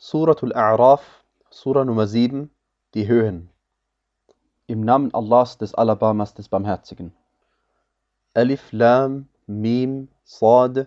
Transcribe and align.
Suratul 0.00 0.54
A'raf, 0.54 1.00
Sura 1.50 1.84
Nummer 1.84 2.06
7, 2.06 2.52
die 2.94 3.08
Höhen. 3.08 3.50
Im 4.68 4.82
Namen 4.82 5.12
Allahs 5.12 5.58
des 5.58 5.74
Alabamas 5.74 6.34
des 6.34 6.48
Barmherzigen. 6.48 7.12
Alif, 8.32 8.70
Lam, 8.70 9.28
Mim, 9.48 10.06
Sad. 10.22 10.86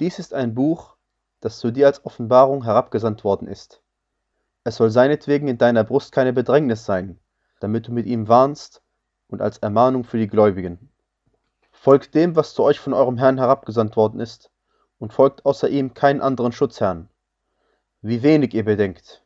Dies 0.00 0.18
ist 0.18 0.32
ein 0.32 0.54
Buch, 0.54 0.96
das 1.42 1.58
zu 1.58 1.70
dir 1.70 1.86
als 1.86 2.02
Offenbarung 2.06 2.64
herabgesandt 2.64 3.24
worden 3.24 3.46
ist. 3.46 3.82
Es 4.64 4.76
soll 4.76 4.88
seinetwegen 4.88 5.46
in 5.46 5.58
deiner 5.58 5.84
Brust 5.84 6.12
keine 6.12 6.32
Bedrängnis 6.32 6.86
sein, 6.86 7.18
damit 7.60 7.88
du 7.88 7.92
mit 7.92 8.06
ihm 8.06 8.26
warnst 8.26 8.80
und 9.28 9.42
als 9.42 9.58
Ermahnung 9.58 10.04
für 10.04 10.16
die 10.16 10.28
Gläubigen. 10.28 10.88
Folgt 11.72 12.14
dem, 12.14 12.36
was 12.36 12.54
zu 12.54 12.62
euch 12.62 12.80
von 12.80 12.94
eurem 12.94 13.18
Herrn 13.18 13.36
herabgesandt 13.36 13.96
worden 13.96 14.20
ist, 14.20 14.50
und 14.98 15.12
folgt 15.12 15.44
außer 15.44 15.68
ihm 15.68 15.92
keinen 15.92 16.22
anderen 16.22 16.52
Schutzherrn. 16.52 17.10
Wie 18.08 18.22
wenig 18.22 18.54
ihr 18.54 18.64
bedenkt. 18.64 19.24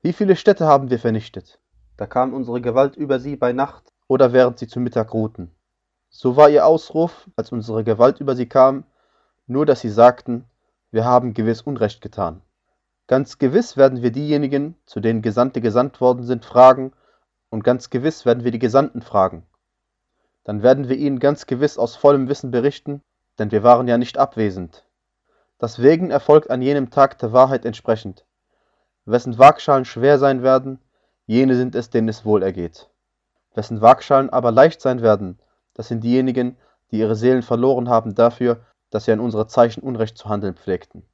Wie 0.00 0.12
viele 0.12 0.36
Städte 0.36 0.64
haben 0.64 0.90
wir 0.90 1.00
vernichtet? 1.00 1.58
Da 1.96 2.06
kam 2.06 2.34
unsere 2.34 2.60
Gewalt 2.60 2.94
über 2.94 3.18
sie 3.18 3.34
bei 3.34 3.52
Nacht 3.52 3.92
oder 4.06 4.32
während 4.32 4.60
sie 4.60 4.68
zu 4.68 4.78
Mittag 4.78 5.12
ruhten. 5.12 5.50
So 6.08 6.36
war 6.36 6.50
ihr 6.50 6.66
Ausruf, 6.66 7.28
als 7.34 7.50
unsere 7.50 7.82
Gewalt 7.82 8.20
über 8.20 8.36
sie 8.36 8.46
kam, 8.46 8.84
nur 9.48 9.66
dass 9.66 9.80
sie 9.80 9.90
sagten, 9.90 10.44
wir 10.92 11.04
haben 11.04 11.34
gewiss 11.34 11.62
Unrecht 11.62 12.00
getan. 12.00 12.42
Ganz 13.08 13.38
gewiss 13.38 13.76
werden 13.76 14.02
wir 14.02 14.12
diejenigen, 14.12 14.76
zu 14.86 15.00
denen 15.00 15.20
Gesandte 15.20 15.60
gesandt 15.60 16.00
worden 16.00 16.22
sind, 16.22 16.44
fragen, 16.44 16.92
und 17.48 17.64
ganz 17.64 17.90
gewiss 17.90 18.24
werden 18.24 18.44
wir 18.44 18.52
die 18.52 18.60
Gesandten 18.60 19.02
fragen. 19.02 19.48
Dann 20.44 20.62
werden 20.62 20.88
wir 20.88 20.96
ihnen 20.96 21.18
ganz 21.18 21.46
gewiss 21.46 21.76
aus 21.76 21.96
vollem 21.96 22.28
Wissen 22.28 22.52
berichten, 22.52 23.02
denn 23.40 23.50
wir 23.50 23.64
waren 23.64 23.88
ja 23.88 23.98
nicht 23.98 24.16
abwesend. 24.16 24.84
Deswegen 25.60 26.10
erfolgt 26.10 26.50
an 26.50 26.62
jenem 26.62 26.90
Tag 26.90 27.18
der 27.18 27.32
Wahrheit 27.32 27.64
entsprechend. 27.64 28.24
Wessen 29.04 29.38
Waagschalen 29.38 29.84
schwer 29.84 30.18
sein 30.18 30.42
werden, 30.42 30.78
jene 31.26 31.54
sind 31.54 31.74
es, 31.74 31.90
denen 31.90 32.08
es 32.08 32.24
wohl 32.24 32.42
ergeht. 32.42 32.88
Wessen 33.54 33.80
Waagschalen 33.80 34.30
aber 34.30 34.52
leicht 34.52 34.80
sein 34.80 35.02
werden, 35.02 35.38
das 35.74 35.88
sind 35.88 36.02
diejenigen, 36.02 36.56
die 36.90 36.98
ihre 36.98 37.16
Seelen 37.16 37.42
verloren 37.42 37.88
haben 37.88 38.14
dafür, 38.14 38.60
dass 38.90 39.04
sie 39.04 39.12
an 39.12 39.20
unsere 39.20 39.46
Zeichen 39.46 39.82
Unrecht 39.82 40.16
zu 40.18 40.28
handeln 40.28 40.54
pflegten. 40.54 41.04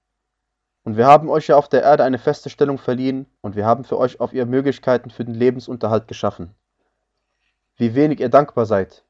Und 0.85 0.97
wir 0.97 1.07
haben 1.07 1.29
euch 1.29 1.48
ja 1.48 1.57
auf 1.57 1.69
der 1.69 1.83
Erde 1.83 2.05
eine 2.05 2.19
feste 2.19 2.48
Stellung 2.48 2.79
verliehen, 2.79 3.27
und 3.41 3.57
wir 3.57 3.67
haben 3.67 3.85
für 3.85 3.98
euch 3.98 4.20
auf 4.20 4.33
ihr 4.33 4.47
Möglichkeiten 4.47 5.11
für 5.11 5.25
den 5.25 5.35
Lebensunterhalt 5.35 6.07
geschaffen. 6.07 6.55
Wie 7.77 7.95
wenig 7.95 8.20
ihr 8.20 8.29
dankbar 8.29 8.67
seid. 8.67 9.05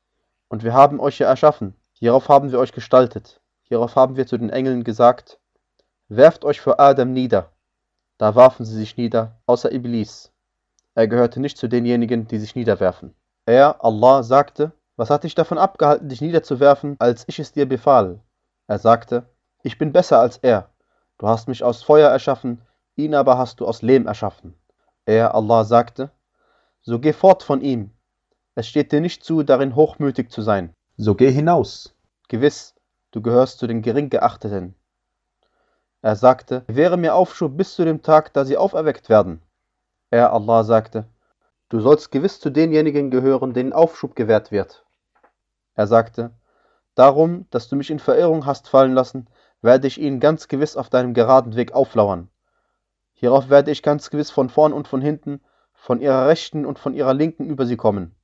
Und 0.49 0.65
wir 0.65 0.73
haben 0.73 1.01
euch 1.01 1.19
ja 1.19 1.29
erschaffen, 1.29 1.75
hierauf 1.93 2.29
haben 2.29 2.51
wir 2.51 2.59
euch 2.59 2.73
gestaltet, 2.73 3.41
hierauf 3.69 3.97
haben 3.97 4.17
wir 4.17 4.27
zu 4.27 4.39
den 4.39 4.51
Engeln 4.51 4.85
gesagt, 4.85 5.39
werft 6.09 6.45
euch 6.45 6.61
vor 6.61 6.81
Adam 6.81 7.13
nieder. 7.13 7.53
Da 8.19 8.35
warfen 8.35 8.65
sie 8.65 8.77
sich 8.77 8.97
nieder, 8.97 9.39
außer 9.47 9.73
Iblis. 9.73 10.33
Er 10.95 11.09
gehörte 11.09 11.41
nicht 11.41 11.59
zu 11.59 11.69
denjenigen, 11.69 12.27
die 12.27 12.39
sich 12.39 12.55
niederwerfen. 12.55 13.15
Er, 13.45 13.85
Allah, 13.85 14.23
sagte, 14.23 14.73
was 14.97 15.11
hat 15.11 15.25
dich 15.25 15.35
davon 15.35 15.59
abgehalten, 15.59 16.09
dich 16.09 16.21
niederzuwerfen, 16.23 16.97
als 16.99 17.25
ich 17.27 17.39
es 17.39 17.53
dir 17.53 17.69
befahl? 17.69 18.21
Er 18.67 18.79
sagte, 18.79 19.29
ich 19.63 19.79
bin 19.79 19.93
besser 19.93 20.21
als 20.21 20.39
er. 20.39 20.71
Du 21.19 21.29
hast 21.29 21.49
mich 21.49 21.63
aus 21.63 21.83
Feuer 21.83 22.09
erschaffen, 22.09 22.63
ihn 22.95 23.15
aber 23.15 23.37
hast 23.37 23.61
du 23.61 23.67
aus 23.67 23.83
Lehm 23.83 24.07
erschaffen. 24.07 24.55
Er, 25.05 25.35
Allah, 25.35 25.65
sagte, 25.65 26.11
so 26.81 26.99
geh 26.99 27.13
fort 27.13 27.43
von 27.43 27.61
ihm. 27.61 27.91
Es 28.55 28.69
steht 28.69 28.93
dir 28.93 29.01
nicht 29.01 29.25
zu, 29.25 29.43
darin 29.43 29.75
hochmütig 29.75 30.31
zu 30.31 30.41
sein. 30.41 30.73
So 30.97 31.15
geh 31.15 31.31
hinaus. 31.31 31.95
Gewiss, 32.29 32.76
du 33.17 33.23
gehörst 33.23 33.59
zu 33.59 33.67
den 33.67 33.81
Geringgeachteten. 33.81 34.75
Er 36.03 36.17
sagte, 36.17 36.65
gewähre 36.67 36.99
mir 36.99 37.15
Aufschub 37.15 37.57
bis 37.57 37.75
zu 37.75 37.83
dem 37.87 38.03
Tag, 38.03 38.35
da 38.35 38.45
sie 38.45 38.59
auferweckt 38.59 39.09
werden. 39.09 39.41
Er, 40.11 40.35
Allah, 40.35 40.65
sagte, 40.65 41.07
du 41.71 41.81
sollst 41.81 42.13
gewiss 42.13 42.41
zu 42.41 42.51
denjenigen 42.51 43.11
gehören, 43.11 43.55
denen 43.55 43.73
Aufschub 43.73 44.17
gewährt 44.17 44.53
wird. 44.53 44.85
Er 45.75 45.87
sagte, 45.87 46.31
darum, 46.95 47.47
dass 47.49 47.71
du 47.71 47.77
mich 47.77 47.91
in 47.91 48.01
Verirrung 48.01 48.45
hast 48.45 48.69
fallen 48.69 48.93
lassen, 48.93 49.29
werde 49.63 49.87
ich 49.87 49.99
ihnen 49.99 50.21
ganz 50.21 50.47
gewiss 50.47 50.77
auf 50.77 50.91
deinem 50.91 51.15
geraden 51.15 51.57
Weg 51.57 51.73
auflauern. 51.73 52.29
Hierauf 53.15 53.49
werde 53.49 53.71
ich 53.71 53.83
ganz 53.83 54.11
gewiss 54.11 54.31
von 54.31 54.51
vorn 54.51 54.75
und 54.75 54.89
von 54.89 55.01
hinten, 55.01 55.41
von 55.73 56.03
ihrer 56.03 56.29
rechten 56.29 56.67
und 56.67 56.79
von 56.79 56.93
ihrer 56.93 57.15
linken 57.15 57.47
über 57.47 57.65
sie 57.65 57.79
kommen. 57.79 58.15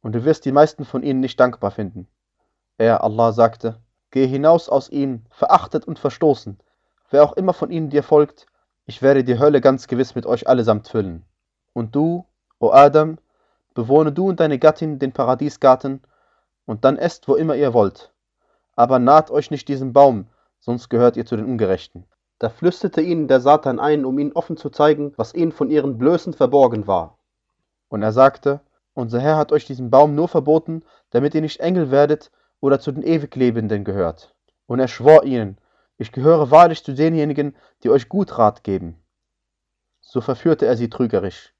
Und 0.00 0.14
du 0.14 0.24
wirst 0.24 0.46
die 0.46 0.52
meisten 0.52 0.86
von 0.86 1.02
ihnen 1.02 1.20
nicht 1.20 1.38
dankbar 1.38 1.72
finden. 1.72 2.08
Er, 2.78 3.04
Allah, 3.04 3.32
sagte, 3.32 3.82
Geh 4.10 4.26
hinaus 4.26 4.68
aus 4.68 4.88
ihnen, 4.88 5.26
verachtet 5.30 5.86
und 5.86 5.98
verstoßen. 5.98 6.58
Wer 7.10 7.24
auch 7.24 7.34
immer 7.34 7.52
von 7.52 7.70
ihnen 7.70 7.90
dir 7.90 8.02
folgt, 8.02 8.46
ich 8.86 9.02
werde 9.02 9.22
die 9.22 9.38
Hölle 9.38 9.60
ganz 9.60 9.86
gewiss 9.86 10.14
mit 10.14 10.24
euch 10.24 10.48
allesamt 10.48 10.88
füllen. 10.88 11.24
Und 11.74 11.94
du, 11.94 12.24
o 12.58 12.70
Adam, 12.70 13.18
bewohne 13.74 14.12
du 14.12 14.30
und 14.30 14.40
deine 14.40 14.58
Gattin 14.58 14.98
den 14.98 15.12
Paradiesgarten, 15.12 16.02
und 16.64 16.84
dann 16.84 16.96
esst, 16.96 17.28
wo 17.28 17.34
immer 17.34 17.54
ihr 17.54 17.72
wollt. 17.74 18.12
Aber 18.76 18.98
naht 18.98 19.30
euch 19.30 19.50
nicht 19.50 19.68
diesem 19.68 19.92
Baum, 19.92 20.28
sonst 20.60 20.88
gehört 20.88 21.16
ihr 21.16 21.26
zu 21.26 21.36
den 21.36 21.46
Ungerechten. 21.46 22.04
Da 22.38 22.48
flüsterte 22.48 23.00
ihnen 23.00 23.26
der 23.26 23.40
Satan 23.40 23.80
ein, 23.80 24.04
um 24.04 24.18
ihnen 24.18 24.32
offen 24.32 24.56
zu 24.56 24.70
zeigen, 24.70 25.12
was 25.16 25.34
ihnen 25.34 25.52
von 25.52 25.70
ihren 25.70 25.98
Blößen 25.98 26.32
verborgen 26.34 26.86
war. 26.86 27.18
Und 27.88 28.02
er 28.02 28.12
sagte, 28.12 28.60
unser 28.94 29.20
Herr 29.20 29.36
hat 29.36 29.52
euch 29.52 29.64
diesen 29.64 29.90
Baum 29.90 30.14
nur 30.14 30.28
verboten, 30.28 30.82
damit 31.10 31.34
ihr 31.34 31.40
nicht 31.40 31.60
Engel 31.60 31.90
werdet 31.90 32.30
oder 32.60 32.80
zu 32.80 32.92
den 32.92 33.02
Ewiglebenden 33.02 33.84
gehört. 33.84 34.34
Und 34.66 34.80
er 34.80 34.88
schwor 34.88 35.24
ihnen, 35.24 35.58
ich 35.96 36.12
gehöre 36.12 36.50
wahrlich 36.50 36.84
zu 36.84 36.94
denjenigen, 36.94 37.56
die 37.82 37.90
euch 37.90 38.08
gut 38.08 38.38
Rat 38.38 38.62
geben. 38.64 39.02
So 40.00 40.20
verführte 40.20 40.66
er 40.66 40.76
sie 40.76 40.88
trügerisch. 40.88 41.52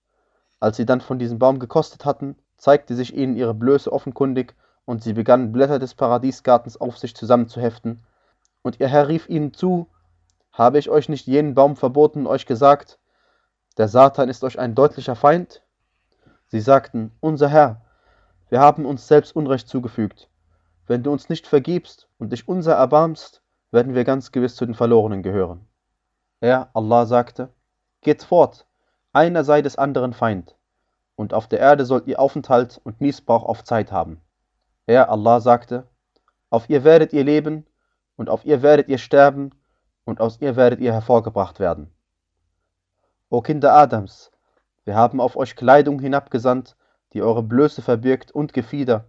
Als 0.61 0.77
sie 0.77 0.87
dann 0.87 1.01
von 1.01 1.19
diesem 1.19 1.39
Baum 1.39 1.59
gekostet 1.59 2.05
hatten, 2.05 2.37
zeigte 2.57 2.95
sich 2.95 3.15
ihnen 3.15 3.37
ihre 3.37 3.55
Blöße 3.55 3.93
offenkundig, 3.93 4.55
und 4.85 5.03
sie 5.03 5.13
begannen 5.13 5.53
Blätter 5.53 5.79
des 5.79 5.95
Paradiesgartens 5.95 6.81
auf 6.81 6.97
sich 6.97 7.15
zusammenzuheften. 7.15 8.03
Und 8.63 8.81
ihr 8.81 8.89
Herr 8.89 9.09
rief 9.09 9.29
ihnen 9.29 9.53
zu, 9.53 9.87
habe 10.51 10.79
ich 10.79 10.89
euch 10.89 11.11
nicht 11.11 11.27
jenen 11.27 11.55
Baum 11.55 11.77
verboten 11.77 12.21
und 12.21 12.27
euch 12.27 12.47
gesagt, 12.47 12.99
der 13.77 13.89
Satan 13.89 14.31
ist 14.31 14.43
euch 14.45 14.59
ein 14.59 14.75
deutlicher 14.75 15.15
Feind? 15.15 15.63
Sie 16.47 16.61
sagten, 16.61 17.13
unser 17.21 17.49
Herr, 17.49 17.83
wir 18.49 18.61
haben 18.61 18.87
uns 18.87 19.07
selbst 19.07 19.37
Unrecht 19.37 19.69
zugefügt. 19.69 20.31
Wenn 20.89 21.03
du 21.03 21.13
uns 21.13 21.29
nicht 21.29 21.47
vergibst 21.47 22.09
und 22.17 22.33
dich 22.33 22.49
unser 22.49 22.75
erbarmst, 22.75 23.43
werden 23.71 23.95
wir 23.95 24.05
ganz 24.05 24.33
gewiss 24.33 24.57
zu 24.57 24.65
den 24.65 24.75
Verlorenen 24.75 25.23
gehören. 25.23 25.69
Er, 26.41 26.71
Allah, 26.73 27.05
sagte, 27.05 27.53
Geht 28.01 28.23
fort, 28.23 28.67
einer 29.13 29.45
sei 29.45 29.61
des 29.61 29.77
anderen 29.77 30.15
Feind, 30.15 30.57
und 31.15 31.35
auf 31.35 31.47
der 31.47 31.59
Erde 31.59 31.85
sollt 31.85 32.07
ihr 32.07 32.19
Aufenthalt 32.19 32.81
und 32.85 33.03
Missbrauch 33.03 33.45
auf 33.45 33.65
Zeit 33.65 33.93
haben. 33.93 34.23
Er, 34.87 35.11
Allah, 35.11 35.41
sagte, 35.41 35.87
Auf 36.49 36.71
ihr 36.71 36.85
werdet 36.85 37.13
ihr 37.13 37.23
leben, 37.23 37.67
und 38.17 38.31
auf 38.31 38.47
ihr 38.47 38.63
werdet 38.63 38.89
ihr 38.89 38.99
sterben, 38.99 39.51
und 40.07 40.23
aus 40.23 40.41
ihr 40.41 40.57
werdet 40.57 40.81
ihr 40.81 40.95
hervorgebracht 40.95 41.61
werden. 41.61 41.93
O 43.29 43.43
Kinder 43.43 43.75
Adams, 43.75 44.31
wir 44.87 44.95
haben 44.95 45.21
auf 45.21 45.37
euch 45.37 45.55
Kleidung 45.55 46.01
hinabgesandt, 46.01 46.77
die 47.13 47.21
eure 47.21 47.43
Blöße 47.43 47.83
verbirgt 47.83 48.33
und 48.33 48.55
Gefieder, 48.55 49.05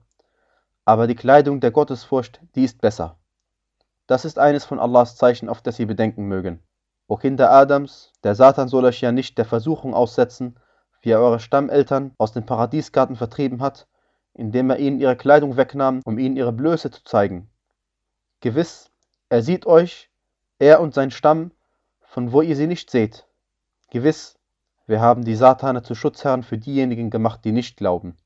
aber 0.89 1.05
die 1.05 1.13
Kleidung 1.13 1.59
der 1.59 1.69
Gottesfurcht, 1.69 2.41
die 2.55 2.63
ist 2.63 2.81
besser. 2.81 3.19
Das 4.07 4.25
ist 4.25 4.39
eines 4.39 4.65
von 4.65 4.79
Allahs 4.79 5.17
Zeichen, 5.17 5.47
auf 5.47 5.61
das 5.61 5.77
ihr 5.77 5.85
bedenken 5.85 6.23
mögen. 6.23 6.63
O 7.07 7.15
Kinder 7.15 7.51
Adams, 7.51 8.11
der 8.23 8.33
Satan 8.33 8.69
soll 8.69 8.85
euch 8.85 8.99
ja 8.99 9.11
nicht 9.11 9.37
der 9.37 9.45
Versuchung 9.45 9.93
aussetzen, 9.93 10.59
wie 11.03 11.11
er 11.11 11.19
eure 11.19 11.39
Stammeltern 11.39 12.15
aus 12.17 12.31
den 12.31 12.47
Paradiesgarten 12.47 13.15
vertrieben 13.15 13.61
hat, 13.61 13.87
indem 14.33 14.71
er 14.71 14.79
ihnen 14.79 14.99
ihre 14.99 15.15
Kleidung 15.15 15.57
wegnahm, 15.57 16.01
um 16.05 16.17
ihnen 16.17 16.35
ihre 16.35 16.53
Blöße 16.53 16.89
zu 16.89 17.03
zeigen. 17.03 17.51
Gewiss, 18.39 18.89
er 19.29 19.43
sieht 19.43 19.67
euch, 19.67 20.09
er 20.57 20.81
und 20.81 20.95
sein 20.95 21.11
Stamm, 21.11 21.51
von 22.01 22.31
wo 22.31 22.41
ihr 22.41 22.55
sie 22.55 22.65
nicht 22.65 22.89
seht. 22.89 23.27
Gewiss, 23.91 24.39
wir 24.87 25.01
haben 25.01 25.23
die 25.23 25.35
Satane 25.35 25.83
zu 25.83 25.93
Schutzherren 25.93 26.41
für 26.41 26.57
diejenigen 26.57 27.11
gemacht, 27.11 27.41
die 27.45 27.51
nicht 27.51 27.77
glauben. 27.77 28.17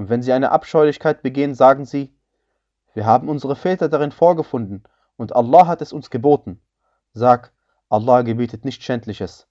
Und 0.00 0.08
wenn 0.08 0.22
sie 0.22 0.32
eine 0.32 0.50
Abscheulichkeit 0.50 1.20
begehen, 1.20 1.54
sagen 1.54 1.84
sie, 1.84 2.10
wir 2.94 3.04
haben 3.04 3.28
unsere 3.28 3.54
Väter 3.54 3.90
darin 3.90 4.12
vorgefunden 4.12 4.82
und 5.18 5.36
Allah 5.36 5.66
hat 5.66 5.82
es 5.82 5.92
uns 5.92 6.08
geboten. 6.08 6.58
Sag, 7.12 7.52
Allah 7.90 8.22
gebietet 8.22 8.64
nicht 8.64 8.82
Schändliches. 8.82 9.46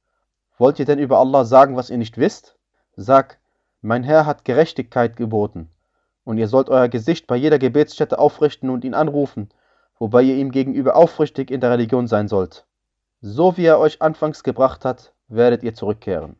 Wollt 0.57 0.79
ihr 0.79 0.85
denn 0.85 0.97
über 0.97 1.19
Allah 1.19 1.45
sagen, 1.45 1.75
was 1.75 1.91
ihr 1.91 1.99
nicht 1.99 2.17
wisst? 2.17 2.57
Sag, 2.95 3.37
mein 3.81 4.03
Herr 4.03 4.25
hat 4.25 4.43
Gerechtigkeit 4.43 5.15
geboten, 5.15 5.69
und 6.23 6.39
ihr 6.39 6.47
sollt 6.47 6.71
euer 6.71 6.87
Gesicht 6.87 7.27
bei 7.27 7.35
jeder 7.35 7.59
Gebetsstätte 7.59 8.17
aufrichten 8.17 8.71
und 8.71 8.83
ihn 8.83 8.95
anrufen, 8.95 9.49
wobei 9.99 10.23
ihr 10.23 10.37
ihm 10.37 10.49
gegenüber 10.49 10.95
aufrichtig 10.95 11.51
in 11.51 11.61
der 11.61 11.69
Religion 11.69 12.07
sein 12.07 12.27
sollt. 12.27 12.65
So 13.21 13.55
wie 13.55 13.65
er 13.65 13.77
euch 13.77 14.01
anfangs 14.01 14.41
gebracht 14.41 14.83
hat, 14.83 15.13
werdet 15.27 15.61
ihr 15.61 15.75
zurückkehren. 15.75 16.37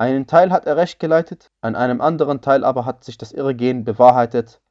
Einen 0.00 0.26
Teil 0.26 0.50
hat 0.50 0.64
er 0.64 0.78
recht 0.78 0.98
geleitet, 0.98 1.50
an 1.60 1.76
einem 1.76 2.00
anderen 2.00 2.40
Teil 2.40 2.64
aber 2.64 2.86
hat 2.86 3.04
sich 3.04 3.18
das 3.18 3.32
Irrgehen 3.32 3.84
bewahrheitet, 3.84 4.62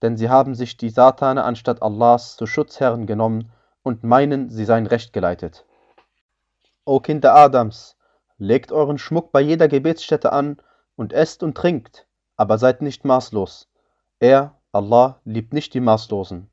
denn 0.00 0.16
sie 0.16 0.30
haben 0.30 0.54
sich 0.54 0.78
die 0.78 0.88
Satane 0.88 1.44
anstatt 1.44 1.82
Allahs 1.82 2.38
zu 2.38 2.46
Schutzherren 2.46 3.06
genommen 3.06 3.52
und 3.82 4.02
meinen, 4.02 4.48
sie 4.48 4.64
seien 4.64 4.86
recht 4.86 5.12
geleitet. 5.12 5.66
O 6.86 7.00
Kinder 7.00 7.34
Adams, 7.34 7.98
legt 8.38 8.72
euren 8.72 8.96
Schmuck 8.96 9.30
bei 9.30 9.42
jeder 9.42 9.68
Gebetsstätte 9.68 10.32
an 10.32 10.56
und 10.96 11.12
esst 11.12 11.42
und 11.42 11.54
trinkt, 11.54 12.06
aber 12.36 12.56
seid 12.56 12.80
nicht 12.80 13.04
maßlos. 13.04 13.68
Er, 14.20 14.54
Allah, 14.72 15.20
liebt 15.26 15.52
nicht 15.52 15.74
die 15.74 15.80
Maßlosen. 15.80 16.48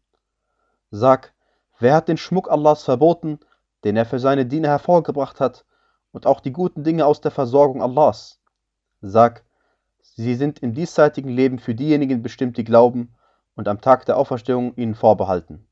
Sag, 0.92 1.34
wer 1.80 1.96
hat 1.96 2.10
den 2.10 2.18
Schmuck 2.18 2.52
Allahs 2.52 2.84
verboten, 2.84 3.40
den 3.86 3.96
er 3.96 4.06
für 4.06 4.20
seine 4.20 4.46
Diener 4.46 4.68
hervorgebracht 4.68 5.40
hat, 5.40 5.64
und 6.16 6.26
auch 6.26 6.40
die 6.40 6.54
guten 6.54 6.86
Dinge 6.86 7.06
aus 7.06 7.20
der 7.20 7.30
Versorgung 7.30 7.82
Allahs? 7.82 8.40
Sag, 9.02 9.44
sie 10.02 10.36
sind 10.36 10.60
im 10.60 10.74
diesseitigen 10.74 11.28
Leben 11.28 11.60
für 11.60 11.76
diejenigen 11.76 12.24
bestimmt, 12.24 12.56
die 12.56 12.64
glauben, 12.64 13.14
und 13.56 13.68
am 13.68 13.82
Tag 13.82 14.06
der 14.06 14.16
Auferstehung 14.16 14.74
ihnen 14.78 14.96
vorbehalten. 14.96 15.68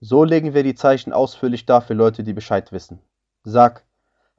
So 0.00 0.24
legen 0.24 0.54
wir 0.54 0.62
die 0.62 0.74
Zeichen 0.74 1.12
ausführlich 1.12 1.66
dar 1.66 1.82
für 1.82 1.92
Leute, 1.92 2.24
die 2.24 2.32
Bescheid 2.32 2.72
wissen. 2.72 3.00
Sag, 3.42 3.84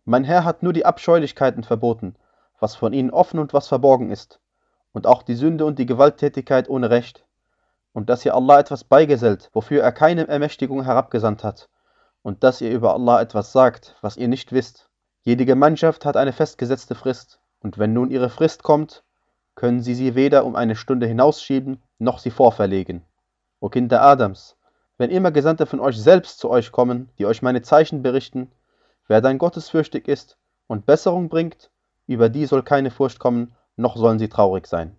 mein 0.06 0.24
Herr 0.24 0.44
hat 0.44 0.64
nur 0.64 0.74
die 0.74 0.86
Abscheulichkeiten 0.86 1.64
verboten, 1.64 2.16
was 2.60 2.76
von 2.76 2.92
ihnen 2.92 3.12
offen 3.12 3.40
und 3.40 3.54
was 3.54 3.68
verborgen 3.68 4.10
ist, 4.10 4.40
und 4.92 5.06
auch 5.06 5.22
die 5.22 5.36
Sünde 5.36 5.66
und 5.66 5.78
die 5.78 5.86
Gewalttätigkeit 5.86 6.68
ohne 6.68 6.90
Recht, 6.90 7.28
und 7.94 8.10
dass 8.10 8.26
ihr 8.26 8.34
Allah 8.34 8.60
etwas 8.60 8.84
beigesellt, 8.84 9.52
wofür 9.54 9.84
er 9.84 9.92
keine 9.92 10.28
Ermächtigung 10.28 10.84
herabgesandt 10.84 11.44
hat, 11.44 11.70
und 12.24 12.44
dass 12.44 12.60
ihr 12.60 12.72
über 12.72 12.96
Allah 12.96 13.22
etwas 13.22 13.52
sagt, 13.52 13.96
was 14.02 14.18
ihr 14.18 14.28
nicht 14.28 14.52
wisst. 14.52 14.90
Jede 15.28 15.48
Gemeinschaft 15.48 16.06
hat 16.06 16.18
eine 16.18 16.34
festgesetzte 16.34 16.94
Frist, 16.94 17.40
und 17.62 17.80
wenn 17.80 17.94
nun 17.94 18.12
ihre 18.12 18.30
Frist 18.30 18.62
kommt, 18.62 19.04
können 19.56 19.82
sie 19.82 19.96
sie 19.96 20.14
weder 20.14 20.46
um 20.46 20.56
eine 20.56 20.76
Stunde 20.76 21.08
hinausschieben, 21.08 21.82
noch 21.98 22.20
sie 22.20 22.30
vorverlegen. 22.30 23.02
O 23.60 23.70
Kinder 23.70 24.04
Adams, 24.04 24.56
wenn 25.00 25.10
immer 25.10 25.32
Gesandte 25.32 25.66
von 25.66 25.80
euch 25.80 25.98
selbst 25.98 26.38
zu 26.38 26.52
euch 26.52 26.72
kommen, 26.72 27.10
die 27.18 27.26
euch 27.26 27.42
meine 27.42 27.64
Zeichen 27.64 28.04
berichten, 28.04 28.52
wer 29.08 29.20
dein 29.20 29.40
gottesfürchtig 29.40 30.08
ist 30.08 30.38
und 30.68 30.86
Besserung 30.86 31.28
bringt, 31.28 31.72
über 32.06 32.30
die 32.30 32.46
soll 32.46 32.62
keine 32.62 32.92
Furcht 32.92 33.18
kommen, 33.18 33.56
noch 33.78 33.98
sollen 33.98 34.20
sie 34.20 34.30
traurig 34.30 34.68
sein. 34.68 34.96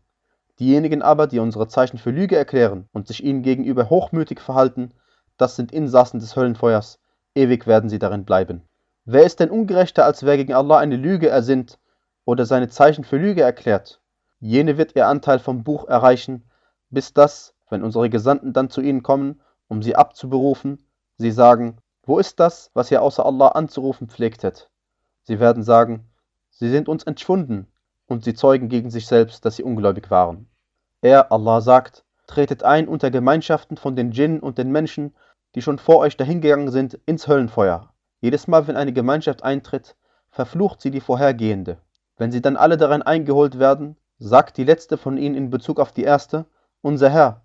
Diejenigen 0.59 1.03
aber, 1.03 1.29
die 1.29 1.39
unsere 1.39 1.69
Zeichen 1.69 1.99
für 1.99 2.11
Lüge 2.11 2.37
erklären 2.37 2.89
und 2.93 3.07
sich 3.07 3.23
ihnen 3.23 3.43
gegenüber 3.43 3.91
hochmütig 3.91 4.41
verhalten, 4.41 4.91
das 5.37 5.55
sind 5.55 5.71
Insassen 5.71 6.19
des 6.19 6.35
Höllenfeuers, 6.35 6.99
ewig 7.37 7.69
werden 7.69 7.89
sie 7.89 8.01
darin 8.01 8.25
bleiben. 8.25 8.66
Wer 9.07 9.25
ist 9.25 9.41
denn 9.41 9.51
ungerechter, 9.51 10.05
als 10.05 10.25
wer 10.25 10.37
gegen 10.37 10.53
Allah 10.53 10.79
eine 10.79 10.97
Lüge 10.97 11.29
ersinnt 11.29 11.79
oder 12.25 12.45
seine 12.45 12.69
Zeichen 12.69 13.05
für 13.05 13.17
Lüge 13.17 13.41
erklärt? 13.41 14.01
Jene 14.41 14.77
wird 14.77 14.95
ihr 14.95 15.07
Anteil 15.07 15.39
vom 15.39 15.65
Buch 15.65 15.89
erreichen, 15.89 16.51
bis 16.91 17.15
das, 17.15 17.55
wenn 17.71 17.83
unsere 17.83 18.11
Gesandten 18.11 18.53
dann 18.53 18.69
zu 18.69 18.81
ihnen 18.83 19.03
kommen 19.03 19.41
um 19.69 19.83
sie 19.83 19.97
abzuberufen. 19.97 20.85
Sie 21.19 21.31
sagen, 21.31 21.79
wo 22.05 22.19
ist 22.19 22.39
das, 22.41 22.71
was 22.75 22.91
ihr 22.91 23.03
außer 23.03 23.25
Allah 23.25 23.49
anzurufen 23.49 24.09
pflegtet? 24.09 24.71
Sie 25.23 25.41
werden 25.41 25.63
sagen, 25.63 26.09
sie 26.51 26.71
sind 26.71 26.89
uns 26.89 27.05
entschwunden, 27.05 27.67
und 28.07 28.23
sie 28.23 28.35
zeugen 28.35 28.69
gegen 28.69 28.91
sich 28.91 29.09
selbst, 29.09 29.45
dass 29.45 29.57
sie 29.57 29.65
ungläubig 29.65 30.11
waren. 30.11 30.49
Er, 31.01 31.33
Allah, 31.33 31.61
sagt, 31.61 32.05
tretet 32.29 32.63
ein 32.63 32.87
unter 32.87 33.11
Gemeinschaften 33.11 33.77
von 33.77 33.97
den 33.97 34.13
Djinnen 34.13 34.41
und 34.41 34.59
den 34.59 34.71
Menschen, 34.71 35.15
die 35.55 35.63
schon 35.63 35.79
vor 35.79 35.99
euch 35.99 36.17
dahingegangen 36.17 36.71
sind, 36.71 36.95
ins 37.07 37.27
Höllenfeuer. 37.27 37.93
Jedes 38.21 38.49
Mal, 38.49 38.67
wenn 38.67 38.77
eine 38.77 38.93
Gemeinschaft 38.93 39.43
eintritt, 39.43 39.97
verflucht 40.31 40.81
sie 40.81 40.91
die 40.91 41.01
vorhergehende. 41.01 41.79
Wenn 42.17 42.33
sie 42.33 42.41
dann 42.41 42.57
alle 42.57 42.77
darin 42.77 43.03
eingeholt 43.03 43.59
werden, 43.59 43.97
sagt 44.19 44.57
die 44.57 44.65
letzte 44.65 44.97
von 44.97 45.19
ihnen 45.19 45.35
in 45.35 45.51
Bezug 45.51 45.79
auf 45.79 45.93
die 45.93 46.05
erste, 46.05 46.47
unser 46.81 47.11
Herr, 47.11 47.43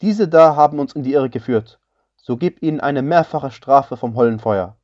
diese 0.00 0.28
da 0.28 0.56
haben 0.56 0.78
uns 0.78 0.94
in 0.94 1.02
die 1.02 1.12
Irre 1.12 1.30
geführt, 1.30 1.78
so 2.16 2.36
gib 2.36 2.62
ihnen 2.62 2.80
eine 2.80 3.02
mehrfache 3.02 3.50
Strafe 3.50 3.96
vom 3.96 4.16
Höllenfeuer. 4.16 4.76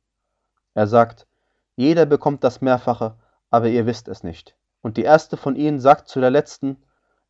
Er 0.73 0.87
sagt, 0.87 1.27
jeder 1.75 2.05
bekommt 2.05 2.43
das 2.43 2.61
Mehrfache, 2.61 3.15
aber 3.49 3.67
ihr 3.67 3.85
wisst 3.85 4.07
es 4.07 4.23
nicht. 4.23 4.55
Und 4.81 4.97
die 4.97 5.03
erste 5.03 5.37
von 5.37 5.55
ihnen 5.55 5.79
sagt 5.79 6.07
zu 6.07 6.19
der 6.19 6.29
letzten, 6.29 6.77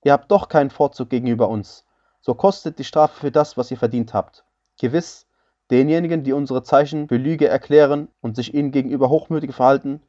ihr 0.03 0.11
habt 0.11 0.31
doch 0.31 0.49
keinen 0.49 0.69
Vorzug 0.69 1.09
gegenüber 1.09 1.47
uns, 1.49 1.85
so 2.19 2.35
kostet 2.35 2.77
die 2.79 2.83
Strafe 2.83 3.19
für 3.19 3.31
das, 3.31 3.57
was 3.57 3.71
ihr 3.71 3.77
verdient 3.77 4.13
habt. 4.13 4.43
Gewiss, 4.79 5.27
denjenigen, 5.71 6.23
die 6.23 6.33
unsere 6.33 6.63
Zeichen 6.63 7.07
für 7.07 7.17
Lüge 7.17 7.47
erklären 7.47 8.09
und 8.21 8.35
sich 8.35 8.53
ihnen 8.53 8.71
gegenüber 8.71 9.09
hochmütig 9.09 9.53
verhalten, 9.53 10.01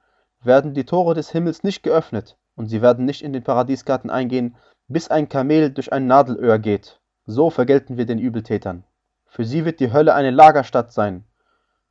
werden 0.43 0.75
die 0.75 0.85
Tore 0.85 1.15
des 1.15 1.31
Himmels 1.31 1.63
nicht 1.63 1.83
geöffnet, 1.83 2.37
und 2.57 2.67
sie 2.67 2.83
werden 2.83 3.05
nicht 3.05 3.23
in 3.23 3.33
den 3.33 3.45
Paradiesgarten 3.45 4.11
eingehen, 4.11 4.57
bis 4.89 5.09
ein 5.09 5.29
Kamel 5.29 5.71
durch 5.71 5.93
ein 5.93 6.07
Nadelöhr 6.07 6.59
geht. 6.59 7.01
So 7.25 7.51
vergelten 7.51 7.97
wir 7.97 8.07
den 8.07 8.19
Übeltätern. 8.19 8.85
Für 9.27 9.45
sie 9.45 9.65
wird 9.65 9.81
die 9.81 9.93
Hölle 9.93 10.15
eine 10.15 10.31
Lagerstatt 10.31 10.93
sein, 10.93 11.25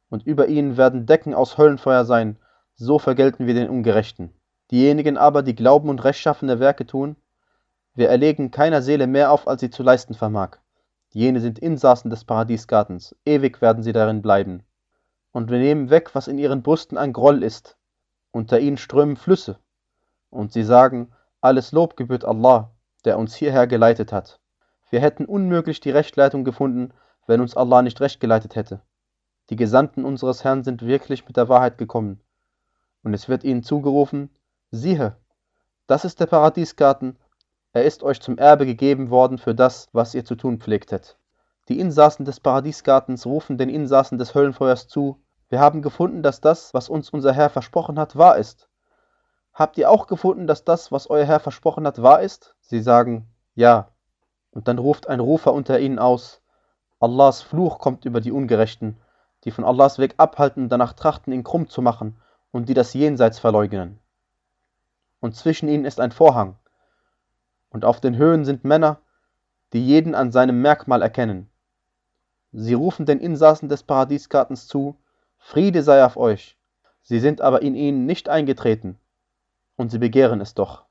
und 0.10 0.28
über 0.28 0.48
ihnen 0.48 0.76
werden 0.76 1.06
Decken 1.06 1.34
aus 1.34 1.58
Höllenfeuer 1.58 2.04
sein, 2.04 2.38
so 2.76 3.00
vergelten 3.00 3.48
wir 3.48 3.54
den 3.54 3.70
Ungerechten. 3.70 4.34
Diejenigen 4.70 5.18
aber, 5.18 5.44
die 5.44 5.56
glauben 5.56 5.90
und 5.90 6.04
rechtschaffene 6.04 6.60
Werke 6.60 6.86
tun, 6.86 7.16
wir 7.94 8.10
erlegen 8.10 8.52
keiner 8.52 8.82
Seele 8.82 9.08
mehr 9.08 9.32
auf, 9.32 9.48
als 9.48 9.62
sie 9.62 9.70
zu 9.70 9.84
leisten 9.84 10.14
vermag. 10.14 10.58
Jene 11.14 11.42
sind 11.42 11.60
Insassen 11.60 12.10
des 12.10 12.24
Paradiesgartens, 12.24 13.16
ewig 13.26 13.62
werden 13.62 13.84
sie 13.84 13.92
darin 13.92 14.22
bleiben. 14.22 14.64
Und 15.34 15.50
wir 15.50 15.60
nehmen 15.60 15.90
weg, 15.90 16.16
was 16.16 16.28
in 16.28 16.38
ihren 16.38 16.64
Brüsten 16.64 16.98
ein 16.98 17.12
Groll 17.12 17.44
ist. 17.44 17.78
Unter 18.32 18.60
ihnen 18.60 18.78
strömen 18.78 19.18
Flüsse. 19.18 19.60
Und 20.30 20.54
sie 20.54 20.64
sagen, 20.64 21.12
alles 21.42 21.74
Lob 21.74 21.98
gebührt 21.98 22.24
Allah, 22.24 22.72
der 23.04 23.20
uns 23.20 23.36
hierher 23.36 23.68
geleitet 23.68 24.14
hat. 24.14 24.40
Wir 24.90 25.02
hätten 25.02 25.26
unmöglich 25.26 25.82
die 25.82 25.92
Rechtleitung 25.92 26.46
gefunden, 26.46 26.94
wenn 27.28 27.42
uns 27.42 27.58
Allah 27.58 27.82
nicht 27.82 28.00
recht 28.00 28.20
geleitet 28.20 28.56
hätte. 28.56 28.82
Die 29.50 29.58
Gesandten 29.58 30.06
unseres 30.06 30.46
Herrn 30.46 30.64
sind 30.64 30.82
wirklich 30.82 31.26
mit 31.28 31.36
der 31.36 31.50
Wahrheit 31.50 31.78
gekommen. 31.78 32.22
Und 33.04 33.14
es 33.14 33.28
wird 33.28 33.44
ihnen 33.44 33.64
zugerufen, 33.64 34.30
siehe, 34.70 35.18
das 35.88 36.06
ist 36.06 36.22
der 36.22 36.28
Paradiesgarten, 36.28 37.18
er 37.74 37.86
ist 37.86 38.04
euch 38.04 38.22
zum 38.22 38.38
Erbe 38.38 38.66
gegeben 38.66 39.10
worden 39.10 39.38
für 39.38 39.56
das, 39.56 39.88
was 39.94 40.14
ihr 40.14 40.26
zu 40.26 40.36
tun 40.36 40.60
pflegtet. 40.60 41.18
Die 41.70 41.80
Insassen 41.80 42.26
des 42.26 42.40
Paradiesgartens 42.40 43.26
rufen 43.26 43.58
den 43.58 43.70
Insassen 43.70 44.18
des 44.18 44.36
Höllenfeuers 44.36 44.88
zu, 44.88 45.22
wir 45.50 45.60
haben 45.60 45.82
gefunden, 45.82 46.24
dass 46.24 46.42
das, 46.42 46.74
was 46.74 46.90
uns 46.90 47.10
unser 47.10 47.34
Herr 47.34 47.50
versprochen 47.50 48.00
hat, 48.00 48.16
wahr 48.16 48.38
ist. 48.38 48.68
Habt 49.54 49.78
ihr 49.78 49.90
auch 49.90 50.08
gefunden, 50.08 50.48
dass 50.48 50.64
das, 50.64 50.92
was 50.92 51.10
euer 51.10 51.26
Herr 51.26 51.40
versprochen 51.40 51.86
hat, 51.86 52.02
wahr 52.02 52.22
ist? 52.22 52.56
Sie 52.62 52.82
sagen, 52.82 53.28
ja. 53.56 53.90
Und 54.52 54.68
dann 54.68 54.78
ruft 54.78 55.08
ein 55.08 55.20
Rufer 55.20 55.54
unter 55.54 55.80
ihnen 55.80 56.00
aus, 56.00 56.42
Allahs 57.00 57.42
Fluch 57.42 57.80
kommt 57.80 58.06
über 58.06 58.22
die 58.22 58.32
Ungerechten, 58.32 59.00
die 59.44 59.52
von 59.52 59.66
Allahs 59.66 59.98
Weg 59.98 60.14
abhalten 60.18 60.64
und 60.64 60.70
danach 60.70 60.94
trachten, 60.94 61.34
ihn 61.34 61.44
krumm 61.44 61.68
zu 61.68 61.82
machen 61.82 62.22
und 62.52 62.70
die 62.70 62.74
das 62.74 62.94
Jenseits 62.94 63.40
verleugnen. 63.40 64.00
Und 65.20 65.36
zwischen 65.36 65.68
ihnen 65.68 65.86
ist 65.86 66.00
ein 66.00 66.12
Vorhang, 66.12 66.58
und 67.72 67.86
auf 67.86 68.00
den 68.00 68.18
Höhen 68.18 68.46
sind 68.46 68.64
Männer, 68.64 69.02
die 69.74 69.86
jeden 69.86 70.14
an 70.14 70.32
seinem 70.32 70.62
Merkmal 70.62 71.02
erkennen. 71.02 71.50
Sie 72.52 72.74
rufen 72.74 73.06
den 73.06 73.20
Insassen 73.20 73.70
des 73.70 73.84
Paradiesgartens 73.84 74.68
zu, 74.68 74.98
Friede 75.38 75.82
sei 75.82 76.06
auf 76.06 76.18
euch. 76.18 76.58
Sie 77.02 77.20
sind 77.20 77.42
aber 77.42 77.62
in 77.62 77.76
ihnen 77.76 78.06
nicht 78.06 78.30
eingetreten, 78.30 79.00
und 79.78 79.90
sie 79.90 79.98
begehren 79.98 80.42
es 80.42 80.54
doch. 80.54 80.86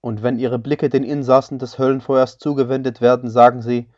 Und 0.00 0.22
wenn 0.22 0.38
ihre 0.38 0.58
Blicke 0.58 0.88
den 0.88 1.04
Insassen 1.04 1.60
des 1.60 1.78
Höllenfeuers 1.78 2.38
zugewendet 2.38 3.00
werden, 3.00 3.30
sagen 3.30 3.62
sie, 3.62 3.88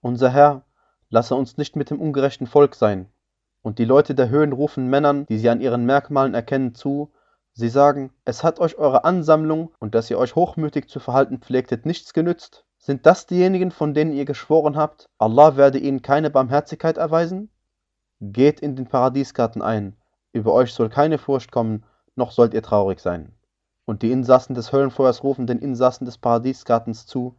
unser 0.00 0.30
Herr, 0.30 0.62
lasse 1.10 1.34
uns 1.34 1.58
nicht 1.58 1.76
mit 1.76 1.90
dem 1.90 2.00
ungerechten 2.00 2.46
Volk 2.46 2.74
sein. 2.74 3.06
Und 3.60 3.78
die 3.78 3.84
Leute 3.84 4.14
der 4.14 4.30
Höhen 4.30 4.54
rufen 4.54 4.88
Männern, 4.88 5.26
die 5.26 5.36
sie 5.36 5.50
an 5.50 5.60
ihren 5.60 5.84
Merkmalen 5.84 6.32
erkennen, 6.32 6.74
zu, 6.74 7.12
sie 7.52 7.68
sagen, 7.68 8.12
es 8.24 8.44
hat 8.44 8.60
euch 8.60 8.78
eure 8.78 9.04
Ansammlung 9.04 9.72
und 9.78 9.94
dass 9.94 10.10
ihr 10.10 10.18
euch 10.18 10.34
hochmütig 10.34 10.88
zu 10.88 11.00
verhalten 11.00 11.38
pflegtet, 11.38 11.86
nichts 11.86 12.12
genützt. 12.12 12.64
Sind 12.78 13.06
das 13.06 13.26
diejenigen, 13.26 13.70
von 13.70 13.92
denen 13.92 14.12
ihr 14.12 14.24
geschworen 14.24 14.76
habt, 14.76 15.08
Allah 15.18 15.56
werde 15.56 15.78
ihnen 15.78 16.02
keine 16.02 16.30
Barmherzigkeit 16.30 16.96
erweisen? 16.96 17.50
Geht 18.20 18.60
in 18.60 18.76
den 18.76 18.86
Paradiesgarten 18.86 19.62
ein, 19.62 19.96
über 20.32 20.52
euch 20.52 20.72
soll 20.72 20.88
keine 20.88 21.18
Furcht 21.18 21.52
kommen, 21.52 21.84
noch 22.16 22.32
sollt 22.32 22.54
ihr 22.54 22.62
traurig 22.62 23.00
sein 23.00 23.34
und 23.90 24.02
die 24.02 24.12
Insassen 24.12 24.54
des 24.54 24.70
Höllenfeuers 24.70 25.24
rufen 25.24 25.48
den 25.48 25.58
Insassen 25.58 26.04
des 26.04 26.16
Paradiesgartens 26.16 27.06
zu, 27.06 27.34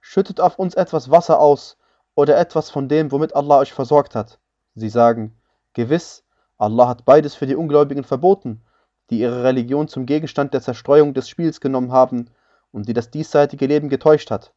Schüttet 0.00 0.40
auf 0.40 0.58
uns 0.58 0.74
etwas 0.74 1.10
Wasser 1.10 1.40
aus 1.40 1.78
oder 2.14 2.38
etwas 2.38 2.68
von 2.70 2.86
dem, 2.86 3.10
womit 3.12 3.34
Allah 3.34 3.58
euch 3.58 3.72
versorgt 3.72 4.14
hat. 4.14 4.38
Sie 4.74 4.90
sagen, 4.90 5.40
Gewiss, 5.72 6.22
Allah 6.58 6.88
hat 6.88 7.06
beides 7.06 7.34
für 7.34 7.46
die 7.46 7.56
Ungläubigen 7.56 8.04
verboten, 8.04 8.62
die 9.10 9.20
ihre 9.20 9.44
Religion 9.44 9.88
zum 9.88 10.06
Gegenstand 10.06 10.54
der 10.54 10.60
Zerstreuung 10.60 11.14
des 11.14 11.28
Spiels 11.28 11.60
genommen 11.60 11.92
haben 11.92 12.30
und 12.72 12.88
die 12.88 12.92
das 12.92 13.10
diesseitige 13.10 13.66
Leben 13.66 13.88
getäuscht 13.88 14.30
hat. 14.30 14.52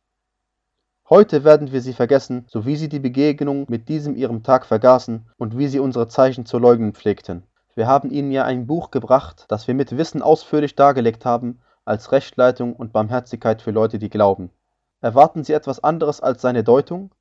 Heute 1.10 1.44
werden 1.44 1.72
wir 1.72 1.82
sie 1.82 1.94
vergessen, 1.94 2.46
so 2.48 2.66
wie 2.66 2.78
sie 2.78 2.88
die 2.88 3.00
Begegnung 3.00 3.66
mit 3.68 3.90
diesem 3.90 4.16
ihrem 4.16 4.44
Tag 4.44 4.66
vergaßen 4.66 5.30
und 5.38 5.58
wie 5.58 5.68
sie 5.68 5.80
unsere 5.80 6.08
Zeichen 6.08 6.46
zu 6.46 6.58
leugnen 6.58 6.94
pflegten. 6.94 7.44
Wir 7.76 7.88
haben 7.88 8.12
Ihnen 8.12 8.32
ja 8.32 8.44
ein 8.44 8.68
Buch 8.68 8.92
gebracht, 8.92 9.46
das 9.48 9.68
wir 9.68 9.74
mit 9.74 9.98
Wissen 9.98 10.22
ausführlich 10.22 10.76
dargelegt 10.76 11.26
haben, 11.26 11.62
als 11.86 12.12
Rechtleitung 12.12 12.76
und 12.76 12.94
Barmherzigkeit 12.94 13.62
für 13.62 13.72
Leute, 13.72 13.98
die 13.98 14.10
glauben. 14.10 14.52
Erwarten 15.00 15.44
Sie 15.44 15.54
etwas 15.54 15.84
anderes 15.84 16.22
als 16.22 16.42
seine 16.42 16.64
Deutung? 16.64 17.12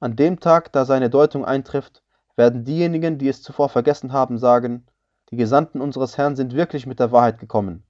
An 0.00 0.16
dem 0.16 0.40
Tag, 0.40 0.72
da 0.72 0.84
seine 0.84 1.08
Deutung 1.08 1.44
eintrifft, 1.44 2.02
werden 2.36 2.64
diejenigen, 2.64 3.18
die 3.18 3.28
es 3.28 3.42
zuvor 3.42 3.68
vergessen 3.68 4.12
haben, 4.12 4.38
sagen, 4.38 4.86
die 5.32 5.38
Gesandten 5.38 5.80
unseres 5.80 6.18
Herrn 6.18 6.36
sind 6.36 6.54
wirklich 6.54 6.86
mit 6.86 7.00
der 7.00 7.10
Wahrheit 7.10 7.38
gekommen. 7.38 7.84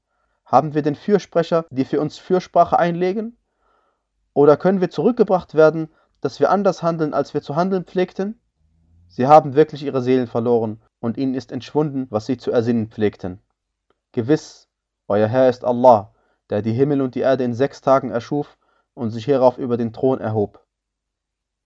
Haben 0.47 0.75
wir 0.75 0.83
denn 0.83 0.95
Fürsprecher, 0.95 1.67
die 1.71 1.85
für 1.85 2.01
uns 2.01 2.17
Fürsprache 2.17 2.79
einlegen? 2.79 3.37
Oder 4.33 4.57
können 4.57 4.81
wir 4.81 4.91
zurückgebracht 4.91 5.55
werden, 5.55 5.89
dass 6.21 6.39
wir 6.39 6.51
anders 6.51 6.85
handeln, 6.85 7.13
als 7.13 7.35
wir 7.35 7.43
zu 7.43 7.57
handeln 7.57 7.85
pflegten? 7.85 8.41
Sie 9.09 9.27
haben 9.27 9.57
wirklich 9.57 9.83
ihre 9.83 10.03
Seelen 10.03 10.29
verloren, 10.29 10.81
und 11.01 11.19
ihnen 11.19 11.35
ist 11.35 11.51
entschwunden, 11.51 12.07
was 12.11 12.27
sie 12.27 12.37
zu 12.37 12.53
ersinnen 12.53 12.91
pflegten. 12.91 13.41
Gewiss, 14.13 14.69
euer 15.09 15.27
Herr 15.27 15.49
ist 15.49 15.65
Allah, 15.65 16.15
der 16.49 16.63
die 16.63 16.73
Himmel 16.73 17.03
und 17.03 17.17
die 17.17 17.21
Erde 17.21 17.43
in 17.43 17.55
sechs 17.55 17.81
Tagen 17.81 18.13
erschuf 18.13 18.57
und 18.95 19.11
sich 19.11 19.25
hierauf 19.25 19.59
über 19.59 19.77
den 19.77 19.93
Thron 19.93 20.21
erhob. 20.21 20.65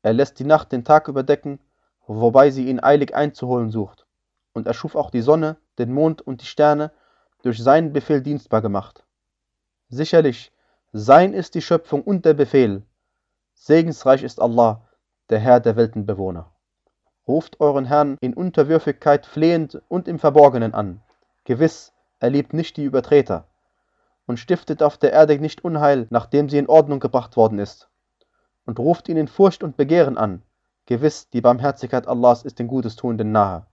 Er 0.00 0.14
lässt 0.14 0.38
die 0.38 0.44
Nacht 0.44 0.72
den 0.72 0.84
Tag 0.84 1.06
überdecken, 1.06 1.60
wobei 2.06 2.50
sie 2.50 2.66
ihn 2.66 2.82
eilig 2.82 3.14
einzuholen 3.14 3.70
sucht, 3.70 4.05
und 4.56 4.66
erschuf 4.66 4.96
auch 4.96 5.10
die 5.10 5.20
Sonne, 5.20 5.56
den 5.78 5.92
Mond 5.92 6.22
und 6.22 6.40
die 6.40 6.46
Sterne, 6.46 6.90
durch 7.42 7.62
seinen 7.62 7.92
Befehl 7.92 8.22
dienstbar 8.22 8.62
gemacht. 8.62 9.04
Sicherlich, 9.90 10.50
sein 10.92 11.34
ist 11.34 11.54
die 11.54 11.60
Schöpfung 11.60 12.02
und 12.02 12.24
der 12.24 12.32
Befehl. 12.32 12.82
Segensreich 13.54 14.22
ist 14.22 14.40
Allah, 14.40 14.82
der 15.28 15.40
Herr 15.40 15.60
der 15.60 15.76
Weltenbewohner. 15.76 16.50
Ruft 17.28 17.60
euren 17.60 17.84
Herrn 17.84 18.16
in 18.20 18.32
Unterwürfigkeit 18.32 19.26
flehend 19.26 19.82
und 19.88 20.08
im 20.08 20.18
Verborgenen 20.18 20.72
an. 20.72 21.02
Gewiss, 21.44 21.92
er 22.18 22.30
liebt 22.30 22.54
nicht 22.54 22.78
die 22.78 22.84
Übertreter. 22.84 23.46
Und 24.26 24.38
stiftet 24.40 24.82
auf 24.82 24.96
der 24.96 25.12
Erde 25.12 25.38
nicht 25.38 25.64
Unheil, 25.64 26.06
nachdem 26.08 26.48
sie 26.48 26.58
in 26.58 26.68
Ordnung 26.68 26.98
gebracht 26.98 27.36
worden 27.36 27.58
ist. 27.58 27.88
Und 28.64 28.78
ruft 28.78 29.08
ihn 29.08 29.18
in 29.18 29.28
Furcht 29.28 29.62
und 29.62 29.76
Begehren 29.76 30.16
an. 30.16 30.42
Gewiss, 30.86 31.28
die 31.28 31.42
Barmherzigkeit 31.42 32.08
Allahs 32.08 32.42
ist 32.42 32.58
den 32.58 32.68
Gutes 32.68 32.96
Tuenden 32.96 33.32
nahe. 33.32 33.66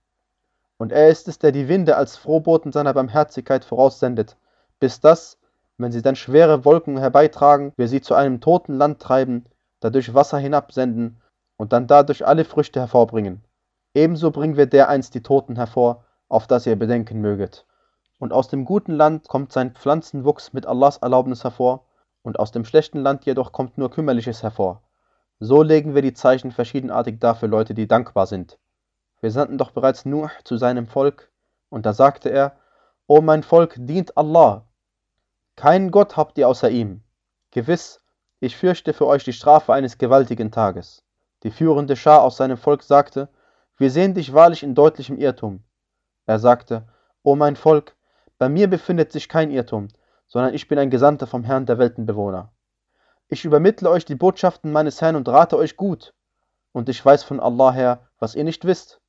Und 0.83 0.91
er 0.91 1.07
ist 1.07 1.29
es, 1.29 1.39
der 1.39 1.53
die 1.53 1.69
Winde 1.69 1.95
als 1.95 2.17
Frohboten 2.17 2.73
seiner 2.73 2.93
Barmherzigkeit 2.93 3.63
voraussendet, 3.63 4.35
bis 4.81 4.99
das, 4.99 5.37
wenn 5.77 5.93
sie 5.93 6.01
dann 6.01 6.17
schwere 6.17 6.65
Wolken 6.65 6.97
herbeitragen, 6.97 7.71
wir 7.77 7.87
sie 7.87 8.01
zu 8.01 8.15
einem 8.15 8.41
toten 8.41 8.73
Land 8.73 9.01
treiben, 9.01 9.45
dadurch 9.79 10.13
Wasser 10.13 10.39
hinabsenden 10.39 11.21
und 11.55 11.71
dann 11.71 11.87
dadurch 11.87 12.27
alle 12.27 12.43
Früchte 12.43 12.81
hervorbringen. 12.81 13.45
Ebenso 13.93 14.29
bringen 14.29 14.57
wir 14.57 14.65
dereinst 14.65 15.15
die 15.15 15.23
Toten 15.23 15.55
hervor, 15.55 16.03
auf 16.27 16.47
das 16.47 16.65
ihr 16.65 16.75
bedenken 16.75 17.21
möget. 17.21 17.65
Und 18.19 18.33
aus 18.33 18.49
dem 18.49 18.65
guten 18.65 18.91
Land 18.91 19.29
kommt 19.29 19.53
sein 19.53 19.71
Pflanzenwuchs 19.71 20.51
mit 20.51 20.65
Allahs 20.65 20.97
Erlaubnis 20.97 21.45
hervor, 21.45 21.85
und 22.23 22.39
aus 22.39 22.51
dem 22.51 22.65
schlechten 22.65 22.99
Land 22.99 23.23
jedoch 23.23 23.53
kommt 23.53 23.77
nur 23.77 23.89
Kümmerliches 23.89 24.43
hervor. 24.43 24.81
So 25.39 25.63
legen 25.63 25.95
wir 25.95 26.01
die 26.01 26.13
Zeichen 26.13 26.51
verschiedenartig 26.51 27.21
dar 27.21 27.35
für 27.35 27.47
Leute, 27.47 27.73
die 27.73 27.87
dankbar 27.87 28.27
sind. 28.27 28.57
Wir 29.23 29.31
sandten 29.31 29.57
doch 29.57 29.71
bereits 29.71 30.03
Nuh 30.03 30.27
zu 30.43 30.57
seinem 30.57 30.85
Volk, 30.85 31.31
und 31.69 31.85
da 31.85 31.93
sagte 31.93 32.27
er, 32.27 32.57
O 33.07 33.21
mein 33.21 33.41
Volk, 33.41 33.75
dient 33.77 34.17
Allah. 34.17 34.67
Keinen 35.55 35.91
Gott 35.91 36.17
habt 36.17 36.37
ihr 36.37 36.49
außer 36.49 36.69
ihm. 36.69 37.05
Gewiss, 37.51 38.01
ich 38.41 38.57
fürchte 38.57 38.91
für 38.91 39.07
euch 39.07 39.23
die 39.23 39.31
Strafe 39.31 39.71
eines 39.71 39.97
gewaltigen 39.97 40.51
Tages. 40.51 41.05
Die 41.43 41.51
führende 41.51 41.95
Schar 41.95 42.21
aus 42.21 42.35
seinem 42.35 42.57
Volk 42.57 42.83
sagte, 42.83 43.29
wir 43.77 43.91
sehen 43.91 44.13
dich 44.13 44.33
wahrlich 44.33 44.61
in 44.61 44.75
deutlichem 44.75 45.17
Irrtum. 45.17 45.63
Er 46.25 46.39
sagte, 46.39 46.85
O 47.23 47.37
mein 47.37 47.55
Volk, 47.55 47.95
bei 48.37 48.49
mir 48.49 48.69
befindet 48.69 49.13
sich 49.13 49.29
kein 49.29 49.51
Irrtum, 49.51 49.87
sondern 50.27 50.53
ich 50.53 50.67
bin 50.67 50.77
ein 50.77 50.89
Gesandter 50.89 51.27
vom 51.27 51.45
Herrn 51.45 51.65
der 51.65 51.77
Weltenbewohner. 51.77 52.51
Ich 53.29 53.45
übermittle 53.45 53.89
euch 53.89 54.03
die 54.03 54.15
Botschaften 54.15 54.73
meines 54.73 55.01
Herrn 55.01 55.15
und 55.15 55.29
rate 55.29 55.55
euch 55.55 55.77
gut. 55.77 56.13
Und 56.73 56.89
ich 56.89 57.05
weiß 57.05 57.23
von 57.23 57.39
Allah 57.39 57.71
her, 57.71 58.09
was 58.19 58.35
ihr 58.35 58.43
nicht 58.43 58.65
wisst. 58.65 58.99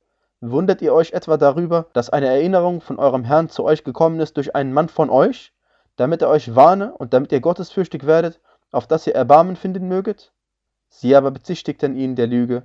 Wundert 0.41 0.81
ihr 0.81 0.93
euch 0.93 1.13
etwa 1.13 1.37
darüber, 1.37 1.87
dass 1.93 2.09
eine 2.09 2.27
Erinnerung 2.27 2.81
von 2.81 2.99
eurem 2.99 3.23
Herrn 3.23 3.49
zu 3.49 3.63
euch 3.63 3.83
gekommen 3.83 4.19
ist 4.19 4.37
durch 4.37 4.55
einen 4.55 4.73
Mann 4.73 4.89
von 4.89 5.09
euch, 5.09 5.53
damit 5.95 6.21
er 6.21 6.29
euch 6.29 6.55
warne 6.55 6.93
und 6.93 7.13
damit 7.13 7.31
ihr 7.31 7.39
gottesfürchtig 7.39 8.05
werdet, 8.05 8.39
auf 8.71 8.85
dass 8.87 9.07
ihr 9.07 9.15
Erbarmen 9.15 9.55
finden 9.55 9.87
möget? 9.87 10.33
Sie 10.89 11.15
aber 11.15 11.31
bezichtigten 11.31 11.95
ihn 11.95 12.15
der 12.15 12.27
Lüge. 12.27 12.63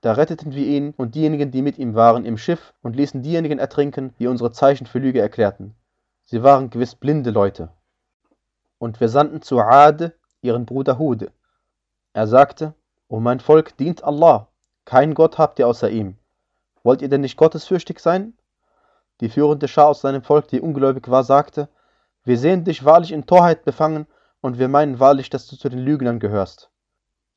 Da 0.00 0.12
retteten 0.12 0.54
wir 0.54 0.66
ihn 0.66 0.94
und 0.96 1.14
diejenigen, 1.14 1.50
die 1.50 1.62
mit 1.62 1.78
ihm 1.78 1.94
waren, 1.94 2.24
im 2.24 2.38
Schiff 2.38 2.74
und 2.82 2.96
ließen 2.96 3.22
diejenigen 3.22 3.58
ertrinken, 3.58 4.14
die 4.18 4.26
unsere 4.26 4.52
Zeichen 4.52 4.86
für 4.86 4.98
Lüge 4.98 5.20
erklärten. 5.20 5.74
Sie 6.24 6.42
waren 6.42 6.70
gewiss 6.70 6.94
blinde 6.94 7.30
Leute. 7.30 7.70
Und 8.78 9.00
wir 9.00 9.08
sandten 9.08 9.42
zu 9.42 9.58
Ade 9.58 10.12
ihren 10.42 10.66
Bruder 10.66 10.98
Hud. 10.98 11.30
Er 12.12 12.26
sagte, 12.26 12.74
O 13.08 13.20
mein 13.20 13.40
Volk, 13.40 13.76
dient 13.76 14.02
Allah, 14.02 14.48
kein 14.84 15.14
Gott 15.14 15.38
habt 15.38 15.58
ihr 15.58 15.68
außer 15.68 15.90
ihm. 15.90 16.16
Wollt 16.86 17.02
ihr 17.02 17.08
denn 17.08 17.22
nicht 17.22 17.36
gottesfürchtig 17.36 17.98
sein? 17.98 18.34
Die 19.20 19.28
führende 19.28 19.66
Schar 19.66 19.88
aus 19.88 20.02
seinem 20.02 20.22
Volk, 20.22 20.46
die 20.46 20.60
ungläubig 20.60 21.10
war, 21.10 21.24
sagte, 21.24 21.68
wir 22.22 22.38
sehen 22.38 22.62
dich 22.62 22.84
wahrlich 22.84 23.10
in 23.10 23.26
Torheit 23.26 23.64
befangen, 23.64 24.06
und 24.40 24.60
wir 24.60 24.68
meinen 24.68 25.00
wahrlich, 25.00 25.28
dass 25.28 25.48
du 25.48 25.56
zu 25.56 25.68
den 25.68 25.80
Lügnern 25.80 26.20
gehörst. 26.20 26.70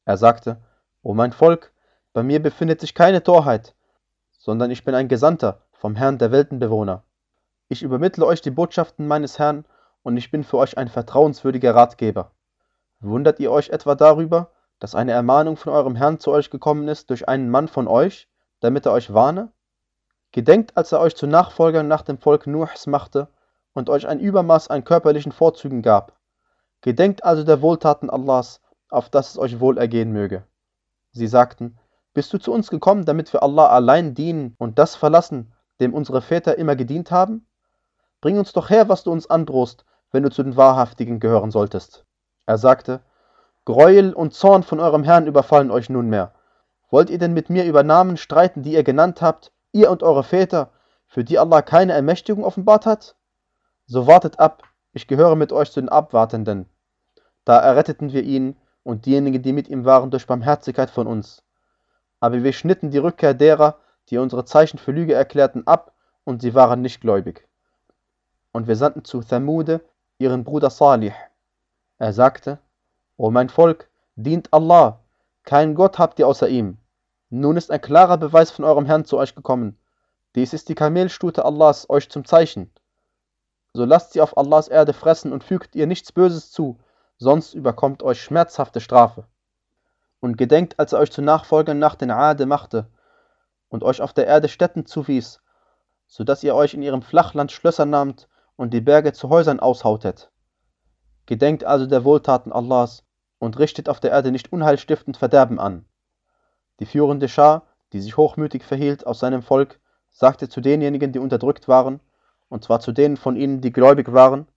Er 0.06 0.18
sagte, 0.18 0.62
O 1.02 1.16
mein 1.16 1.32
Volk, 1.32 1.74
bei 2.14 2.22
mir 2.22 2.40
befindet 2.40 2.80
sich 2.80 2.94
keine 2.94 3.24
Torheit, 3.24 3.74
sondern 4.38 4.70
ich 4.70 4.86
bin 4.86 4.94
ein 4.94 5.08
Gesandter 5.08 5.64
vom 5.72 5.96
Herrn 5.96 6.20
der 6.20 6.32
Weltenbewohner. 6.32 7.02
Ich 7.70 7.82
übermittle 7.82 8.28
euch 8.28 8.42
die 8.42 8.52
Botschaften 8.52 9.08
meines 9.08 9.40
Herrn, 9.40 9.66
und 10.04 10.16
ich 10.16 10.30
bin 10.30 10.44
für 10.44 10.58
euch 10.58 10.78
ein 10.78 10.90
vertrauenswürdiger 10.90 11.74
Ratgeber. 11.74 12.34
Wundert 13.00 13.40
ihr 13.40 13.52
euch 13.52 13.72
etwa 13.72 13.96
darüber, 13.96 14.52
dass 14.78 14.94
eine 14.94 15.14
Ermahnung 15.14 15.58
von 15.58 15.74
eurem 15.74 15.96
Herrn 15.96 16.20
zu 16.20 16.30
euch 16.30 16.52
gekommen 16.52 16.88
ist 16.88 17.10
durch 17.10 17.28
einen 17.28 17.50
Mann 17.50 17.68
von 17.68 17.88
euch, 17.88 18.30
damit 18.60 18.86
er 18.86 18.94
euch 18.94 19.14
warne? 19.14 19.52
Gedenkt, 20.32 20.78
als 20.78 20.92
er 20.92 21.00
euch 21.00 21.16
zu 21.16 21.28
Nachfolgern 21.28 21.88
nach 21.88 22.04
dem 22.04 22.18
Volk 22.18 22.46
Nuhs 22.48 22.88
machte 22.88 23.28
und 23.74 23.90
euch 23.90 24.08
ein 24.08 24.20
Übermaß 24.20 24.70
an 24.70 24.84
körperlichen 24.84 25.32
Vorzügen 25.32 25.82
gab. 25.82 26.18
Gedenkt 26.82 27.24
also 27.24 27.44
der 27.44 27.62
Wohltaten 27.62 28.10
Allahs, 28.10 28.62
auf 28.90 29.10
dass 29.10 29.32
es 29.32 29.38
euch 29.38 29.60
wohl 29.60 29.78
ergehen 29.78 30.12
möge. 30.12 30.44
Sie 31.12 31.28
sagten, 31.28 31.78
bist 32.14 32.32
du 32.34 32.38
zu 32.38 32.52
uns 32.52 32.70
gekommen, 32.70 33.06
damit 33.06 33.32
wir 33.34 33.44
Allah 33.44 33.68
allein 33.68 34.14
dienen 34.14 34.56
und 34.58 34.80
das 34.80 34.96
verlassen, 34.96 35.54
dem 35.80 35.94
unsere 35.94 36.22
Väter 36.22 36.58
immer 36.58 36.76
gedient 36.76 37.12
haben? 37.12 37.48
Bring 38.22 38.38
uns 38.38 38.52
doch 38.54 38.70
her, 38.70 38.90
was 38.90 39.04
du 39.04 39.12
uns 39.12 39.30
androhst, 39.30 39.86
wenn 40.12 40.24
du 40.24 40.30
zu 40.30 40.44
den 40.44 40.58
Wahrhaftigen 40.58 41.20
gehören 41.20 41.52
solltest. 41.52 42.06
Er 42.46 42.58
sagte, 42.58 43.02
Gräuel 43.66 44.14
und 44.14 44.34
Zorn 44.34 44.64
von 44.64 44.80
eurem 44.80 45.04
Herrn 45.04 45.28
überfallen 45.28 45.72
euch 45.72 45.90
nunmehr. 45.90 46.34
Wollt 46.90 47.10
ihr 47.10 47.20
denn 47.20 47.34
mit 47.34 47.50
mir 47.50 47.66
über 47.66 47.84
Namen 47.84 48.18
streiten, 48.18 48.64
die 48.64 48.74
ihr 48.74 48.84
genannt 48.84 49.22
habt, 49.22 49.52
ihr 49.72 49.92
und 49.92 50.04
eure 50.04 50.24
Väter, 50.24 50.72
für 51.08 51.24
die 51.24 51.38
Allah 51.40 51.62
keine 51.62 51.94
Ermächtigung 51.94 52.44
offenbart 52.44 52.86
hat? 52.86 53.16
So 53.86 54.08
wartet 54.08 54.40
ab, 54.40 54.64
ich 54.94 55.08
gehöre 55.08 55.36
mit 55.36 55.52
euch 55.52 55.72
zu 55.72 55.82
den 55.82 55.90
Abwartenden. 55.90 56.68
Da 57.46 57.60
erretteten 57.60 58.12
wir 58.12 58.24
ihn 58.24 58.56
und 58.84 59.06
diejenigen, 59.06 59.42
die 59.42 59.54
mit 59.54 59.68
ihm 59.68 59.86
waren, 59.86 60.12
durch 60.12 60.28
Barmherzigkeit 60.28 60.90
von 60.90 61.08
uns. 61.08 61.44
Aber 62.20 62.44
wir 62.44 62.54
schnitten 62.54 62.92
die 62.92 62.98
Rückkehr 62.98 63.34
derer, 63.34 63.78
die 64.10 64.18
unsere 64.18 64.46
Zeichen 64.46 64.78
für 64.78 64.92
Lüge 64.92 65.14
erklärten, 65.14 65.66
ab, 65.68 65.94
und 66.24 66.42
sie 66.42 66.54
waren 66.54 66.82
nicht 66.82 67.02
gläubig. 67.02 67.48
Und 68.52 68.68
wir 68.68 68.76
sandten 68.76 69.06
zu 69.06 69.22
Thamude 69.22 69.82
ihren 70.18 70.44
Bruder 70.44 70.70
Salih, 70.70 71.14
er 71.98 72.14
sagte, 72.14 72.60
O 73.18 73.30
mein 73.32 73.50
Volk, 73.50 73.90
dient 74.16 74.52
Allah, 74.54 75.00
keinen 75.44 75.76
Gott 75.76 76.00
habt 76.00 76.20
ihr 76.20 76.28
außer 76.28 76.48
ihm. 76.48 76.78
Nun 77.30 77.58
ist 77.58 77.72
ein 77.72 77.82
klarer 77.82 78.18
Beweis 78.18 78.52
von 78.52 78.66
eurem 78.66 78.86
Herrn 78.86 79.06
zu 79.06 79.18
euch 79.18 79.36
gekommen. 79.36 79.78
Dies 80.36 80.54
ist 80.54 80.70
die 80.70 80.76
Kamelstute 80.76 81.46
Allahs 81.46 81.90
euch 81.90 82.10
zum 82.10 82.26
Zeichen. 82.26 82.72
So 83.74 83.86
lasst 83.86 84.14
sie 84.14 84.22
auf 84.22 84.38
Allahs 84.38 84.68
Erde 84.68 84.94
fressen 84.94 85.32
und 85.32 85.44
fügt 85.44 85.76
ihr 85.76 85.88
nichts 85.88 86.12
Böses 86.12 86.52
zu, 86.52 86.80
sonst 87.18 87.54
überkommt 87.54 88.02
euch 88.04 88.22
schmerzhafte 88.22 88.82
Strafe. 88.82 89.26
Und 90.20 90.38
gedenkt, 90.38 90.80
als 90.80 90.94
er 90.94 91.00
euch 91.00 91.12
zu 91.12 91.22
Nachfolgern 91.22 91.80
nach 91.80 91.96
den 91.96 92.12
Ade 92.12 92.46
machte 92.46 92.88
und 93.70 93.84
euch 93.84 94.02
auf 94.02 94.14
der 94.14 94.28
Erde 94.28 94.50
Städten 94.50 94.86
zuwies, 94.86 95.40
so 96.08 96.24
dass 96.24 96.44
ihr 96.44 96.56
euch 96.56 96.74
in 96.74 96.82
ihrem 96.82 97.02
Flachland 97.02 97.52
Schlösser 97.52 97.86
nahmt 97.86 98.28
und 98.56 98.74
die 98.74 98.82
Berge 98.82 99.14
zu 99.14 99.30
Häusern 99.30 99.60
aushautet. 99.60 100.32
Gedenkt 101.28 101.64
also 101.64 101.86
der 101.86 102.04
Wohltaten 102.04 102.52
Allahs 102.52 103.04
und 103.40 103.58
richtet 103.58 103.90
auf 103.90 104.00
der 104.00 104.12
Erde 104.12 104.32
nicht 104.32 104.54
unheilstiftend 104.54 105.18
Verderben 105.18 105.60
an. 105.60 105.86
Die 106.80 106.86
führende 106.86 107.28
Schar, 107.28 107.64
die 107.94 108.02
sich 108.02 108.16
hochmütig 108.18 108.64
verhielt 108.64 109.08
aus 109.08 109.20
seinem 109.20 109.42
Volk, 109.42 109.80
sagte 110.12 110.50
zu 110.50 110.62
denjenigen, 110.62 111.12
die 111.12 111.20
unterdrückt 111.20 111.68
waren, 111.68 112.00
und 112.50 112.64
zwar 112.64 112.80
zu 112.80 112.92
denen 112.92 113.18
von 113.18 113.36
ihnen, 113.36 113.62
die 113.62 113.72
gläubig 113.72 114.12
waren, 114.14 114.48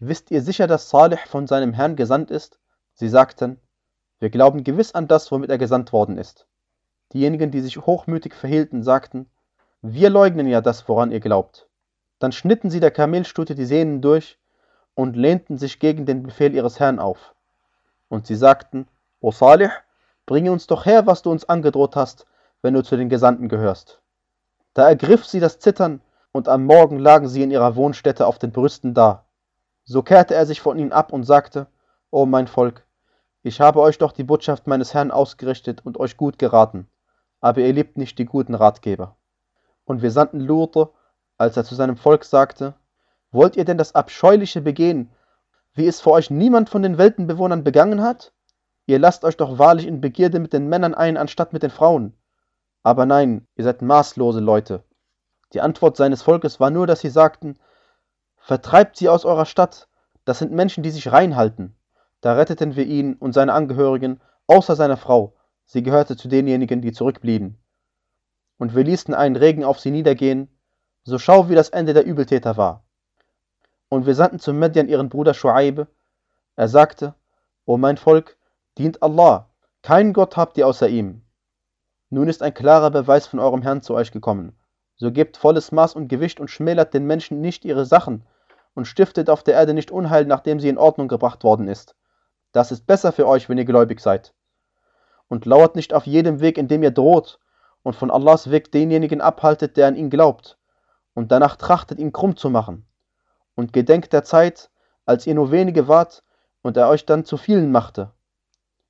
Wisst 0.00 0.30
ihr 0.30 0.42
sicher, 0.42 0.66
dass 0.66 0.90
Salih 0.90 1.18
von 1.26 1.46
seinem 1.46 1.72
Herrn 1.72 1.96
gesandt 1.96 2.30
ist? 2.30 2.58
Sie 2.94 3.08
sagten, 3.08 3.60
wir 4.18 4.28
glauben 4.28 4.64
gewiss 4.64 4.94
an 4.94 5.08
das, 5.08 5.30
womit 5.30 5.50
er 5.50 5.58
gesandt 5.58 5.92
worden 5.92 6.18
ist. 6.18 6.46
Diejenigen, 7.12 7.50
die 7.50 7.60
sich 7.60 7.78
hochmütig 7.78 8.34
verhielten, 8.34 8.82
sagten, 8.82 9.30
wir 9.82 10.10
leugnen 10.10 10.46
ja 10.46 10.60
das, 10.60 10.88
woran 10.88 11.12
ihr 11.12 11.20
glaubt. 11.20 11.68
Dann 12.18 12.32
schnitten 12.32 12.70
sie 12.70 12.80
der 12.80 12.90
Kamelstute 12.90 13.54
die 13.54 13.64
Sehnen 13.64 14.00
durch 14.00 14.38
und 14.94 15.16
lehnten 15.16 15.58
sich 15.58 15.78
gegen 15.78 16.06
den 16.06 16.22
Befehl 16.22 16.54
ihres 16.54 16.80
Herrn 16.80 16.98
auf. 16.98 17.33
Und 18.14 18.28
sie 18.28 18.36
sagten, 18.36 18.86
O 19.18 19.32
Salih, 19.32 19.70
bringe 20.24 20.52
uns 20.52 20.68
doch 20.68 20.86
her, 20.86 21.04
was 21.04 21.22
du 21.22 21.32
uns 21.32 21.48
angedroht 21.48 21.96
hast, 21.96 22.26
wenn 22.62 22.72
du 22.72 22.84
zu 22.84 22.96
den 22.96 23.08
Gesandten 23.08 23.48
gehörst. 23.48 24.00
Da 24.72 24.88
ergriff 24.88 25.26
sie 25.26 25.40
das 25.40 25.58
Zittern, 25.58 26.00
und 26.30 26.48
am 26.48 26.64
Morgen 26.64 27.00
lagen 27.00 27.26
sie 27.26 27.42
in 27.42 27.50
ihrer 27.50 27.74
Wohnstätte 27.74 28.28
auf 28.28 28.38
den 28.38 28.52
Brüsten 28.52 28.94
da. 28.94 29.24
So 29.82 30.04
kehrte 30.04 30.36
er 30.36 30.46
sich 30.46 30.60
von 30.60 30.78
ihnen 30.78 30.92
ab 30.92 31.12
und 31.12 31.24
sagte, 31.24 31.66
O 32.12 32.24
mein 32.24 32.46
Volk, 32.46 32.86
ich 33.42 33.60
habe 33.60 33.80
euch 33.80 33.98
doch 33.98 34.12
die 34.12 34.22
Botschaft 34.22 34.68
meines 34.68 34.94
Herrn 34.94 35.10
ausgerichtet 35.10 35.84
und 35.84 35.98
euch 35.98 36.16
gut 36.16 36.38
geraten, 36.38 36.86
aber 37.40 37.62
ihr 37.62 37.72
liebt 37.72 37.98
nicht 37.98 38.16
die 38.20 38.26
guten 38.26 38.54
Ratgeber. 38.54 39.16
Und 39.86 40.02
wir 40.02 40.12
sandten 40.12 40.38
Lute, 40.38 40.90
als 41.36 41.56
er 41.56 41.64
zu 41.64 41.74
seinem 41.74 41.96
Volk 41.96 42.24
sagte, 42.24 42.74
Wollt 43.32 43.56
ihr 43.56 43.64
denn 43.64 43.76
das 43.76 43.96
Abscheuliche 43.96 44.60
begehen, 44.60 45.10
wie 45.74 45.86
es 45.86 46.00
vor 46.00 46.12
euch 46.14 46.30
niemand 46.30 46.70
von 46.70 46.82
den 46.82 46.98
Weltenbewohnern 46.98 47.64
begangen 47.64 48.02
hat? 48.02 48.32
Ihr 48.86 48.98
lasst 48.98 49.24
euch 49.24 49.36
doch 49.36 49.58
wahrlich 49.58 49.86
in 49.86 50.00
Begierde 50.00 50.38
mit 50.38 50.52
den 50.52 50.68
Männern 50.68 50.94
ein, 50.94 51.16
anstatt 51.16 51.52
mit 51.52 51.62
den 51.62 51.70
Frauen. 51.70 52.14
Aber 52.82 53.06
nein, 53.06 53.46
ihr 53.56 53.64
seid 53.64 53.82
maßlose 53.82 54.40
Leute. 54.40 54.84
Die 55.52 55.60
Antwort 55.60 55.96
seines 55.96 56.22
Volkes 56.22 56.60
war 56.60 56.70
nur, 56.70 56.86
dass 56.86 57.00
sie 57.00 57.10
sagten, 57.10 57.58
Vertreibt 58.36 58.98
sie 58.98 59.08
aus 59.08 59.24
eurer 59.24 59.46
Stadt, 59.46 59.88
das 60.26 60.38
sind 60.38 60.52
Menschen, 60.52 60.82
die 60.82 60.90
sich 60.90 61.10
reinhalten. 61.10 61.74
Da 62.20 62.34
retteten 62.34 62.76
wir 62.76 62.84
ihn 62.84 63.14
und 63.14 63.32
seine 63.32 63.54
Angehörigen, 63.54 64.20
außer 64.46 64.76
seiner 64.76 64.98
Frau, 64.98 65.34
sie 65.64 65.82
gehörte 65.82 66.16
zu 66.16 66.28
denjenigen, 66.28 66.82
die 66.82 66.92
zurückblieben. 66.92 67.58
Und 68.58 68.74
wir 68.74 68.84
ließen 68.84 69.14
einen 69.14 69.36
Regen 69.36 69.64
auf 69.64 69.80
sie 69.80 69.90
niedergehen, 69.90 70.48
so 71.04 71.18
schau, 71.18 71.48
wie 71.48 71.54
das 71.54 71.70
Ende 71.70 71.94
der 71.94 72.04
Übeltäter 72.04 72.58
war. 72.58 72.83
Und 73.88 74.06
wir 74.06 74.14
sandten 74.14 74.38
zu 74.38 74.52
Medjan 74.52 74.88
ihren 74.88 75.08
Bruder 75.08 75.34
Schuaib. 75.34 75.86
Er 76.56 76.68
sagte, 76.68 77.14
O 77.66 77.76
mein 77.76 77.96
Volk, 77.96 78.36
dient 78.78 79.02
Allah, 79.02 79.48
keinen 79.82 80.12
Gott 80.12 80.36
habt 80.36 80.58
ihr 80.58 80.66
außer 80.66 80.88
ihm. 80.88 81.22
Nun 82.10 82.28
ist 82.28 82.42
ein 82.42 82.54
klarer 82.54 82.90
Beweis 82.90 83.26
von 83.26 83.40
eurem 83.40 83.62
Herrn 83.62 83.82
zu 83.82 83.94
euch 83.94 84.12
gekommen. 84.12 84.56
So 84.96 85.10
gebt 85.10 85.36
volles 85.36 85.72
Maß 85.72 85.94
und 85.94 86.08
Gewicht 86.08 86.40
und 86.40 86.48
schmälert 86.50 86.94
den 86.94 87.06
Menschen 87.06 87.40
nicht 87.40 87.64
ihre 87.64 87.84
Sachen 87.84 88.24
und 88.74 88.86
stiftet 88.86 89.30
auf 89.30 89.42
der 89.42 89.54
Erde 89.54 89.74
nicht 89.74 89.90
Unheil, 89.90 90.24
nachdem 90.24 90.60
sie 90.60 90.68
in 90.68 90.78
Ordnung 90.78 91.08
gebracht 91.08 91.44
worden 91.44 91.68
ist. 91.68 91.96
Das 92.52 92.70
ist 92.70 92.86
besser 92.86 93.12
für 93.12 93.26
euch, 93.26 93.48
wenn 93.48 93.58
ihr 93.58 93.64
gläubig 93.64 94.00
seid. 94.00 94.32
Und 95.28 95.46
lauert 95.46 95.74
nicht 95.74 95.94
auf 95.94 96.06
jedem 96.06 96.40
Weg, 96.40 96.58
in 96.58 96.68
dem 96.68 96.82
ihr 96.82 96.90
droht, 96.90 97.40
und 97.82 97.96
von 97.96 98.10
Allahs 98.10 98.50
Weg 98.50 98.70
denjenigen 98.72 99.20
abhaltet, 99.20 99.76
der 99.76 99.88
an 99.88 99.96
ihn 99.96 100.10
glaubt, 100.10 100.58
und 101.14 101.32
danach 101.32 101.56
trachtet, 101.56 101.98
ihn 101.98 102.12
krumm 102.12 102.36
zu 102.36 102.50
machen. 102.50 102.86
Und 103.54 103.72
gedenkt 103.72 104.12
der 104.12 104.24
Zeit, 104.24 104.70
als 105.06 105.26
ihr 105.26 105.34
nur 105.34 105.50
wenige 105.50 105.88
wart, 105.88 106.22
und 106.62 106.76
er 106.76 106.88
euch 106.88 107.06
dann 107.06 107.24
zu 107.24 107.36
vielen 107.36 107.70
machte. 107.70 108.10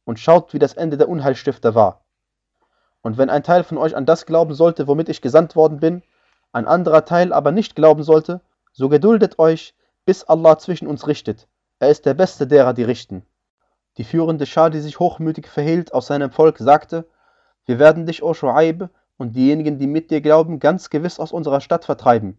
Und 0.04 0.21
schaut, 0.21 0.52
wie 0.54 0.59
das 0.59 0.75
Ende 0.75 0.97
der 0.97 1.09
Unheilstifter 1.09 1.75
war. 1.75 2.04
Und 3.02 3.18
wenn 3.18 3.30
ein 3.30 3.42
Teil 3.42 3.64
von 3.64 3.76
euch 3.78 3.97
an 3.97 4.06
das 4.06 4.26
glauben 4.26 4.54
sollte, 4.54 4.87
womit 4.87 5.09
ich 5.09 5.21
gesandt 5.21 5.56
worden 5.56 5.80
bin, 5.80 6.02
ein 6.52 6.66
anderer 6.66 7.04
Teil 7.04 7.33
aber 7.33 7.52
nicht 7.52 7.75
glauben 7.75 8.02
sollte, 8.02 8.40
so 8.73 8.88
geduldet 8.88 9.38
euch, 9.38 9.75
bis 10.04 10.25
Allah 10.25 10.59
zwischen 10.59 10.87
uns 10.87 11.06
richtet. 11.06 11.49
Er 11.78 11.90
ist 11.90 12.06
der 12.06 12.14
Beste 12.14 12.47
derer, 12.47 12.73
die 12.75 12.85
richten. 12.85 13.26
Die 13.97 14.04
führende 14.04 14.47
Schar, 14.47 14.71
die 14.71 14.80
sich 14.80 14.99
hochmütig 14.99 15.49
verhielt 15.49 15.92
aus 15.92 16.06
seinem 16.06 16.30
Volk, 16.30 16.59
sagte, 16.59 17.06
wir 17.66 17.78
werden 17.78 18.06
dich, 18.06 18.23
O 18.23 18.33
Shu'aib, 18.33 18.88
und 19.16 19.37
diejenigen, 19.37 19.78
die 19.78 19.87
mit 19.87 20.11
dir 20.11 20.21
glauben, 20.21 20.59
ganz 20.59 20.90
gewiss 20.90 21.21
aus 21.21 21.33
unserer 21.33 21.61
Stadt 21.61 21.85
vertreiben. 21.85 22.38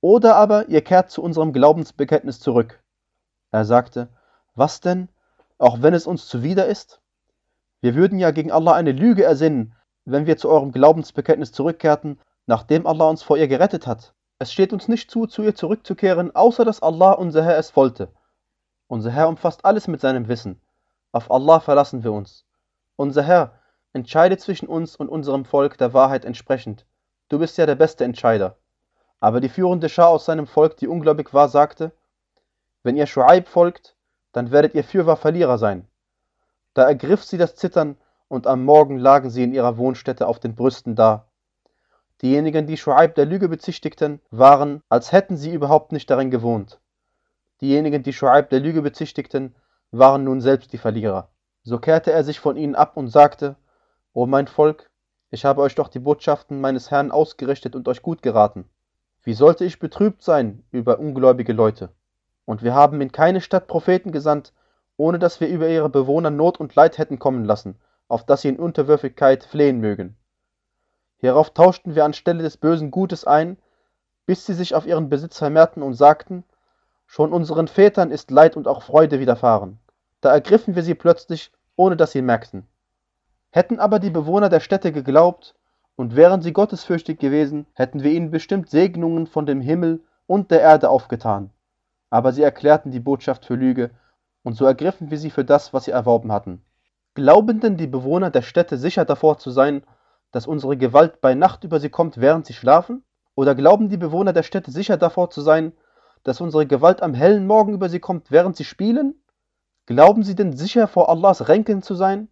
Oder 0.00 0.36
aber 0.36 0.68
ihr 0.68 0.82
kehrt 0.82 1.10
zu 1.10 1.22
unserem 1.22 1.52
Glaubensbekenntnis 1.52 2.40
zurück. 2.40 2.82
Er 3.50 3.64
sagte, 3.64 4.08
was 4.54 4.80
denn, 4.80 5.08
auch 5.58 5.82
wenn 5.82 5.94
es 5.94 6.06
uns 6.06 6.26
zuwider 6.28 6.66
ist? 6.66 7.00
Wir 7.80 7.94
würden 7.94 8.18
ja 8.18 8.30
gegen 8.30 8.52
Allah 8.52 8.74
eine 8.74 8.92
Lüge 8.92 9.24
ersinnen, 9.24 9.74
wenn 10.04 10.26
wir 10.26 10.36
zu 10.36 10.48
eurem 10.48 10.72
Glaubensbekenntnis 10.72 11.52
zurückkehrten, 11.52 12.20
nachdem 12.46 12.86
Allah 12.86 13.08
uns 13.08 13.22
vor 13.22 13.36
ihr 13.36 13.48
gerettet 13.48 13.86
hat. 13.86 14.14
Es 14.38 14.52
steht 14.52 14.72
uns 14.72 14.86
nicht 14.86 15.10
zu, 15.10 15.26
zu 15.26 15.42
ihr 15.42 15.54
zurückzukehren, 15.54 16.34
außer 16.34 16.64
dass 16.64 16.82
Allah, 16.82 17.12
unser 17.12 17.44
Herr, 17.44 17.58
es 17.58 17.74
wollte. 17.74 18.12
Unser 18.86 19.10
Herr 19.10 19.28
umfasst 19.28 19.64
alles 19.64 19.88
mit 19.88 20.00
seinem 20.00 20.28
Wissen. 20.28 20.60
Auf 21.12 21.30
Allah 21.30 21.60
verlassen 21.60 22.04
wir 22.04 22.12
uns. 22.12 22.46
Unser 22.96 23.22
Herr, 23.22 23.58
entscheide 23.92 24.38
zwischen 24.38 24.68
uns 24.68 24.94
und 24.96 25.08
unserem 25.08 25.44
Volk 25.44 25.76
der 25.78 25.92
Wahrheit 25.92 26.24
entsprechend. 26.24 26.86
Du 27.28 27.38
bist 27.38 27.58
ja 27.58 27.66
der 27.66 27.74
beste 27.74 28.04
Entscheider. 28.04 28.56
Aber 29.20 29.40
die 29.40 29.48
führende 29.48 29.88
Schar 29.88 30.08
aus 30.08 30.24
seinem 30.24 30.46
Volk, 30.46 30.76
die 30.76 30.88
ungläubig 30.88 31.34
war, 31.34 31.48
sagte, 31.48 31.92
wenn 32.82 32.96
ihr 32.96 33.06
Schuaib 33.06 33.48
folgt, 33.48 33.96
dann 34.32 34.50
werdet 34.50 34.74
ihr 34.74 34.84
fürwahr 34.84 35.16
Verlierer 35.16 35.58
sein. 35.58 35.88
Da 36.74 36.84
ergriff 36.84 37.24
sie 37.24 37.38
das 37.38 37.56
Zittern, 37.56 37.96
und 38.28 38.46
am 38.46 38.64
Morgen 38.64 38.98
lagen 38.98 39.30
sie 39.30 39.42
in 39.42 39.54
ihrer 39.54 39.78
Wohnstätte 39.78 40.26
auf 40.26 40.38
den 40.38 40.54
Brüsten 40.54 40.94
da, 40.94 41.28
Diejenigen, 42.20 42.66
die 42.66 42.76
Schuaib 42.76 43.14
der 43.14 43.26
Lüge 43.26 43.48
bezichtigten, 43.48 44.20
waren, 44.30 44.82
als 44.88 45.12
hätten 45.12 45.36
sie 45.36 45.52
überhaupt 45.52 45.92
nicht 45.92 46.10
darin 46.10 46.32
gewohnt. 46.32 46.80
Diejenigen, 47.60 48.02
die 48.02 48.12
Schuaib 48.12 48.50
der 48.50 48.58
Lüge 48.58 48.82
bezichtigten, 48.82 49.54
waren 49.92 50.24
nun 50.24 50.40
selbst 50.40 50.72
die 50.72 50.78
Verlierer. 50.78 51.30
So 51.62 51.78
kehrte 51.78 52.10
er 52.10 52.24
sich 52.24 52.40
von 52.40 52.56
ihnen 52.56 52.74
ab 52.74 52.96
und 52.96 53.06
sagte, 53.06 53.54
O 54.12 54.26
mein 54.26 54.48
Volk, 54.48 54.90
ich 55.30 55.44
habe 55.44 55.62
euch 55.62 55.76
doch 55.76 55.86
die 55.86 56.00
Botschaften 56.00 56.60
meines 56.60 56.90
Herrn 56.90 57.12
ausgerichtet 57.12 57.76
und 57.76 57.86
euch 57.86 58.02
gut 58.02 58.20
geraten. 58.20 58.68
Wie 59.28 59.34
sollte 59.34 59.66
ich 59.66 59.78
betrübt 59.78 60.22
sein 60.22 60.64
über 60.70 60.98
ungläubige 60.98 61.52
Leute? 61.52 61.90
Und 62.46 62.62
wir 62.62 62.74
haben 62.74 62.98
in 63.02 63.12
keine 63.12 63.42
Stadt 63.42 63.66
Propheten 63.66 64.10
gesandt, 64.10 64.54
ohne 64.96 65.18
dass 65.18 65.38
wir 65.38 65.48
über 65.48 65.68
ihre 65.68 65.90
Bewohner 65.90 66.30
Not 66.30 66.58
und 66.58 66.74
Leid 66.74 66.96
hätten 66.96 67.18
kommen 67.18 67.44
lassen, 67.44 67.76
auf 68.08 68.24
dass 68.24 68.40
sie 68.40 68.48
in 68.48 68.58
Unterwürfigkeit 68.58 69.44
flehen 69.44 69.80
mögen. 69.80 70.16
Hierauf 71.18 71.52
tauschten 71.52 71.94
wir 71.94 72.06
anstelle 72.06 72.42
des 72.42 72.56
Bösen 72.56 72.90
Gutes 72.90 73.26
ein, 73.26 73.58
bis 74.24 74.46
sie 74.46 74.54
sich 74.54 74.74
auf 74.74 74.86
ihren 74.86 75.10
Besitz 75.10 75.36
vermehrten 75.36 75.82
und 75.82 75.92
sagten, 75.92 76.42
schon 77.04 77.30
unseren 77.30 77.68
Vätern 77.68 78.10
ist 78.10 78.30
Leid 78.30 78.56
und 78.56 78.66
auch 78.66 78.80
Freude 78.80 79.20
widerfahren. 79.20 79.78
Da 80.22 80.32
ergriffen 80.32 80.74
wir 80.74 80.82
sie 80.82 80.94
plötzlich, 80.94 81.52
ohne 81.76 81.98
dass 81.98 82.12
sie 82.12 82.22
merkten. 82.22 82.66
Hätten 83.50 83.78
aber 83.78 83.98
die 83.98 84.08
Bewohner 84.08 84.48
der 84.48 84.60
Städte 84.60 84.90
geglaubt, 84.90 85.54
und 85.98 86.14
wären 86.14 86.42
sie 86.42 86.52
gottesfürchtig 86.52 87.18
gewesen, 87.18 87.66
hätten 87.72 88.04
wir 88.04 88.12
ihnen 88.12 88.30
bestimmt 88.30 88.70
Segnungen 88.70 89.26
von 89.26 89.46
dem 89.46 89.60
Himmel 89.60 90.00
und 90.28 90.52
der 90.52 90.60
Erde 90.60 90.90
aufgetan. 90.90 91.50
Aber 92.08 92.32
sie 92.32 92.44
erklärten 92.44 92.92
die 92.92 93.00
Botschaft 93.00 93.44
für 93.44 93.56
Lüge, 93.56 93.90
und 94.44 94.54
so 94.54 94.64
ergriffen 94.64 95.10
wir 95.10 95.18
sie 95.18 95.30
für 95.30 95.44
das, 95.44 95.74
was 95.74 95.86
sie 95.86 95.90
erworben 95.90 96.30
hatten. 96.30 96.62
Glauben 97.14 97.58
denn 97.58 97.76
die 97.76 97.88
Bewohner 97.88 98.30
der 98.30 98.42
Städte 98.42 98.78
sicher 98.78 99.04
davor 99.04 99.38
zu 99.38 99.50
sein, 99.50 99.82
dass 100.30 100.46
unsere 100.46 100.76
Gewalt 100.76 101.20
bei 101.20 101.34
Nacht 101.34 101.64
über 101.64 101.80
sie 101.80 101.90
kommt, 101.90 102.18
während 102.18 102.46
sie 102.46 102.54
schlafen? 102.54 103.02
Oder 103.34 103.56
glauben 103.56 103.88
die 103.88 103.96
Bewohner 103.96 104.32
der 104.32 104.44
Städte 104.44 104.70
sicher 104.70 104.98
davor 104.98 105.30
zu 105.30 105.40
sein, 105.40 105.72
dass 106.22 106.40
unsere 106.40 106.64
Gewalt 106.64 107.02
am 107.02 107.12
hellen 107.12 107.44
Morgen 107.44 107.72
über 107.72 107.88
sie 107.88 107.98
kommt, 107.98 108.30
während 108.30 108.56
sie 108.56 108.64
spielen? 108.64 109.20
Glauben 109.86 110.22
sie 110.22 110.36
denn 110.36 110.56
sicher 110.56 110.86
vor 110.86 111.08
Allahs 111.08 111.48
Ränken 111.48 111.82
zu 111.82 111.96
sein? 111.96 112.28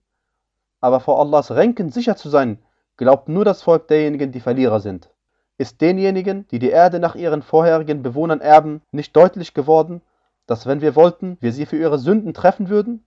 Aber 0.81 1.01
vor 1.01 1.19
Allahs 1.19 1.51
Ränken 1.51 1.91
sicher 1.91 2.17
zu 2.17 2.29
sein, 2.29 2.61
glaubt 2.97 3.29
nur 3.29 3.45
das 3.45 3.63
Volk 3.63 3.89
derjenigen, 3.89 4.33
die 4.33 4.41
Verlierer 4.41 4.81
sind. 4.81 5.11
Ist 5.59 5.81
denjenigen, 5.81 6.47
die 6.49 6.59
die 6.59 6.71
Erde 6.71 6.99
nach 6.99 7.15
ihren 7.15 7.43
vorherigen 7.43 8.03
Bewohnern 8.03 8.41
erben, 8.41 8.83
nicht 8.91 9.17
deutlich 9.17 9.55
geworden, 9.55 10.03
dass 10.47 10.67
wenn 10.67 10.81
wir 10.81 10.95
wollten, 10.95 11.39
wir 11.41 11.53
sie 11.53 11.67
für 11.67 11.77
ihre 11.77 11.99
Sünden 11.99 12.35
treffen 12.35 12.69
würden? 12.69 13.05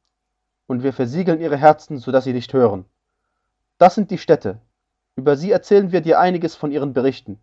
Und 0.68 0.84
wir 0.84 0.94
versiegeln 0.94 1.42
ihre 1.42 1.58
Herzen, 1.58 1.98
sodass 1.98 2.24
sie 2.24 2.34
nicht 2.34 2.54
hören. 2.54 2.86
Das 3.78 3.96
sind 3.96 4.12
die 4.12 4.18
Städte, 4.18 4.60
über 5.20 5.36
sie 5.36 5.52
erzählen 5.52 5.92
wir 5.92 6.00
dir 6.00 6.18
einiges 6.18 6.56
von 6.56 6.72
ihren 6.72 6.94
Berichten. 6.94 7.40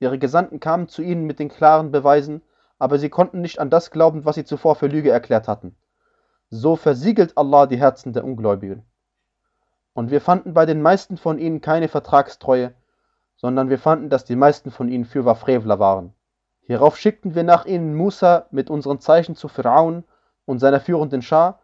Ihre 0.00 0.18
Gesandten 0.18 0.58
kamen 0.58 0.88
zu 0.88 1.00
ihnen 1.00 1.26
mit 1.26 1.38
den 1.38 1.48
klaren 1.48 1.92
Beweisen, 1.92 2.42
aber 2.78 2.98
sie 2.98 3.08
konnten 3.08 3.40
nicht 3.40 3.60
an 3.60 3.70
das 3.70 3.92
glauben, 3.92 4.24
was 4.24 4.34
sie 4.34 4.44
zuvor 4.44 4.74
für 4.74 4.88
Lüge 4.88 5.10
erklärt 5.10 5.46
hatten. 5.46 5.76
So 6.50 6.74
versiegelt 6.74 7.38
Allah 7.38 7.66
die 7.66 7.78
Herzen 7.78 8.12
der 8.12 8.24
Ungläubigen. 8.24 8.82
Und 9.94 10.10
wir 10.10 10.20
fanden 10.20 10.52
bei 10.52 10.66
den 10.66 10.82
meisten 10.82 11.16
von 11.16 11.38
ihnen 11.38 11.60
keine 11.60 11.88
Vertragstreue, 11.88 12.74
sondern 13.36 13.70
wir 13.70 13.78
fanden, 13.78 14.10
dass 14.10 14.24
die 14.24 14.36
meisten 14.36 14.70
von 14.70 14.88
ihnen 14.88 15.04
fürwahr 15.04 15.36
Frevler 15.36 15.78
waren. 15.78 16.12
Hierauf 16.62 16.96
schickten 16.96 17.34
wir 17.34 17.44
nach 17.44 17.64
ihnen 17.64 17.94
Musa 17.94 18.46
mit 18.50 18.70
unseren 18.70 19.00
Zeichen 19.00 19.36
zu 19.36 19.48
Pharaon 19.48 20.04
und 20.44 20.58
seiner 20.58 20.80
führenden 20.80 21.22
Schar, 21.22 21.60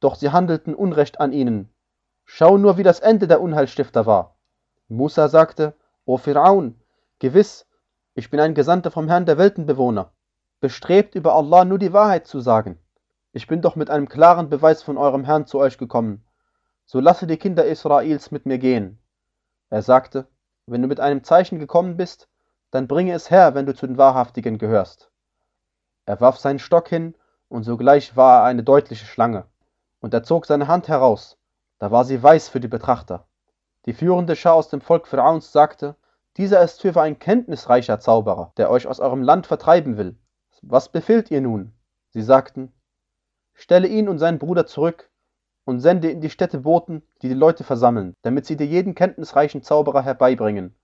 doch 0.00 0.14
sie 0.14 0.30
handelten 0.30 0.74
Unrecht 0.74 1.20
an 1.20 1.32
ihnen. 1.32 1.70
Schau 2.24 2.58
nur, 2.58 2.76
wie 2.76 2.82
das 2.82 3.00
Ende 3.00 3.28
der 3.28 3.40
Unheilstifter 3.40 4.06
war. 4.06 4.36
Musa 4.88 5.28
sagte, 5.28 5.74
O 6.04 6.16
Pharaon, 6.16 6.78
gewiss, 7.18 7.66
ich 8.14 8.28
bin 8.30 8.40
ein 8.40 8.54
Gesandter 8.54 8.90
vom 8.90 9.08
Herrn 9.08 9.24
der 9.24 9.38
Weltenbewohner, 9.38 10.10
bestrebt 10.60 11.14
über 11.14 11.34
Allah 11.34 11.64
nur 11.64 11.78
die 11.78 11.92
Wahrheit 11.92 12.26
zu 12.26 12.40
sagen. 12.40 12.78
Ich 13.32 13.46
bin 13.46 13.62
doch 13.62 13.76
mit 13.76 13.88
einem 13.88 14.08
klaren 14.08 14.50
Beweis 14.50 14.82
von 14.82 14.98
eurem 14.98 15.24
Herrn 15.24 15.46
zu 15.46 15.58
euch 15.58 15.78
gekommen. 15.78 16.24
So 16.86 17.00
lasse 17.00 17.26
die 17.26 17.38
Kinder 17.38 17.64
Israels 17.64 18.30
mit 18.30 18.46
mir 18.46 18.58
gehen. 18.58 18.98
Er 19.70 19.82
sagte, 19.82 20.26
wenn 20.66 20.82
du 20.82 20.88
mit 20.88 21.00
einem 21.00 21.24
Zeichen 21.24 21.58
gekommen 21.58 21.96
bist, 21.96 22.28
dann 22.70 22.88
bringe 22.88 23.12
es 23.12 23.30
her, 23.30 23.54
wenn 23.54 23.66
du 23.66 23.74
zu 23.74 23.86
den 23.86 23.98
Wahrhaftigen 23.98 24.58
gehörst. 24.58 25.10
Er 26.06 26.20
warf 26.20 26.38
seinen 26.38 26.58
Stock 26.58 26.88
hin, 26.88 27.14
und 27.48 27.62
sogleich 27.62 28.16
war 28.16 28.40
er 28.40 28.44
eine 28.44 28.62
deutliche 28.62 29.06
Schlange. 29.06 29.46
Und 30.00 30.12
er 30.12 30.22
zog 30.22 30.46
seine 30.46 30.68
Hand 30.68 30.88
heraus, 30.88 31.38
da 31.78 31.90
war 31.90 32.04
sie 32.04 32.22
weiß 32.22 32.48
für 32.48 32.60
die 32.60 32.68
Betrachter. 32.68 33.26
Die 33.86 33.92
führende 33.92 34.36
Schar 34.36 34.54
aus 34.54 34.68
dem 34.68 34.80
Volk 34.80 35.06
Pharaons 35.06 35.52
sagte, 35.52 35.96
dieser 36.36 36.62
ist 36.62 36.80
für 36.80 37.00
ein 37.00 37.18
kenntnisreicher 37.18 38.00
Zauberer, 38.00 38.52
der 38.56 38.70
euch 38.70 38.86
aus 38.86 39.00
eurem 39.00 39.22
Land 39.22 39.46
vertreiben 39.46 39.96
will. 39.96 40.18
Was 40.62 40.90
befehlt 40.90 41.30
ihr 41.30 41.40
nun? 41.40 41.72
Sie 42.10 42.22
sagten, 42.22 42.72
stelle 43.52 43.88
ihn 43.88 44.08
und 44.08 44.18
seinen 44.18 44.38
Bruder 44.38 44.66
zurück 44.66 45.10
und 45.64 45.80
sende 45.80 46.10
in 46.10 46.20
die 46.20 46.30
Städte 46.30 46.60
Boten, 46.60 47.02
die 47.22 47.28
die 47.28 47.34
Leute 47.34 47.64
versammeln, 47.64 48.14
damit 48.22 48.46
sie 48.46 48.56
dir 48.56 48.66
jeden 48.66 48.94
kenntnisreichen 48.94 49.62
Zauberer 49.62 50.02
herbeibringen. 50.02 50.74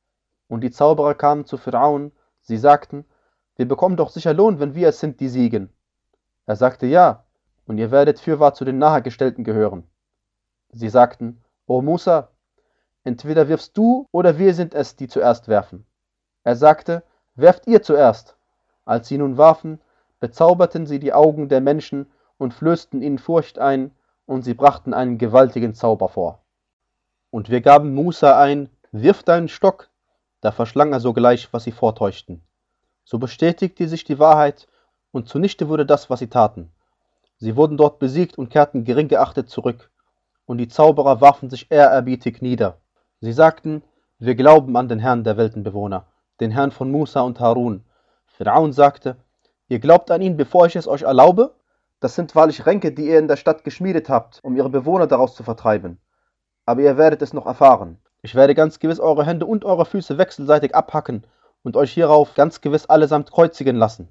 Und 0.48 0.62
die 0.62 0.70
Zauberer 0.70 1.14
kamen 1.14 1.44
zu 1.44 1.56
Pharaon, 1.56 2.12
sie 2.40 2.56
sagten, 2.56 3.04
wir 3.56 3.68
bekommen 3.68 3.96
doch 3.96 4.10
sicher 4.10 4.32
Lohn, 4.32 4.58
wenn 4.58 4.74
wir 4.74 4.88
es 4.88 5.00
sind, 5.00 5.20
die 5.20 5.28
siegen. 5.28 5.70
Er 6.46 6.56
sagte, 6.56 6.86
ja, 6.86 7.24
und 7.66 7.78
ihr 7.78 7.90
werdet 7.90 8.18
fürwahr 8.18 8.54
zu 8.54 8.64
den 8.64 8.78
Nahegestellten 8.78 9.44
gehören. 9.44 9.84
Sie 10.72 10.88
sagten, 10.88 11.42
O 11.66 11.82
Musa, 11.82 12.30
entweder 13.04 13.48
wirfst 13.48 13.76
du 13.76 14.06
oder 14.12 14.38
wir 14.38 14.54
sind 14.54 14.74
es, 14.74 14.96
die 14.96 15.08
zuerst 15.08 15.46
werfen. 15.48 15.86
Er 16.42 16.56
sagte, 16.56 17.02
werft 17.34 17.66
ihr 17.66 17.82
zuerst. 17.82 18.36
Als 18.84 19.08
sie 19.08 19.18
nun 19.18 19.36
warfen, 19.36 19.80
bezauberten 20.20 20.86
sie 20.86 20.98
die 20.98 21.12
Augen 21.12 21.48
der 21.48 21.60
Menschen 21.60 22.10
und 22.38 22.54
flößten 22.54 23.02
ihnen 23.02 23.18
Furcht 23.18 23.58
ein, 23.58 23.92
und 24.30 24.42
sie 24.42 24.54
brachten 24.54 24.94
einen 24.94 25.18
gewaltigen 25.18 25.74
Zauber 25.74 26.08
vor. 26.08 26.44
Und 27.30 27.50
wir 27.50 27.60
gaben 27.60 27.94
Musa 27.94 28.40
ein, 28.40 28.68
wirf 28.92 29.24
deinen 29.24 29.48
Stock, 29.48 29.90
da 30.40 30.52
verschlang 30.52 30.92
er 30.92 31.00
sogleich, 31.00 31.52
was 31.52 31.64
sie 31.64 31.72
vortäuschten. 31.72 32.40
So 33.04 33.18
bestätigte 33.18 33.88
sich 33.88 34.04
die 34.04 34.20
Wahrheit, 34.20 34.68
und 35.10 35.28
zunichte 35.28 35.68
wurde 35.68 35.84
das, 35.84 36.10
was 36.10 36.20
sie 36.20 36.28
taten. 36.28 36.70
Sie 37.38 37.56
wurden 37.56 37.76
dort 37.76 37.98
besiegt 37.98 38.38
und 38.38 38.50
kehrten 38.50 38.84
gering 38.84 39.08
geachtet 39.08 39.50
zurück, 39.50 39.90
und 40.46 40.58
die 40.58 40.68
Zauberer 40.68 41.20
warfen 41.20 41.50
sich 41.50 41.68
ehrerbietig 41.72 42.40
nieder. 42.40 42.76
Sie 43.20 43.32
sagten, 43.32 43.82
wir 44.20 44.36
glauben 44.36 44.76
an 44.76 44.88
den 44.88 45.00
Herrn 45.00 45.24
der 45.24 45.38
Weltenbewohner, 45.38 46.06
den 46.38 46.52
Herrn 46.52 46.70
von 46.70 46.92
Musa 46.92 47.22
und 47.22 47.40
Harun. 47.40 47.82
Pharaon 48.26 48.72
sagte, 48.72 49.16
ihr 49.66 49.80
glaubt 49.80 50.12
an 50.12 50.22
ihn, 50.22 50.36
bevor 50.36 50.66
ich 50.66 50.76
es 50.76 50.86
euch 50.86 51.02
erlaube? 51.02 51.52
Das 52.00 52.14
sind 52.14 52.34
wahrlich 52.34 52.66
Ränke, 52.66 52.92
die 52.92 53.06
ihr 53.08 53.18
in 53.18 53.28
der 53.28 53.36
Stadt 53.36 53.62
geschmiedet 53.62 54.08
habt, 54.08 54.40
um 54.42 54.56
ihre 54.56 54.70
Bewohner 54.70 55.06
daraus 55.06 55.34
zu 55.34 55.42
vertreiben. 55.42 55.98
Aber 56.64 56.80
ihr 56.80 56.96
werdet 56.96 57.20
es 57.20 57.34
noch 57.34 57.46
erfahren. 57.46 57.98
Ich 58.22 58.34
werde 58.34 58.54
ganz 58.54 58.78
gewiss 58.78 59.00
eure 59.00 59.24
Hände 59.24 59.46
und 59.46 59.64
eure 59.64 59.84
Füße 59.84 60.18
wechselseitig 60.18 60.74
abhacken 60.74 61.24
und 61.62 61.76
euch 61.76 61.92
hierauf 61.92 62.34
ganz 62.34 62.60
gewiss 62.60 62.86
allesamt 62.86 63.30
kreuzigen 63.30 63.76
lassen. 63.76 64.08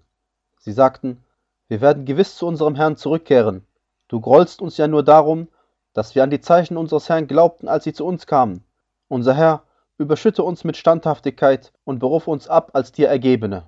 Sie 0.59 0.71
sagten, 0.71 1.23
wir 1.67 1.81
werden 1.81 2.05
gewiss 2.05 2.35
zu 2.35 2.47
unserem 2.47 2.75
Herrn 2.75 2.95
zurückkehren. 2.95 3.65
Du 4.07 4.21
grollst 4.21 4.61
uns 4.61 4.77
ja 4.77 4.87
nur 4.87 5.03
darum, 5.03 5.47
dass 5.93 6.15
wir 6.15 6.23
an 6.23 6.29
die 6.29 6.41
Zeichen 6.41 6.77
unseres 6.77 7.09
Herrn 7.09 7.27
glaubten, 7.27 7.67
als 7.67 7.83
sie 7.83 7.93
zu 7.93 8.05
uns 8.05 8.27
kamen. 8.27 8.63
Unser 9.07 9.33
Herr, 9.33 9.63
überschütte 9.97 10.43
uns 10.43 10.63
mit 10.63 10.77
Standhaftigkeit 10.77 11.73
und 11.83 11.99
berufe 11.99 12.31
uns 12.31 12.47
ab 12.47 12.71
als 12.73 12.91
dir 12.91 13.09
Ergebene. 13.09 13.67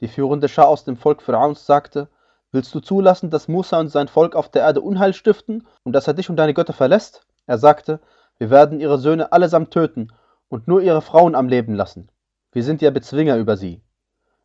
Die 0.00 0.08
führende 0.08 0.48
Schar 0.48 0.68
aus 0.68 0.84
dem 0.84 0.96
Volk 0.96 1.22
Pharaons 1.22 1.66
sagte, 1.66 2.08
Willst 2.54 2.72
du 2.72 2.78
zulassen, 2.78 3.30
dass 3.30 3.48
Musa 3.48 3.80
und 3.80 3.88
sein 3.88 4.06
Volk 4.06 4.36
auf 4.36 4.48
der 4.48 4.62
Erde 4.62 4.80
Unheil 4.80 5.12
stiften 5.12 5.66
und 5.82 5.92
dass 5.92 6.06
er 6.06 6.14
dich 6.14 6.30
und 6.30 6.36
deine 6.36 6.54
Götter 6.54 6.72
verlässt? 6.72 7.26
Er 7.46 7.58
sagte, 7.58 7.98
wir 8.38 8.48
werden 8.48 8.78
ihre 8.78 8.98
Söhne 8.98 9.32
allesamt 9.32 9.72
töten 9.72 10.12
und 10.48 10.68
nur 10.68 10.80
ihre 10.80 11.02
Frauen 11.02 11.34
am 11.34 11.48
Leben 11.48 11.74
lassen. 11.74 12.12
Wir 12.52 12.62
sind 12.62 12.80
ja 12.80 12.92
Bezwinger 12.92 13.38
über 13.38 13.56
sie. 13.56 13.82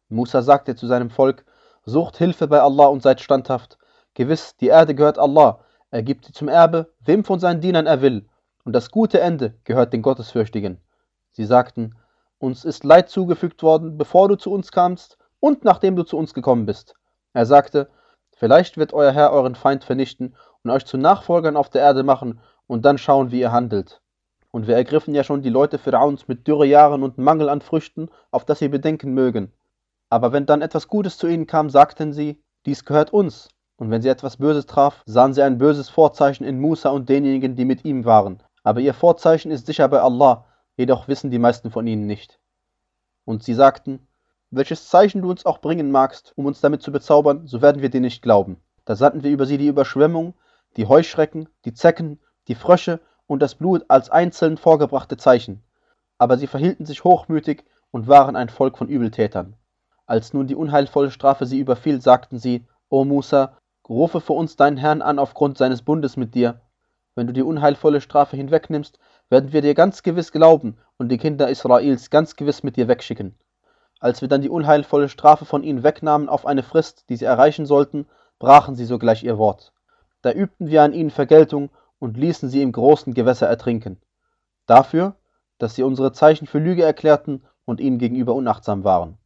Musa 0.08 0.42
sagte 0.42 0.76
zu 0.76 0.88
seinem 0.88 1.12
Volk, 1.12 1.46
Sucht 1.86 2.18
Hilfe 2.18 2.48
bei 2.48 2.60
Allah 2.60 2.88
und 2.88 3.04
seid 3.04 3.22
standhaft. 3.22 3.78
Gewiss, 4.16 4.58
die 4.58 4.70
Erde 4.70 4.96
gehört 4.96 5.20
Allah. 5.20 5.60
Er 5.92 6.02
gibt 6.02 6.26
sie 6.26 6.34
zum 6.34 6.48
Erbe, 6.48 6.92
wem 7.02 7.24
von 7.24 7.40
seinen 7.40 7.62
Dienern 7.62 7.86
er 7.86 8.02
will 8.02 8.28
und 8.64 8.74
das 8.74 8.90
gute 8.90 9.20
Ende 9.20 9.54
gehört 9.66 9.94
den 9.94 10.02
Gottesfürchtigen. 10.02 10.82
Sie 11.34 11.46
sagten, 11.46 11.96
uns 12.40 12.66
ist 12.66 12.84
Leid 12.84 13.10
zugefügt 13.10 13.62
worden, 13.62 14.00
bevor 14.00 14.28
du 14.30 14.36
zu 14.36 14.52
uns 14.52 14.72
kamst 14.72 15.20
und 15.40 15.64
nachdem 15.64 15.96
du 15.96 16.02
zu 16.02 16.18
uns 16.18 16.34
gekommen 16.34 16.66
bist. 16.66 16.96
Er 17.34 17.46
sagte, 17.46 17.88
vielleicht 18.40 18.78
wird 18.78 18.94
euer 18.94 19.12
Herr 19.12 19.32
euren 19.32 19.54
Feind 19.54 19.84
vernichten 19.84 20.36
und 20.64 20.72
euch 20.72 20.86
zu 20.86 20.98
Nachfolgern 20.98 21.56
auf 21.56 21.70
der 21.70 21.82
Erde 21.82 22.04
machen 22.04 22.40
und 22.66 22.86
dann 22.86 22.98
schauen, 22.98 23.32
wie 23.32 23.42
ihr 23.42 23.52
handelt. 23.52 24.02
Und 24.52 24.68
wir 24.68 24.76
ergriffen 24.76 25.14
ja 25.14 25.24
schon 25.24 25.44
die 25.44 25.50
Leute 25.50 25.78
Pharaons 25.78 26.28
mit 26.28 26.48
Dürrejahren 26.48 27.04
und 27.04 27.18
Mangel 27.18 27.50
an 27.50 27.62
Früchten, 27.62 28.10
auf 28.32 28.46
das 28.46 28.60
sie 28.60 28.70
bedenken 28.70 29.14
mögen. 29.14 29.52
Aber 30.10 30.32
wenn 30.32 30.48
dann 30.48 30.64
etwas 30.64 30.88
Gutes 30.88 31.18
zu 31.18 31.28
ihnen 31.28 31.46
kam, 31.46 31.70
sagten 31.70 32.14
sie, 32.14 32.42
dies 32.66 32.86
gehört 32.86 33.14
uns. 33.14 33.50
Und 33.78 33.92
wenn 33.92 34.02
sie 34.02 34.10
etwas 34.10 34.38
Böses 34.38 34.66
traf, 34.66 35.04
sahen 35.06 35.34
sie 35.34 35.44
ein 35.44 35.58
böses 35.58 35.90
Vorzeichen 35.90 36.46
in 36.46 36.60
Musa 36.60 36.90
und 36.90 37.08
denjenigen, 37.10 37.56
die 37.56 37.66
mit 37.66 37.86
ihm 37.86 38.06
waren. 38.06 38.42
Aber 38.64 38.82
ihr 38.82 38.94
Vorzeichen 38.94 39.52
ist 39.52 39.68
sicher 39.68 39.88
bei 39.88 40.02
Allah, 40.02 40.46
jedoch 40.76 41.08
wissen 41.08 41.32
die 41.32 41.40
meisten 41.40 41.72
von 41.72 41.88
ihnen 41.88 42.06
nicht. 42.06 42.40
Und 43.24 43.44
sie 43.44 43.54
sagten, 43.54 44.08
welches 44.52 44.90
Zeichen 44.90 45.22
du 45.22 45.30
uns 45.30 45.46
auch 45.46 45.60
bringen 45.60 45.92
magst, 45.92 46.34
um 46.36 46.46
uns 46.46 46.62
damit 46.62 46.82
zu 46.82 46.92
bezaubern, 46.92 47.48
so 47.48 47.62
werden 47.62 47.82
wir 47.82 47.90
dir 47.90 48.02
nicht 48.02 48.22
glauben. 48.22 48.58
Da 48.86 48.96
sandten 48.96 49.24
wir 49.24 49.32
über 49.32 49.46
sie 49.46 49.58
die 49.58 49.68
Überschwemmung, 49.68 50.34
die 50.78 50.88
Heuschrecken, 50.88 51.50
die 51.66 51.74
Zecken, 51.74 52.20
die 52.48 52.56
Frösche 52.56 53.00
und 53.28 53.42
das 53.42 53.56
Blut 53.56 53.86
als 53.88 54.10
einzeln 54.10 54.58
vorgebrachte 54.58 55.18
Zeichen. 55.18 55.62
Aber 56.18 56.38
sie 56.38 56.48
verhielten 56.48 56.86
sich 56.86 57.04
hochmütig 57.04 57.64
und 57.92 58.08
waren 58.08 58.36
ein 58.36 58.50
Volk 58.50 58.78
von 58.78 58.90
Übeltätern. 58.90 59.56
Als 60.06 60.34
nun 60.34 60.48
die 60.48 60.56
unheilvolle 60.56 61.12
Strafe 61.12 61.46
sie 61.46 61.60
überfiel, 61.60 62.02
sagten 62.02 62.40
sie, 62.40 62.66
O 62.90 63.06
Musa, 63.06 63.58
rufe 63.88 64.22
für 64.22 64.34
uns 64.34 64.56
deinen 64.56 64.78
Herrn 64.78 65.02
an 65.02 65.20
aufgrund 65.20 65.58
seines 65.58 65.84
Bundes 65.84 66.18
mit 66.18 66.34
dir, 66.34 66.62
wenn 67.20 67.28
du 67.28 67.34
die 67.34 67.44
unheilvolle 67.44 68.00
Strafe 68.00 68.38
hinwegnimmst, 68.38 68.98
werden 69.30 69.52
wir 69.52 69.62
dir 69.62 69.74
ganz 69.74 70.04
gewiss 70.04 70.32
glauben 70.32 70.78
und 70.98 71.10
die 71.10 71.18
Kinder 71.18 71.50
Israels 71.50 72.10
ganz 72.10 72.38
gewiss 72.38 72.64
mit 72.64 72.78
dir 72.78 72.88
wegschicken. 72.88 73.36
Als 74.00 74.22
wir 74.22 74.30
dann 74.30 74.42
die 74.42 74.50
unheilvolle 74.50 75.10
Strafe 75.10 75.46
von 75.46 75.64
ihnen 75.64 75.84
wegnahmen 75.84 76.30
auf 76.30 76.46
eine 76.46 76.64
Frist, 76.64 77.10
die 77.10 77.18
sie 77.18 77.26
erreichen 77.26 77.66
sollten, 77.66 78.08
brachen 78.40 78.76
sie 78.76 78.86
sogleich 78.86 79.24
ihr 79.24 79.38
Wort. 79.38 79.74
Da 80.22 80.32
übten 80.32 80.68
wir 80.68 80.84
an 80.84 80.94
ihnen 80.94 81.12
Vergeltung 81.12 81.70
und 82.00 82.18
ließen 82.18 82.50
sie 82.50 82.62
im 82.62 82.72
großen 82.72 83.14
Gewässer 83.14 83.48
ertrinken. 83.48 84.00
Dafür, 84.66 85.16
dass 85.58 85.76
sie 85.76 85.84
unsere 85.84 86.14
Zeichen 86.14 86.48
für 86.48 86.60
Lüge 86.60 86.84
erklärten 86.84 87.44
und 87.66 87.82
ihnen 87.82 88.00
gegenüber 88.00 88.34
unachtsam 88.34 88.84
waren. 88.84 89.18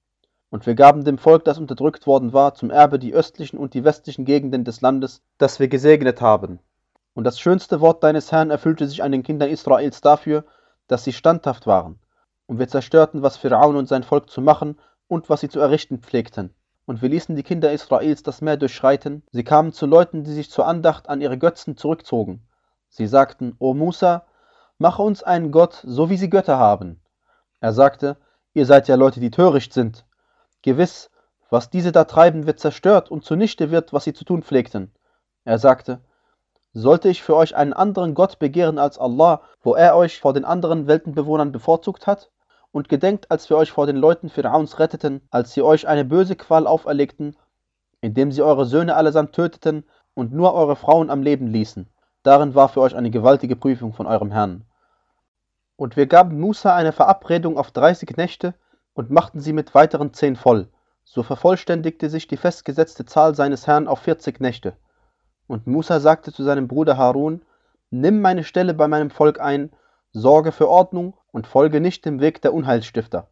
Und 0.50 0.66
wir 0.66 0.76
gaben 0.76 1.04
dem 1.04 1.18
Volk, 1.18 1.46
das 1.46 1.58
unterdrückt 1.58 2.06
worden 2.06 2.34
war, 2.34 2.54
zum 2.56 2.70
Erbe 2.70 3.00
die 3.00 3.14
östlichen 3.14 3.58
und 3.58 3.74
die 3.74 3.84
westlichen 3.84 4.26
Gegenden 4.26 4.64
des 4.64 4.82
Landes, 4.82 5.22
das 5.38 5.60
wir 5.60 5.68
gesegnet 5.68 6.22
haben. 6.22 6.60
Und 7.14 7.24
das 7.26 7.40
schönste 7.40 7.82
Wort 7.82 8.04
deines 8.04 8.32
Herrn 8.32 8.52
erfüllte 8.52 8.88
sich 8.88 9.04
an 9.04 9.12
den 9.12 9.24
Kindern 9.24 9.50
Israels 9.50 10.02
dafür, 10.02 10.46
dass 10.88 11.04
sie 11.04 11.14
standhaft 11.14 11.68
waren. 11.68 12.00
Und 12.46 12.60
wir 12.60 12.68
zerstörten, 12.68 13.22
was 13.22 13.38
Pharaon 13.38 13.76
und 13.76 13.88
sein 13.88 14.04
Volk 14.04 14.30
zu 14.30 14.42
machen 14.42 14.80
und 15.08 15.30
was 15.30 15.42
sie 15.42 15.50
zu 15.50 15.60
errichten 15.60 16.00
pflegten. 16.00 16.54
Und 16.86 17.02
wir 17.02 17.10
ließen 17.10 17.36
die 17.36 17.44
Kinder 17.44 17.72
Israels 17.72 18.24
das 18.24 18.42
Meer 18.42 18.58
durchschreiten. 18.58 19.24
Sie 19.32 19.44
kamen 19.44 19.72
zu 19.72 19.86
Leuten, 19.86 20.24
die 20.24 20.34
sich 20.34 20.50
zur 20.50 20.68
Andacht 20.68 21.08
an 21.08 21.22
ihre 21.22 21.38
Götzen 21.38 21.78
zurückzogen. 21.78 22.46
Sie 22.90 23.08
sagten, 23.08 23.56
O 23.60 23.74
Musa, 23.74 24.26
mache 24.78 25.02
uns 25.02 25.24
einen 25.24 25.52
Gott, 25.52 25.82
so 25.86 26.10
wie 26.10 26.18
sie 26.18 26.30
Götter 26.30 26.58
haben. 26.58 27.02
Er 27.62 27.72
sagte, 27.72 28.18
ihr 28.54 28.66
seid 28.66 28.88
ja 28.88 28.96
Leute, 28.96 29.22
die 29.22 29.32
töricht 29.32 29.74
sind. 29.74 30.06
Gewiss, 30.62 31.10
was 31.50 31.70
diese 31.70 31.92
da 31.92 32.04
treiben, 32.04 32.46
wird 32.46 32.60
zerstört 32.60 33.10
und 33.10 33.24
zunichte 33.24 33.72
wird, 33.72 33.94
was 33.94 34.04
sie 34.04 34.14
zu 34.14 34.26
tun 34.26 34.44
pflegten. 34.44 34.94
Er 35.46 35.60
sagte, 35.60 36.02
sollte 36.74 37.10
ich 37.10 37.22
für 37.22 37.36
euch 37.36 37.56
einen 37.56 37.74
anderen 37.74 38.16
Gott 38.16 38.40
begehren 38.40 38.80
als 38.80 38.98
Allah, 38.98 39.42
wo 39.62 39.76
er 39.76 39.96
euch 39.96 40.20
vor 40.20 40.34
den 40.34 40.46
anderen 40.46 40.88
Weltenbewohnern 40.88 41.52
bevorzugt 41.52 42.08
hat? 42.08 42.32
Und 42.72 42.90
gedenkt, 42.90 43.30
als 43.30 43.50
wir 43.52 43.58
euch 43.58 43.72
vor 43.72 43.86
den 43.86 43.98
Leuten 43.98 44.30
Pharaons 44.30 44.80
retteten, 44.80 45.22
als 45.30 45.54
sie 45.54 45.62
euch 45.62 45.88
eine 45.88 46.04
böse 46.04 46.36
Qual 46.36 46.66
auferlegten, 46.66 47.38
indem 48.02 48.32
sie 48.32 48.42
eure 48.42 48.66
Söhne 48.66 48.96
allesamt 48.96 49.34
töteten 49.34 49.86
und 50.16 50.34
nur 50.34 50.56
eure 50.56 50.76
Frauen 50.76 51.12
am 51.12 51.22
Leben 51.22 51.46
ließen. 51.46 51.88
Darin 52.24 52.56
war 52.56 52.70
für 52.70 52.82
euch 52.82 52.96
eine 52.96 53.12
gewaltige 53.12 53.56
Prüfung 53.56 53.94
von 53.94 54.08
eurem 54.08 54.32
Herrn. 54.32 54.66
Und 55.76 55.96
wir 55.98 56.08
gaben 56.08 56.40
Musa 56.40 56.76
eine 56.76 56.94
Verabredung 56.94 57.58
auf 57.58 57.70
dreißig 57.70 58.18
Nächte 58.18 58.56
und 58.94 59.12
machten 59.12 59.40
sie 59.40 59.54
mit 59.54 59.76
weiteren 59.76 60.14
zehn 60.14 60.36
voll. 60.36 60.68
So 61.04 61.22
vervollständigte 61.22 62.10
sich 62.10 62.28
die 62.28 62.38
festgesetzte 62.38 63.06
Zahl 63.06 63.36
seines 63.36 63.68
Herrn 63.68 63.88
auf 63.88 64.00
vierzig 64.00 64.40
Nächte. 64.40 64.74
Und 65.48 65.68
Musa 65.68 66.00
sagte 66.00 66.32
zu 66.32 66.44
seinem 66.44 66.68
Bruder 66.68 66.98
Harun, 66.98 67.42
Nimm 67.90 68.22
meine 68.22 68.44
Stelle 68.44 68.74
bei 68.74 68.88
meinem 68.88 69.12
Volk 69.12 69.40
ein, 69.40 69.72
sorge 70.14 70.52
für 70.52 70.68
Ordnung 70.68 71.16
und 71.32 71.48
folge 71.48 71.80
nicht 71.80 72.06
dem 72.06 72.20
Weg 72.22 72.42
der 72.42 72.54
Unheilsstifter. 72.54 73.28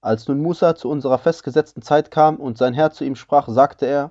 Als 0.00 0.28
nun 0.28 0.40
Musa 0.42 0.74
zu 0.74 0.90
unserer 0.90 1.18
festgesetzten 1.18 1.82
Zeit 1.82 2.10
kam 2.10 2.36
und 2.36 2.58
sein 2.58 2.74
Herr 2.74 2.90
zu 2.90 3.04
ihm 3.04 3.16
sprach, 3.16 3.48
sagte 3.48 3.86
er, 3.86 4.10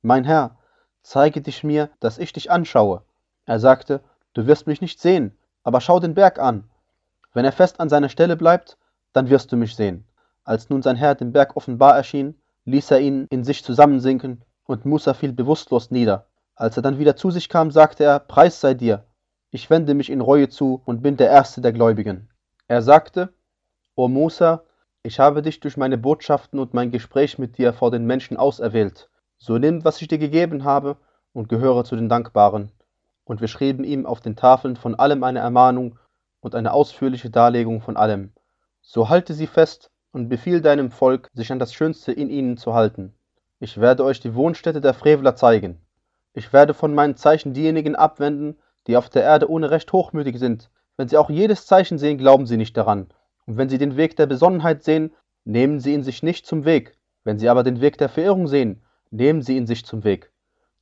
Mein 0.00 0.24
Herr, 0.24 0.56
zeige 1.02 1.40
dich 1.40 1.62
mir, 1.62 1.90
dass 2.00 2.18
ich 2.18 2.32
dich 2.32 2.50
anschaue. 2.50 3.02
Er 3.44 3.60
sagte, 3.60 4.00
Du 4.34 4.46
wirst 4.46 4.66
mich 4.66 4.80
nicht 4.80 5.00
sehen, 5.00 5.36
aber 5.62 5.80
schau 5.80 6.00
den 6.00 6.14
Berg 6.14 6.38
an. 6.38 6.70
Wenn 7.34 7.44
er 7.44 7.52
fest 7.52 7.80
an 7.80 7.88
seiner 7.88 8.08
Stelle 8.08 8.36
bleibt, 8.36 8.78
dann 9.12 9.28
wirst 9.28 9.52
du 9.52 9.56
mich 9.56 9.76
sehen. 9.76 10.06
Als 10.44 10.70
nun 10.70 10.82
sein 10.82 10.96
Herr 10.96 11.14
dem 11.14 11.32
Berg 11.32 11.56
offenbar 11.56 11.96
erschien, 11.96 12.40
ließ 12.64 12.90
er 12.90 13.00
ihn 13.00 13.26
in 13.30 13.44
sich 13.44 13.62
zusammensinken, 13.62 14.42
und 14.64 14.86
Musa 14.86 15.14
fiel 15.14 15.32
bewusstlos 15.32 15.90
nieder. 15.90 16.26
Als 16.62 16.76
er 16.76 16.82
dann 16.84 17.00
wieder 17.00 17.16
zu 17.16 17.32
sich 17.32 17.48
kam, 17.48 17.72
sagte 17.72 18.04
er, 18.04 18.20
Preis 18.20 18.60
sei 18.60 18.74
dir. 18.74 19.04
ich 19.50 19.68
wende 19.68 19.94
mich 19.94 20.08
in 20.08 20.20
Reue 20.20 20.48
zu 20.48 20.80
und 20.84 21.02
bin 21.02 21.16
der 21.16 21.28
Erste 21.28 21.60
der 21.60 21.72
Gläubigen. 21.72 22.30
Er 22.68 22.82
sagte, 22.82 23.34
O 23.96 24.06
Musa, 24.06 24.62
ich 25.02 25.18
habe 25.18 25.42
dich 25.42 25.58
durch 25.58 25.76
meine 25.76 25.98
Botschaften 25.98 26.60
und 26.60 26.72
mein 26.72 26.92
Gespräch 26.92 27.36
mit 27.36 27.58
dir 27.58 27.72
vor 27.72 27.90
den 27.90 28.06
Menschen 28.06 28.36
auserwählt. 28.36 29.10
So 29.38 29.58
nimm, 29.58 29.84
was 29.84 30.00
ich 30.00 30.06
dir 30.06 30.18
gegeben 30.18 30.62
habe, 30.62 30.98
und 31.32 31.48
gehöre 31.48 31.82
zu 31.82 31.96
den 31.96 32.08
Dankbaren. 32.08 32.70
Und 33.24 33.40
wir 33.40 33.48
schrieben 33.48 33.82
ihm 33.82 34.06
auf 34.06 34.20
den 34.20 34.36
Tafeln 34.36 34.76
von 34.76 34.94
allem 34.94 35.24
eine 35.24 35.40
Ermahnung 35.40 35.98
und 36.38 36.54
eine 36.54 36.72
ausführliche 36.72 37.30
Darlegung 37.30 37.80
von 37.80 37.96
allem. 37.96 38.34
So 38.82 39.08
halte 39.08 39.34
sie 39.34 39.48
fest 39.48 39.90
und 40.12 40.28
befiehl 40.28 40.60
deinem 40.60 40.92
Volk, 40.92 41.28
sich 41.34 41.50
an 41.50 41.58
das 41.58 41.74
Schönste 41.74 42.12
in 42.12 42.30
ihnen 42.30 42.56
zu 42.56 42.72
halten. 42.72 43.16
Ich 43.58 43.80
werde 43.80 44.04
euch 44.04 44.20
die 44.20 44.36
Wohnstätte 44.36 44.80
der 44.80 44.94
Frevler 44.94 45.34
zeigen. 45.34 45.84
Ich 46.34 46.52
werde 46.52 46.74
von 46.74 46.94
meinen 46.94 47.16
Zeichen 47.16 47.52
diejenigen 47.52 47.94
abwenden, 47.94 48.56
die 48.86 48.96
auf 48.96 49.08
der 49.08 49.22
Erde 49.22 49.50
ohne 49.50 49.70
Recht 49.70 49.92
hochmütig 49.92 50.38
sind. 50.38 50.70
Wenn 50.96 51.08
sie 51.08 51.16
auch 51.16 51.30
jedes 51.30 51.66
Zeichen 51.66 51.98
sehen, 51.98 52.18
glauben 52.18 52.46
sie 52.46 52.56
nicht 52.56 52.76
daran. 52.76 53.08
Und 53.46 53.56
wenn 53.56 53.68
sie 53.68 53.78
den 53.78 53.96
Weg 53.96 54.16
der 54.16 54.26
Besonnenheit 54.26 54.82
sehen, 54.82 55.12
nehmen 55.44 55.80
sie 55.80 55.94
ihn 55.94 56.02
sich 56.02 56.22
nicht 56.22 56.46
zum 56.46 56.64
Weg. 56.64 56.96
Wenn 57.24 57.38
sie 57.38 57.48
aber 57.48 57.62
den 57.62 57.80
Weg 57.80 57.98
der 57.98 58.08
Verirrung 58.08 58.46
sehen, 58.46 58.82
nehmen 59.10 59.42
sie 59.42 59.56
ihn 59.56 59.66
sich 59.66 59.84
zum 59.84 60.04
Weg. 60.04 60.32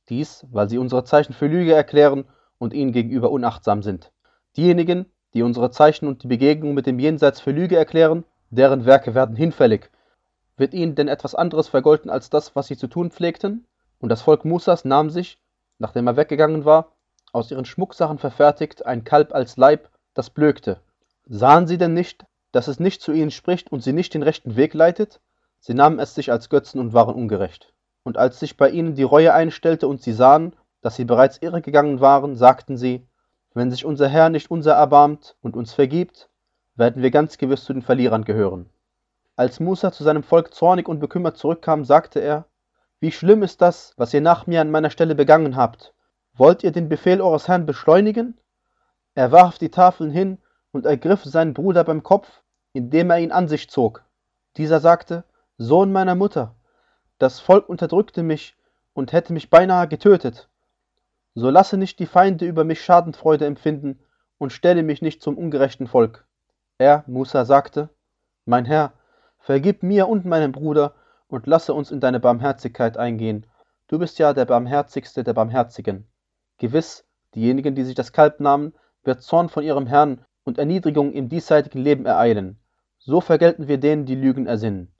Dies, 0.09 0.45
weil 0.51 0.69
sie 0.69 0.77
unsere 0.77 1.03
Zeichen 1.03 1.33
für 1.33 1.47
Lüge 1.47 1.73
erklären 1.73 2.25
und 2.57 2.73
ihnen 2.73 2.91
gegenüber 2.91 3.31
unachtsam 3.31 3.83
sind. 3.83 4.11
Diejenigen, 4.57 5.05
die 5.33 5.43
unsere 5.43 5.71
Zeichen 5.71 6.07
und 6.07 6.23
die 6.23 6.27
Begegnung 6.27 6.73
mit 6.73 6.85
dem 6.85 6.99
Jenseits 6.99 7.39
für 7.39 7.51
Lüge 7.51 7.77
erklären, 7.77 8.25
deren 8.49 8.85
Werke 8.85 9.15
werden 9.15 9.35
hinfällig. 9.35 9.89
Wird 10.57 10.73
ihnen 10.73 10.95
denn 10.95 11.07
etwas 11.07 11.35
anderes 11.35 11.67
vergolten 11.67 12.09
als 12.09 12.29
das, 12.29 12.55
was 12.55 12.67
sie 12.67 12.77
zu 12.77 12.87
tun 12.87 13.11
pflegten? 13.11 13.65
Und 14.01 14.09
das 14.09 14.23
Volk 14.23 14.45
Musas 14.45 14.83
nahm 14.83 15.09
sich, 15.09 15.39
nachdem 15.77 16.07
er 16.07 16.17
weggegangen 16.17 16.65
war, 16.65 16.91
aus 17.31 17.51
ihren 17.51 17.65
Schmucksachen 17.65 18.17
verfertigt 18.17 18.85
ein 18.85 19.03
Kalb 19.03 19.33
als 19.33 19.57
Leib, 19.57 19.89
das 20.13 20.31
blökte. 20.31 20.81
Sahen 21.25 21.67
sie 21.67 21.77
denn 21.77 21.93
nicht, 21.93 22.25
dass 22.51 22.67
es 22.67 22.79
nicht 22.79 23.01
zu 23.01 23.13
ihnen 23.13 23.31
spricht 23.31 23.71
und 23.71 23.81
sie 23.81 23.93
nicht 23.93 24.13
den 24.13 24.23
rechten 24.23 24.55
Weg 24.55 24.73
leitet? 24.73 25.21
Sie 25.59 25.75
nahmen 25.75 25.99
es 25.99 26.15
sich 26.15 26.31
als 26.31 26.49
Götzen 26.49 26.81
und 26.81 26.93
waren 26.93 27.15
ungerecht. 27.15 27.73
Und 28.03 28.17
als 28.17 28.39
sich 28.39 28.57
bei 28.57 28.69
ihnen 28.71 28.95
die 28.95 29.03
Reue 29.03 29.33
einstellte 29.33 29.87
und 29.87 30.01
sie 30.01 30.13
sahen, 30.13 30.55
dass 30.81 30.95
sie 30.95 31.05
bereits 31.05 31.37
irregegangen 31.37 32.01
waren, 32.01 32.35
sagten 32.35 32.75
sie, 32.75 33.07
wenn 33.53 33.69
sich 33.69 33.85
unser 33.85 34.07
Herr 34.07 34.29
nicht 34.29 34.49
unser 34.49 34.73
erbarmt 34.73 35.35
und 35.41 35.55
uns 35.55 35.73
vergibt, 35.73 36.29
werden 36.75 37.03
wir 37.03 37.11
ganz 37.11 37.37
gewiss 37.37 37.63
zu 37.63 37.73
den 37.73 37.83
Verlierern 37.83 38.25
gehören. 38.25 38.69
Als 39.35 39.59
Musa 39.59 39.91
zu 39.91 40.03
seinem 40.03 40.23
Volk 40.23 40.53
zornig 40.53 40.87
und 40.87 40.99
bekümmert 40.99 41.37
zurückkam, 41.37 41.85
sagte 41.85 42.19
er, 42.19 42.45
Wie 43.01 43.11
schlimm 43.11 43.41
ist 43.41 43.61
das, 43.63 43.95
was 43.97 44.13
ihr 44.13 44.21
nach 44.21 44.45
mir 44.45 44.61
an 44.61 44.69
meiner 44.69 44.91
Stelle 44.91 45.15
begangen 45.15 45.55
habt. 45.55 45.95
Wollt 46.35 46.63
ihr 46.63 46.71
den 46.71 46.87
Befehl 46.87 47.19
eures 47.19 47.47
Herrn 47.47 47.65
beschleunigen? 47.65 48.37
Er 49.15 49.31
warf 49.31 49.57
die 49.57 49.71
Tafeln 49.71 50.11
hin 50.11 50.37
und 50.71 50.85
ergriff 50.85 51.23
seinen 51.23 51.55
Bruder 51.55 51.83
beim 51.83 52.03
Kopf, 52.03 52.43
indem 52.73 53.09
er 53.09 53.17
ihn 53.17 53.31
an 53.31 53.47
sich 53.47 53.71
zog. 53.71 54.03
Dieser 54.55 54.79
sagte, 54.79 55.23
Sohn 55.57 55.91
meiner 55.91 56.13
Mutter, 56.13 56.53
das 57.17 57.39
Volk 57.39 57.67
unterdrückte 57.69 58.21
mich 58.21 58.55
und 58.93 59.13
hätte 59.13 59.33
mich 59.33 59.49
beinahe 59.49 59.87
getötet. 59.87 60.47
So 61.33 61.49
lasse 61.49 61.77
nicht 61.77 61.97
die 61.97 62.05
Feinde 62.05 62.45
über 62.45 62.63
mich 62.65 62.83
Schadenfreude 62.83 63.47
empfinden 63.47 63.99
und 64.37 64.53
stelle 64.53 64.83
mich 64.83 65.01
nicht 65.01 65.23
zum 65.23 65.39
ungerechten 65.39 65.87
Volk. 65.87 66.25
Er, 66.77 67.03
Musa, 67.07 67.45
sagte, 67.45 67.89
Mein 68.45 68.65
Herr, 68.65 68.93
vergib 69.39 69.81
mir 69.81 70.07
und 70.07 70.25
meinem 70.25 70.51
Bruder 70.51 70.93
und 71.31 71.47
lasse 71.47 71.73
uns 71.73 71.91
in 71.91 72.01
deine 72.01 72.19
Barmherzigkeit 72.19 72.97
eingehen. 72.97 73.45
Du 73.87 73.97
bist 73.99 74.19
ja 74.19 74.33
der 74.33 74.45
Barmherzigste 74.45 75.23
der 75.23 75.33
Barmherzigen. 75.33 76.07
Gewiss, 76.57 77.05
diejenigen, 77.33 77.73
die 77.73 77.83
sich 77.83 77.95
das 77.95 78.11
Kalb 78.11 78.39
nahmen, 78.39 78.73
wird 79.03 79.23
Zorn 79.23 79.49
von 79.49 79.63
ihrem 79.63 79.87
Herrn 79.87 80.25
und 80.43 80.57
Erniedrigung 80.57 81.13
im 81.13 81.29
diesseitigen 81.29 81.79
Leben 81.79 82.05
ereilen. 82.05 82.59
So 82.99 83.21
vergelten 83.21 83.67
wir 83.67 83.79
denen, 83.79 84.05
die 84.05 84.15
Lügen 84.15 84.45
ersinnen. 84.45 84.93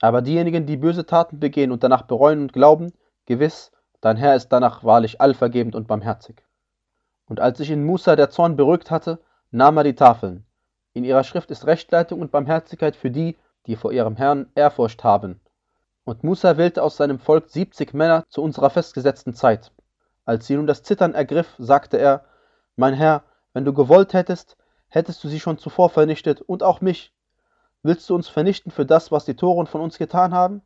Aber 0.00 0.22
diejenigen, 0.22 0.66
die 0.66 0.76
böse 0.76 1.06
Taten 1.06 1.40
begehen 1.40 1.72
und 1.72 1.82
danach 1.82 2.02
bereuen 2.02 2.42
und 2.42 2.52
glauben, 2.52 2.92
gewiss, 3.26 3.72
dein 4.00 4.16
Herr 4.16 4.36
ist 4.36 4.48
danach 4.50 4.84
wahrlich 4.84 5.20
allvergebend 5.20 5.74
und 5.74 5.88
barmherzig. 5.88 6.44
Und 7.26 7.40
als 7.40 7.58
sich 7.58 7.70
in 7.70 7.84
Musa 7.84 8.16
der 8.16 8.30
Zorn 8.30 8.56
beruhigt 8.56 8.90
hatte, 8.90 9.18
nahm 9.50 9.78
er 9.78 9.84
die 9.84 9.94
Tafeln. 9.94 10.44
In 10.92 11.04
ihrer 11.04 11.24
Schrift 11.24 11.50
ist 11.50 11.66
Rechtleitung 11.66 12.20
und 12.20 12.32
Barmherzigkeit 12.32 12.96
für 12.96 13.10
die, 13.10 13.38
die 13.66 13.76
vor 13.76 13.92
ihrem 13.92 14.16
Herrn 14.16 14.50
Ehrfurcht 14.54 15.04
haben. 15.04 15.40
Und 16.04 16.24
Musa 16.24 16.56
wählte 16.56 16.82
aus 16.82 16.96
seinem 16.96 17.18
Volk 17.18 17.50
siebzig 17.50 17.94
Männer 17.94 18.24
zu 18.28 18.42
unserer 18.42 18.70
festgesetzten 18.70 19.34
Zeit. 19.34 19.72
Als 20.24 20.46
sie 20.46 20.56
nun 20.56 20.66
das 20.66 20.82
Zittern 20.82 21.14
ergriff, 21.14 21.54
sagte 21.58 21.98
er, 21.98 22.24
Mein 22.76 22.94
Herr, 22.94 23.22
wenn 23.52 23.64
du 23.64 23.72
gewollt 23.72 24.12
hättest, 24.12 24.56
hättest 24.88 25.22
du 25.22 25.28
sie 25.28 25.40
schon 25.40 25.58
zuvor 25.58 25.90
vernichtet 25.90 26.40
und 26.40 26.62
auch 26.62 26.80
mich. 26.80 27.12
Willst 27.82 28.08
du 28.10 28.14
uns 28.14 28.28
vernichten 28.28 28.70
für 28.70 28.86
das, 28.86 29.10
was 29.10 29.24
die 29.24 29.36
Toren 29.36 29.66
von 29.66 29.80
uns 29.80 29.98
getan 29.98 30.34
haben? 30.34 30.62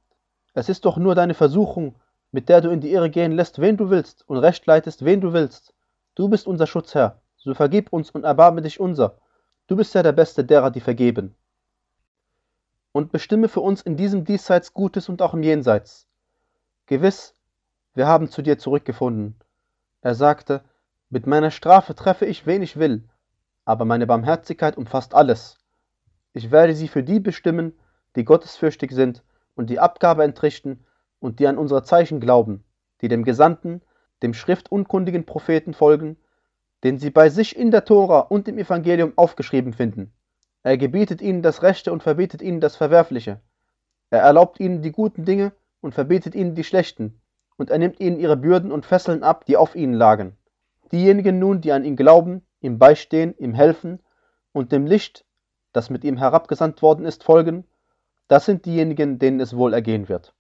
Es 0.52 0.68
ist 0.68 0.84
doch 0.84 0.96
nur 0.96 1.14
deine 1.14 1.34
Versuchung, 1.34 1.96
mit 2.32 2.48
der 2.48 2.60
du 2.60 2.70
in 2.70 2.80
die 2.80 2.92
Irre 2.92 3.10
gehen 3.10 3.32
lässt, 3.32 3.60
wen 3.60 3.76
du 3.76 3.90
willst, 3.90 4.28
und 4.28 4.38
recht 4.38 4.66
leitest, 4.66 5.04
wen 5.04 5.20
du 5.20 5.32
willst. 5.32 5.72
Du 6.14 6.28
bist 6.28 6.46
unser 6.46 6.66
Schutzherr, 6.66 7.20
so 7.36 7.54
vergib 7.54 7.92
uns 7.92 8.10
und 8.10 8.24
erbarme 8.24 8.62
dich 8.62 8.80
unser. 8.80 9.18
Du 9.66 9.76
bist 9.76 9.94
ja 9.94 10.02
der 10.02 10.12
Beste 10.12 10.44
derer, 10.44 10.70
die 10.70 10.80
vergeben. 10.80 11.36
Und 12.94 13.12
bestimme 13.12 13.48
für 13.48 13.60
uns 13.60 13.82
in 13.82 13.98
diesem 13.98 14.24
Diesseits 14.24 14.72
Gutes 14.72 15.10
und 15.10 15.20
auch 15.20 15.34
im 15.34 15.42
Jenseits. 15.42 16.06
Gewiss, 16.86 17.34
wir 17.92 18.06
haben 18.06 18.30
zu 18.30 18.40
dir 18.40 18.56
zurückgefunden. 18.56 19.36
Er 20.00 20.14
sagte, 20.14 20.62
mit 21.10 21.26
meiner 21.26 21.50
Strafe 21.50 21.94
treffe 21.94 22.24
ich, 22.24 22.46
wen 22.46 22.62
ich 22.62 22.78
will, 22.78 23.04
aber 23.66 23.84
meine 23.84 24.06
Barmherzigkeit 24.06 24.78
umfasst 24.78 25.14
alles. 25.14 25.58
Ich 26.32 26.50
werde 26.50 26.74
sie 26.74 26.88
für 26.88 27.02
die 27.02 27.20
bestimmen, 27.20 27.78
die 28.16 28.24
gottesfürchtig 28.24 28.92
sind 28.92 29.22
und 29.54 29.68
die 29.68 29.80
Abgabe 29.80 30.24
entrichten 30.24 30.86
und 31.20 31.40
die 31.40 31.46
an 31.46 31.58
unsere 31.58 31.82
Zeichen 31.82 32.20
glauben, 32.20 32.64
die 33.02 33.08
dem 33.08 33.24
Gesandten, 33.24 33.82
dem 34.22 34.32
schriftunkundigen 34.32 35.26
Propheten 35.26 35.74
folgen 35.74 36.16
den 36.84 36.98
sie 36.98 37.10
bei 37.10 37.30
sich 37.30 37.56
in 37.56 37.70
der 37.70 37.86
Tora 37.86 38.20
und 38.20 38.46
im 38.46 38.58
Evangelium 38.58 39.14
aufgeschrieben 39.16 39.72
finden. 39.72 40.12
Er 40.64 40.78
gebietet 40.78 41.20
ihnen 41.20 41.42
das 41.42 41.62
Rechte 41.62 41.92
und 41.92 42.02
verbietet 42.02 42.40
ihnen 42.40 42.60
das 42.60 42.74
Verwerfliche. 42.74 43.40
Er 44.08 44.20
erlaubt 44.20 44.58
ihnen 44.58 44.80
die 44.80 44.92
guten 44.92 45.26
Dinge 45.26 45.52
und 45.82 45.94
verbietet 45.94 46.34
ihnen 46.34 46.54
die 46.54 46.64
schlechten, 46.64 47.20
und 47.56 47.70
er 47.70 47.78
nimmt 47.78 48.00
ihnen 48.00 48.18
ihre 48.18 48.38
Bürden 48.38 48.72
und 48.72 48.86
Fesseln 48.86 49.22
ab, 49.22 49.44
die 49.44 49.58
auf 49.58 49.76
ihnen 49.76 49.92
lagen. 49.92 50.38
Diejenigen 50.90 51.38
nun, 51.38 51.60
die 51.60 51.72
an 51.72 51.84
ihn 51.84 51.96
glauben, 51.96 52.46
ihm 52.60 52.78
beistehen, 52.78 53.36
ihm 53.36 53.52
helfen 53.52 54.00
und 54.52 54.72
dem 54.72 54.86
Licht, 54.86 55.26
das 55.74 55.90
mit 55.90 56.02
ihm 56.02 56.16
herabgesandt 56.16 56.80
worden 56.80 57.04
ist, 57.04 57.24
folgen, 57.24 57.66
das 58.26 58.46
sind 58.46 58.64
diejenigen, 58.64 59.18
denen 59.18 59.40
es 59.40 59.54
wohl 59.54 59.74
ergehen 59.74 60.08
wird. 60.08 60.34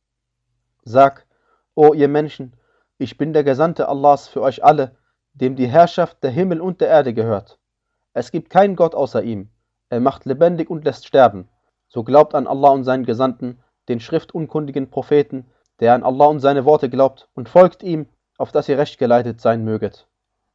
Sag, 0.84 1.26
o 1.74 1.92
ihr 1.92 2.08
Menschen, 2.08 2.56
ich 2.96 3.18
bin 3.18 3.34
der 3.34 3.44
Gesandte 3.44 3.88
Allahs 3.88 4.28
für 4.28 4.40
euch 4.40 4.64
alle, 4.64 4.96
dem 5.34 5.54
die 5.54 5.66
Herrschaft 5.66 6.22
der 6.24 6.30
Himmel 6.30 6.62
und 6.62 6.80
der 6.80 6.88
Erde 6.88 7.12
gehört. 7.12 7.58
Es 8.14 8.30
gibt 8.30 8.48
keinen 8.48 8.76
Gott 8.76 8.94
außer 8.94 9.22
ihm. 9.22 9.50
Er 9.88 10.00
macht 10.00 10.24
lebendig 10.24 10.70
und 10.70 10.84
lässt 10.84 11.06
sterben. 11.06 11.48
So 11.88 12.02
glaubt 12.02 12.34
an 12.34 12.46
Allah 12.46 12.70
und 12.70 12.84
seinen 12.84 13.04
Gesandten, 13.04 13.62
den 13.88 14.00
schriftunkundigen 14.00 14.90
Propheten, 14.90 15.50
der 15.80 15.94
an 15.94 16.02
Allah 16.02 16.26
und 16.26 16.40
seine 16.40 16.64
Worte 16.64 16.88
glaubt, 16.88 17.28
und 17.34 17.48
folgt 17.48 17.82
ihm, 17.82 18.08
auf 18.38 18.52
dass 18.52 18.68
ihr 18.68 18.78
recht 18.78 18.98
geleitet 18.98 19.40
sein 19.40 19.64
möget. 19.64 20.08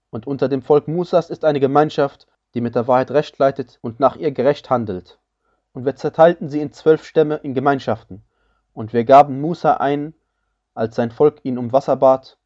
Und 0.09 0.27
unter 0.27 0.49
dem 0.49 0.61
Volk 0.61 0.87
Musas 0.87 1.29
ist 1.29 1.45
eine 1.45 1.59
Gemeinschaft, 1.59 2.27
die 2.53 2.61
mit 2.61 2.75
der 2.75 2.87
Wahrheit 2.87 3.11
recht 3.11 3.37
leitet 3.37 3.77
und 3.81 3.99
nach 3.99 4.15
ihr 4.15 4.31
gerecht 4.31 4.69
handelt. 4.69 5.19
Und 5.73 5.85
wir 5.85 5.95
zerteilten 5.95 6.49
sie 6.49 6.61
in 6.61 6.71
zwölf 6.71 7.03
Stämme 7.03 7.35
in 7.35 7.53
Gemeinschaften. 7.53 8.23
Und 8.73 8.91
wir 8.91 9.03
gaben 9.03 9.39
Musa 9.39 9.75
ein, 9.75 10.13
als 10.73 10.95
sein 10.95 11.11
Volk 11.11 11.39
ihn 11.43 11.57
um 11.57 11.71
Wasser 11.71 11.95
bat, 11.95 12.37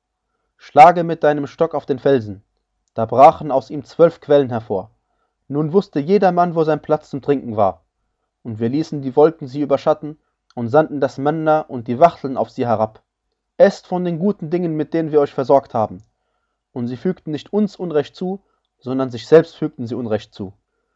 Schlage 0.57 1.03
mit 1.03 1.23
deinem 1.23 1.47
Stock 1.47 1.73
auf 1.73 1.85
den 1.85 1.99
Felsen. 1.99 2.43
Da 2.93 3.05
brachen 3.05 3.51
aus 3.51 3.69
ihm 3.69 3.83
zwölf 3.85 4.19
Quellen 4.19 4.49
hervor. 4.49 4.91
Nun 5.53 5.71
wusste 5.71 5.99
jedermann, 5.99 6.55
wo 6.55 6.63
sein 6.63 6.81
Platz 6.81 7.11
zum 7.11 7.21
Trinken 7.21 7.55
war. 7.55 7.85
Und 8.41 8.59
wir 8.59 8.69
ließen 8.69 9.03
die 9.03 9.15
Wolken 9.15 9.47
sie 9.47 9.61
überschatten 9.61 10.17
und 10.55 10.69
sandten 10.69 10.99
das 10.99 11.19
Manna 11.19 11.59
und 11.61 11.87
die 11.87 11.99
Wachteln 11.99 12.37
auf 12.37 12.49
sie 12.49 12.65
herab. 12.65 13.03
Esst 13.57 13.85
von 13.85 14.03
den 14.03 14.17
guten 14.17 14.49
Dingen, 14.49 14.75
mit 14.75 14.95
denen 14.95 15.11
wir 15.11 15.19
euch 15.19 15.31
versorgt 15.31 15.75
haben. 15.75 16.01
Und 16.71 16.87
sie 16.87 16.97
fügten 16.97 17.29
nicht 17.29 17.53
uns 17.53 17.75
Unrecht 17.75 18.15
zu, 18.15 18.41
sondern 18.79 19.11
sich 19.11 19.27
selbst 19.27 19.55
fügten 19.55 19.85
sie 19.85 19.93
Unrecht 19.93 20.33
zu. 20.33 20.53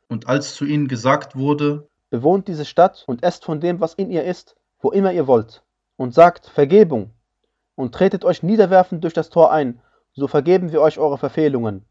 Und 0.10 0.28
als 0.28 0.56
zu 0.56 0.66
ihnen 0.66 0.88
gesagt 0.88 1.36
wurde, 1.36 1.88
Bewohnt 2.10 2.48
diese 2.48 2.66
Stadt 2.66 3.04
und 3.06 3.22
esst 3.22 3.46
von 3.46 3.60
dem, 3.60 3.80
was 3.80 3.94
in 3.94 4.10
ihr 4.10 4.24
ist, 4.24 4.56
wo 4.80 4.90
immer 4.90 5.14
ihr 5.14 5.28
wollt, 5.28 5.62
und 5.98 6.16
sagt 6.16 6.48
Vergebung, 6.48 7.12
und 7.76 7.94
tretet 7.94 8.26
euch 8.26 8.42
niederwerfend 8.42 9.04
durch 9.04 9.14
das 9.14 9.30
Tor 9.30 9.52
ein, 9.52 9.82
so 10.14 10.28
vergeben 10.28 10.72
wir 10.72 10.82
euch 10.82 10.98
eure 10.98 11.20
Verfehlungen, 11.20 11.86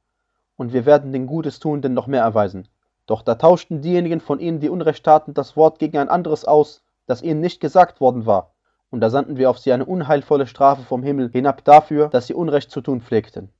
und 0.56 0.72
wir 0.72 0.86
werden 0.86 1.12
den 1.12 1.26
Gutes 1.26 1.58
tuenden 1.58 1.94
noch 1.94 2.06
mehr 2.06 2.22
erweisen. 2.22 2.68
Doch 3.06 3.22
da 3.22 3.36
tauschten 3.36 3.82
diejenigen 3.82 4.20
von 4.20 4.40
ihnen, 4.40 4.60
die 4.60 4.68
Unrecht 4.68 5.04
taten, 5.04 5.34
das 5.34 5.56
Wort 5.56 5.78
gegen 5.78 5.98
ein 5.98 6.08
anderes 6.08 6.44
aus, 6.44 6.82
das 7.06 7.22
ihnen 7.22 7.40
nicht 7.40 7.60
gesagt 7.60 8.00
worden 8.00 8.26
war, 8.26 8.54
und 8.90 9.00
da 9.00 9.10
sandten 9.10 9.36
wir 9.36 9.50
auf 9.50 9.58
sie 9.58 9.72
eine 9.72 9.84
unheilvolle 9.84 10.46
Strafe 10.46 10.82
vom 10.82 11.02
Himmel 11.02 11.30
hinab 11.30 11.64
dafür, 11.64 12.08
dass 12.08 12.26
sie 12.26 12.34
Unrecht 12.34 12.70
zu 12.70 12.80
tun 12.80 13.00
pflegten. 13.00 13.52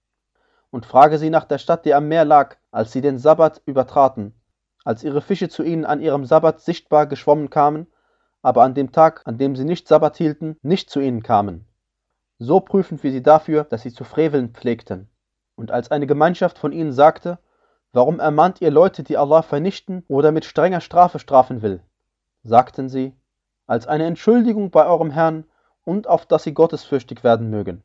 und 0.70 0.84
frage 0.84 1.18
sie 1.18 1.30
nach 1.30 1.44
der 1.44 1.58
Stadt, 1.58 1.84
die 1.84 1.94
am 1.94 2.08
Meer 2.08 2.24
lag, 2.24 2.56
als 2.70 2.92
sie 2.92 3.00
den 3.00 3.18
Sabbat 3.18 3.62
übertraten, 3.66 4.34
als 4.84 5.04
ihre 5.04 5.20
Fische 5.22 5.48
zu 5.48 5.62
ihnen 5.62 5.84
an 5.84 6.00
ihrem 6.00 6.24
Sabbat 6.24 6.60
sichtbar 6.60 7.06
geschwommen 7.06 7.50
kamen, 7.50 7.86
aber 8.42 8.62
an 8.62 8.74
dem 8.74 8.92
Tag, 8.92 9.22
an 9.24 9.38
dem 9.38 9.56
sie 9.56 9.64
nicht 9.64 9.88
Sabbat 9.88 10.16
hielten, 10.16 10.56
nicht 10.62 10.90
zu 10.90 11.00
ihnen 11.00 11.22
kamen. 11.22 11.66
So 12.38 12.60
prüfen 12.60 13.02
wir 13.02 13.10
sie 13.10 13.22
dafür, 13.22 13.64
dass 13.64 13.82
sie 13.82 13.92
zu 13.92 14.04
freveln 14.04 14.50
pflegten. 14.50 15.08
Und 15.56 15.70
als 15.70 15.90
eine 15.90 16.06
Gemeinschaft 16.06 16.58
von 16.58 16.72
ihnen 16.72 16.92
sagte, 16.92 17.38
Warum 17.92 18.20
ermahnt 18.20 18.60
ihr 18.60 18.70
Leute, 18.70 19.02
die 19.02 19.16
Allah 19.16 19.40
vernichten 19.40 20.04
oder 20.06 20.30
mit 20.30 20.44
strenger 20.44 20.82
Strafe 20.82 21.18
strafen 21.18 21.62
will? 21.62 21.80
Sagten 22.42 22.90
sie, 22.90 23.14
als 23.66 23.86
eine 23.86 24.04
Entschuldigung 24.04 24.70
bei 24.70 24.86
eurem 24.86 25.10
Herrn 25.10 25.44
und 25.82 26.06
auf 26.06 26.26
dass 26.26 26.42
sie 26.42 26.52
gottesfürchtig 26.52 27.24
werden 27.24 27.48
mögen. 27.48 27.82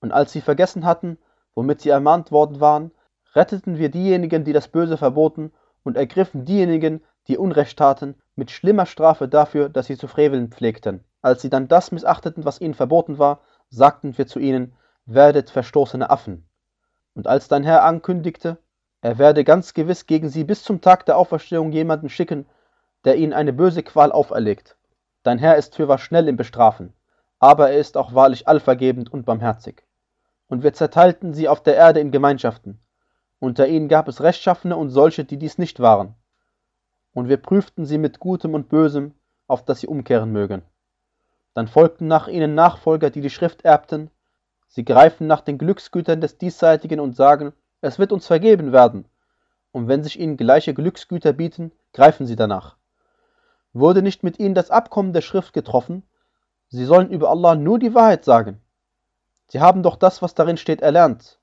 Und 0.00 0.12
als 0.12 0.32
sie 0.32 0.42
vergessen 0.42 0.84
hatten, 0.84 1.16
womit 1.54 1.80
sie 1.80 1.88
ermahnt 1.88 2.30
worden 2.30 2.60
waren, 2.60 2.90
retteten 3.34 3.78
wir 3.78 3.88
diejenigen, 3.88 4.44
die 4.44 4.52
das 4.52 4.68
Böse 4.68 4.98
verboten, 4.98 5.52
und 5.84 5.96
ergriffen 5.96 6.44
diejenigen, 6.44 7.02
die 7.28 7.38
Unrecht 7.38 7.78
taten, 7.78 8.14
mit 8.34 8.50
schlimmer 8.50 8.84
Strafe 8.86 9.26
dafür, 9.26 9.68
dass 9.68 9.86
sie 9.86 9.96
zu 9.96 10.06
freveln 10.06 10.50
pflegten. 10.50 11.02
Als 11.22 11.42
sie 11.42 11.48
dann 11.48 11.66
das 11.66 11.92
missachteten, 11.92 12.44
was 12.44 12.60
ihnen 12.60 12.74
verboten 12.74 13.18
war, 13.18 13.40
sagten 13.70 14.18
wir 14.18 14.26
zu 14.26 14.38
ihnen, 14.38 14.74
werdet 15.06 15.48
verstoßene 15.48 16.10
Affen. 16.10 16.46
Und 17.16 17.26
als 17.26 17.48
dein 17.48 17.64
Herr 17.64 17.82
ankündigte, 17.82 18.58
er 19.00 19.16
werde 19.16 19.42
ganz 19.42 19.72
gewiss 19.72 20.06
gegen 20.06 20.28
sie 20.28 20.44
bis 20.44 20.62
zum 20.62 20.82
Tag 20.82 21.06
der 21.06 21.16
Auferstehung 21.16 21.72
jemanden 21.72 22.10
schicken, 22.10 22.44
der 23.06 23.16
ihnen 23.16 23.32
eine 23.32 23.54
böse 23.54 23.82
Qual 23.82 24.12
auferlegt. 24.12 24.76
Dein 25.22 25.38
Herr 25.38 25.56
ist 25.56 25.76
fürwahr 25.76 25.96
schnell 25.96 26.28
im 26.28 26.36
Bestrafen, 26.36 26.92
aber 27.38 27.70
er 27.70 27.78
ist 27.78 27.96
auch 27.96 28.14
wahrlich 28.14 28.46
allvergebend 28.46 29.10
und 29.10 29.24
barmherzig. 29.24 29.82
Und 30.48 30.62
wir 30.62 30.74
zerteilten 30.74 31.32
sie 31.32 31.48
auf 31.48 31.62
der 31.62 31.74
Erde 31.76 32.00
in 32.00 32.10
Gemeinschaften. 32.10 32.80
Unter 33.38 33.66
ihnen 33.66 33.88
gab 33.88 34.08
es 34.08 34.20
Rechtschaffene 34.20 34.76
und 34.76 34.90
solche, 34.90 35.24
die 35.24 35.38
dies 35.38 35.56
nicht 35.56 35.80
waren. 35.80 36.16
Und 37.14 37.30
wir 37.30 37.38
prüften 37.38 37.86
sie 37.86 37.96
mit 37.96 38.20
Gutem 38.20 38.52
und 38.52 38.68
Bösem, 38.68 39.14
auf 39.46 39.64
dass 39.64 39.80
sie 39.80 39.86
umkehren 39.86 40.32
mögen. 40.32 40.60
Dann 41.54 41.66
folgten 41.66 42.08
nach 42.08 42.28
ihnen 42.28 42.54
Nachfolger, 42.54 43.08
die 43.08 43.22
die 43.22 43.30
Schrift 43.30 43.64
erbten. 43.64 44.10
Sie 44.66 44.84
greifen 44.84 45.26
nach 45.26 45.40
den 45.40 45.58
Glücksgütern 45.58 46.20
des 46.20 46.38
Diesseitigen 46.38 47.00
und 47.00 47.16
sagen, 47.16 47.52
es 47.80 47.98
wird 47.98 48.12
uns 48.12 48.26
vergeben 48.26 48.72
werden. 48.72 49.06
Und 49.72 49.88
wenn 49.88 50.02
sich 50.02 50.18
ihnen 50.18 50.36
gleiche 50.36 50.74
Glücksgüter 50.74 51.32
bieten, 51.32 51.72
greifen 51.92 52.26
sie 52.26 52.36
danach. 52.36 52.76
Wurde 53.72 54.02
nicht 54.02 54.22
mit 54.22 54.38
ihnen 54.38 54.54
das 54.54 54.70
Abkommen 54.70 55.12
der 55.12 55.20
Schrift 55.20 55.52
getroffen? 55.52 56.02
Sie 56.68 56.84
sollen 56.84 57.10
über 57.10 57.30
Allah 57.30 57.54
nur 57.54 57.78
die 57.78 57.94
Wahrheit 57.94 58.24
sagen. 58.24 58.60
Sie 59.48 59.60
haben 59.60 59.82
doch 59.82 59.96
das, 59.96 60.22
was 60.22 60.34
darin 60.34 60.56
steht, 60.56 60.80
erlernt. 60.80 61.38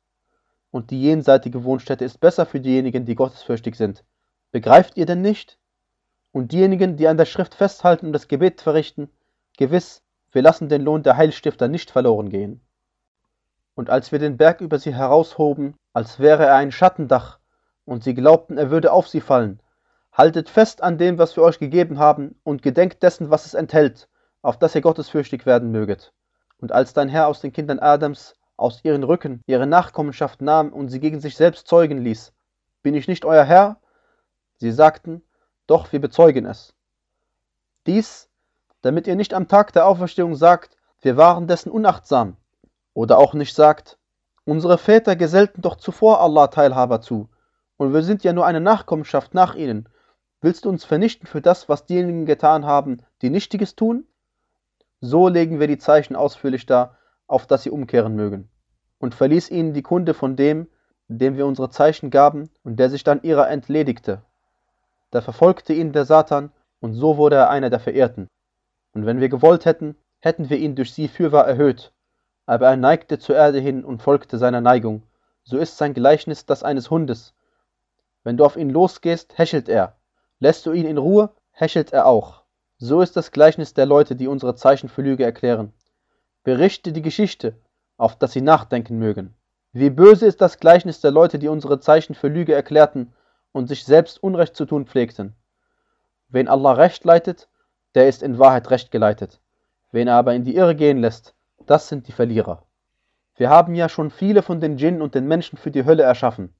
Und 0.71 0.89
die 0.89 1.01
jenseitige 1.01 1.63
Wohnstätte 1.63 2.03
ist 2.03 2.19
besser 2.19 2.45
für 2.45 2.59
diejenigen, 2.59 3.05
die 3.05 3.15
gottesfürchtig 3.15 3.75
sind. 3.75 4.03
Begreift 4.51 4.97
ihr 4.97 5.05
denn 5.05 5.21
nicht? 5.21 5.59
Und 6.31 6.51
diejenigen, 6.51 6.97
die 6.97 7.07
an 7.07 7.17
der 7.17 7.25
Schrift 7.25 7.53
festhalten 7.53 8.07
und 8.07 8.13
das 8.13 8.27
Gebet 8.27 8.62
verrichten, 8.62 9.09
gewiss, 9.57 10.01
wir 10.31 10.41
lassen 10.41 10.67
den 10.67 10.81
Lohn 10.81 11.03
der 11.03 11.15
Heilstifter 11.15 11.67
nicht 11.67 11.91
verloren 11.91 12.29
gehen. 12.29 12.62
Und 13.75 13.89
als 13.89 14.12
wir 14.12 14.19
den 14.19 14.38
Berg 14.38 14.62
über 14.62 14.79
sie 14.79 14.93
heraushoben, 14.93 15.75
als 15.93 16.19
wäre 16.19 16.45
er 16.45 16.55
ein 16.55 16.71
Schattendach, 16.71 17.39
und 17.86 18.03
sie 18.03 18.13
glaubten, 18.13 18.57
er 18.57 18.71
würde 18.71 18.91
auf 18.91 19.07
sie 19.07 19.21
fallen, 19.21 19.62
haltet 20.12 20.49
fest 20.49 20.81
an 20.83 20.97
dem, 20.97 21.17
was 21.17 21.36
wir 21.36 21.43
euch 21.43 21.59
gegeben 21.59 21.99
haben, 21.99 22.39
und 22.43 22.62
gedenkt 22.62 23.03
dessen, 23.03 23.29
was 23.29 23.45
es 23.45 23.53
enthält, 23.53 24.07
auf 24.41 24.57
dass 24.57 24.75
ihr 24.75 24.81
gottesfürchtig 24.81 25.45
werden 25.45 25.71
möget. 25.71 26.13
Und 26.59 26.71
als 26.71 26.93
dein 26.93 27.09
Herr 27.09 27.27
aus 27.27 27.41
den 27.41 27.51
Kindern 27.51 27.79
Adams 27.79 28.36
aus 28.55 28.83
ihren 28.83 29.03
Rücken 29.03 29.41
ihre 29.47 29.67
Nachkommenschaft 29.67 30.41
nahm 30.41 30.71
und 30.71 30.89
sie 30.89 30.99
gegen 30.99 31.19
sich 31.19 31.36
selbst 31.36 31.67
zeugen 31.67 31.97
ließ, 31.97 32.33
bin 32.83 32.93
ich 32.93 33.07
nicht 33.07 33.25
euer 33.25 33.43
Herr? 33.43 33.77
Sie 34.57 34.71
sagten, 34.71 35.23
doch 35.67 35.91
wir 35.91 35.99
bezeugen 35.99 36.45
es. 36.45 36.73
Dies, 37.88 38.29
damit 38.81 39.07
ihr 39.07 39.15
nicht 39.15 39.33
am 39.33 39.47
Tag 39.47 39.73
der 39.73 39.88
Auferstehung 39.88 40.36
sagt, 40.36 40.77
wir 41.01 41.17
waren 41.17 41.47
dessen 41.47 41.71
unachtsam, 41.71 42.38
oder 42.93 43.17
auch 43.17 43.34
nicht 43.34 43.56
sagt, 43.56 43.97
unsere 44.45 44.77
Väter 44.77 45.15
gesellten 45.15 45.62
doch 45.62 45.75
zuvor 45.75 46.21
Allah 46.21 46.47
Teilhaber 46.47 47.01
zu, 47.01 47.29
und 47.77 47.93
wir 47.93 48.03
sind 48.03 48.23
ja 48.23 48.34
nur 48.34 48.45
eine 48.45 48.62
Nachkommenschaft 48.62 49.34
nach 49.34 49.56
ihnen. 49.56 49.89
Willst 50.41 50.65
du 50.65 50.69
uns 50.69 50.86
vernichten 50.86 51.27
für 51.27 51.41
das, 51.41 51.69
was 51.69 51.86
diejenigen 51.86 52.25
getan 52.25 52.65
haben, 52.65 53.01
die 53.21 53.29
Nichtiges 53.29 53.75
tun? 53.75 54.06
So 55.01 55.27
legen 55.27 55.60
wir 55.60 55.67
die 55.67 55.77
Zeichen 55.77 56.15
ausführlich 56.15 56.65
dar, 56.65 56.97
auf 57.27 57.47
dass 57.47 57.63
sie 57.63 57.71
umkehren 57.71 58.15
mögen. 58.15 58.49
Und 58.99 59.15
verließ 59.15 59.49
ihnen 59.51 59.73
die 59.73 59.82
Kunde 59.82 60.13
von 60.13 60.36
dem, 60.36 60.67
dem 61.08 61.36
wir 61.36 61.45
unsere 61.45 61.69
Zeichen 61.69 62.10
gaben 62.10 62.49
und 62.63 62.77
der 62.77 62.89
sich 62.89 63.03
dann 63.03 63.23
ihrer 63.23 63.49
entledigte. 63.49 64.21
Da 65.12 65.21
verfolgte 65.21 65.73
ihn 65.73 65.93
der 65.93 66.06
Satan, 66.06 66.51
und 66.79 66.93
so 66.93 67.17
wurde 67.17 67.38
er 67.38 67.49
einer 67.49 67.69
der 67.69 67.79
Verehrten. 67.79 68.27
Und 68.93 69.06
wenn 69.06 69.19
wir 69.19 69.29
gewollt 69.29 69.65
hätten, 69.65 69.95
hätten 70.19 70.49
wir 70.49 70.58
ihn 70.58 70.75
durch 70.75 70.93
sie 70.93 71.08
fürwahr 71.08 71.47
erhöht, 71.47 71.91
aber 72.45 72.67
er 72.67 72.77
neigte 72.77 73.19
zur 73.19 73.36
Erde 73.36 73.60
hin 73.60 73.84
und 73.86 74.01
folgte 74.01 74.38
seiner 74.38 74.62
Neigung. 74.62 75.03
So 75.43 75.58
ist 75.58 75.77
sein 75.77 75.93
Gleichnis 75.93 76.45
das 76.45 76.63
eines 76.63 76.89
Hundes. 76.89 77.34
Wenn 78.23 78.38
du 78.38 78.45
auf 78.45 78.56
ihn 78.56 78.69
losgehst, 78.69 79.38
häschelt 79.38 79.67
er. 79.69 79.95
Lässt 80.39 80.65
du 80.65 80.71
ihn 80.71 80.86
in 80.86 80.97
Ruhe, 80.97 81.32
häschelt 81.51 81.93
er 81.93 82.06
auch. 82.06 82.43
So 82.77 83.01
ist 83.01 83.15
das 83.15 83.32
Gleichnis 83.32 83.73
der 83.73 83.86
Leute, 83.86 84.15
die 84.15 84.27
unsere 84.27 84.56
Zeichen 84.56 84.89
für 84.89 85.01
Lüge 85.01 85.23
erklären. 85.23 85.73
Berichte 86.43 86.91
die 86.91 87.01
Geschichte, 87.01 87.56
auf 87.97 88.17
dass 88.17 88.34
sie 88.34 88.41
nachdenken 88.41 88.97
mögen. 88.97 89.36
Wie 89.71 89.89
böse 89.89 90.25
ist 90.25 90.41
das 90.41 90.60
Gleichnis 90.60 91.01
der 91.01 91.12
Leute, 91.12 91.39
die 91.39 91.47
unsere 91.47 91.79
Zeichen 91.79 92.13
für 92.13 92.27
Lüge 92.27 92.53
erklärten 92.53 93.13
und 93.53 93.67
sich 93.67 93.86
selbst 93.86 94.21
Unrecht 94.21 94.56
zu 94.56 94.65
tun 94.65 94.86
pflegten. 94.86 95.34
Wen 96.29 96.47
Allah 96.47 96.73
recht 96.73 97.03
leitet, 97.06 97.47
der 97.95 98.08
ist 98.08 98.23
in 98.23 98.39
Wahrheit 98.39 98.69
recht 98.69 98.91
geleitet. 98.91 99.39
Wen 99.91 100.08
er 100.08 100.15
aber 100.15 100.34
in 100.34 100.43
die 100.43 100.56
Irre 100.56 100.75
gehen 100.75 100.99
lässt, 100.99 101.36
das 101.69 101.88
sind 101.88 102.08
die 102.08 102.12
Verlierer. 102.12 102.63
Wir 103.36 103.49
haben 103.49 103.76
ja 103.76 103.89
schon 103.89 104.12
viele 104.12 104.41
von 104.41 104.60
den 104.60 104.78
Djinnen 104.78 105.02
und 105.02 105.15
den 105.15 105.28
Menschen 105.28 105.58
für 105.58 105.71
die 105.71 105.86
Hölle 105.86 106.04
erschaffen. 106.04 106.54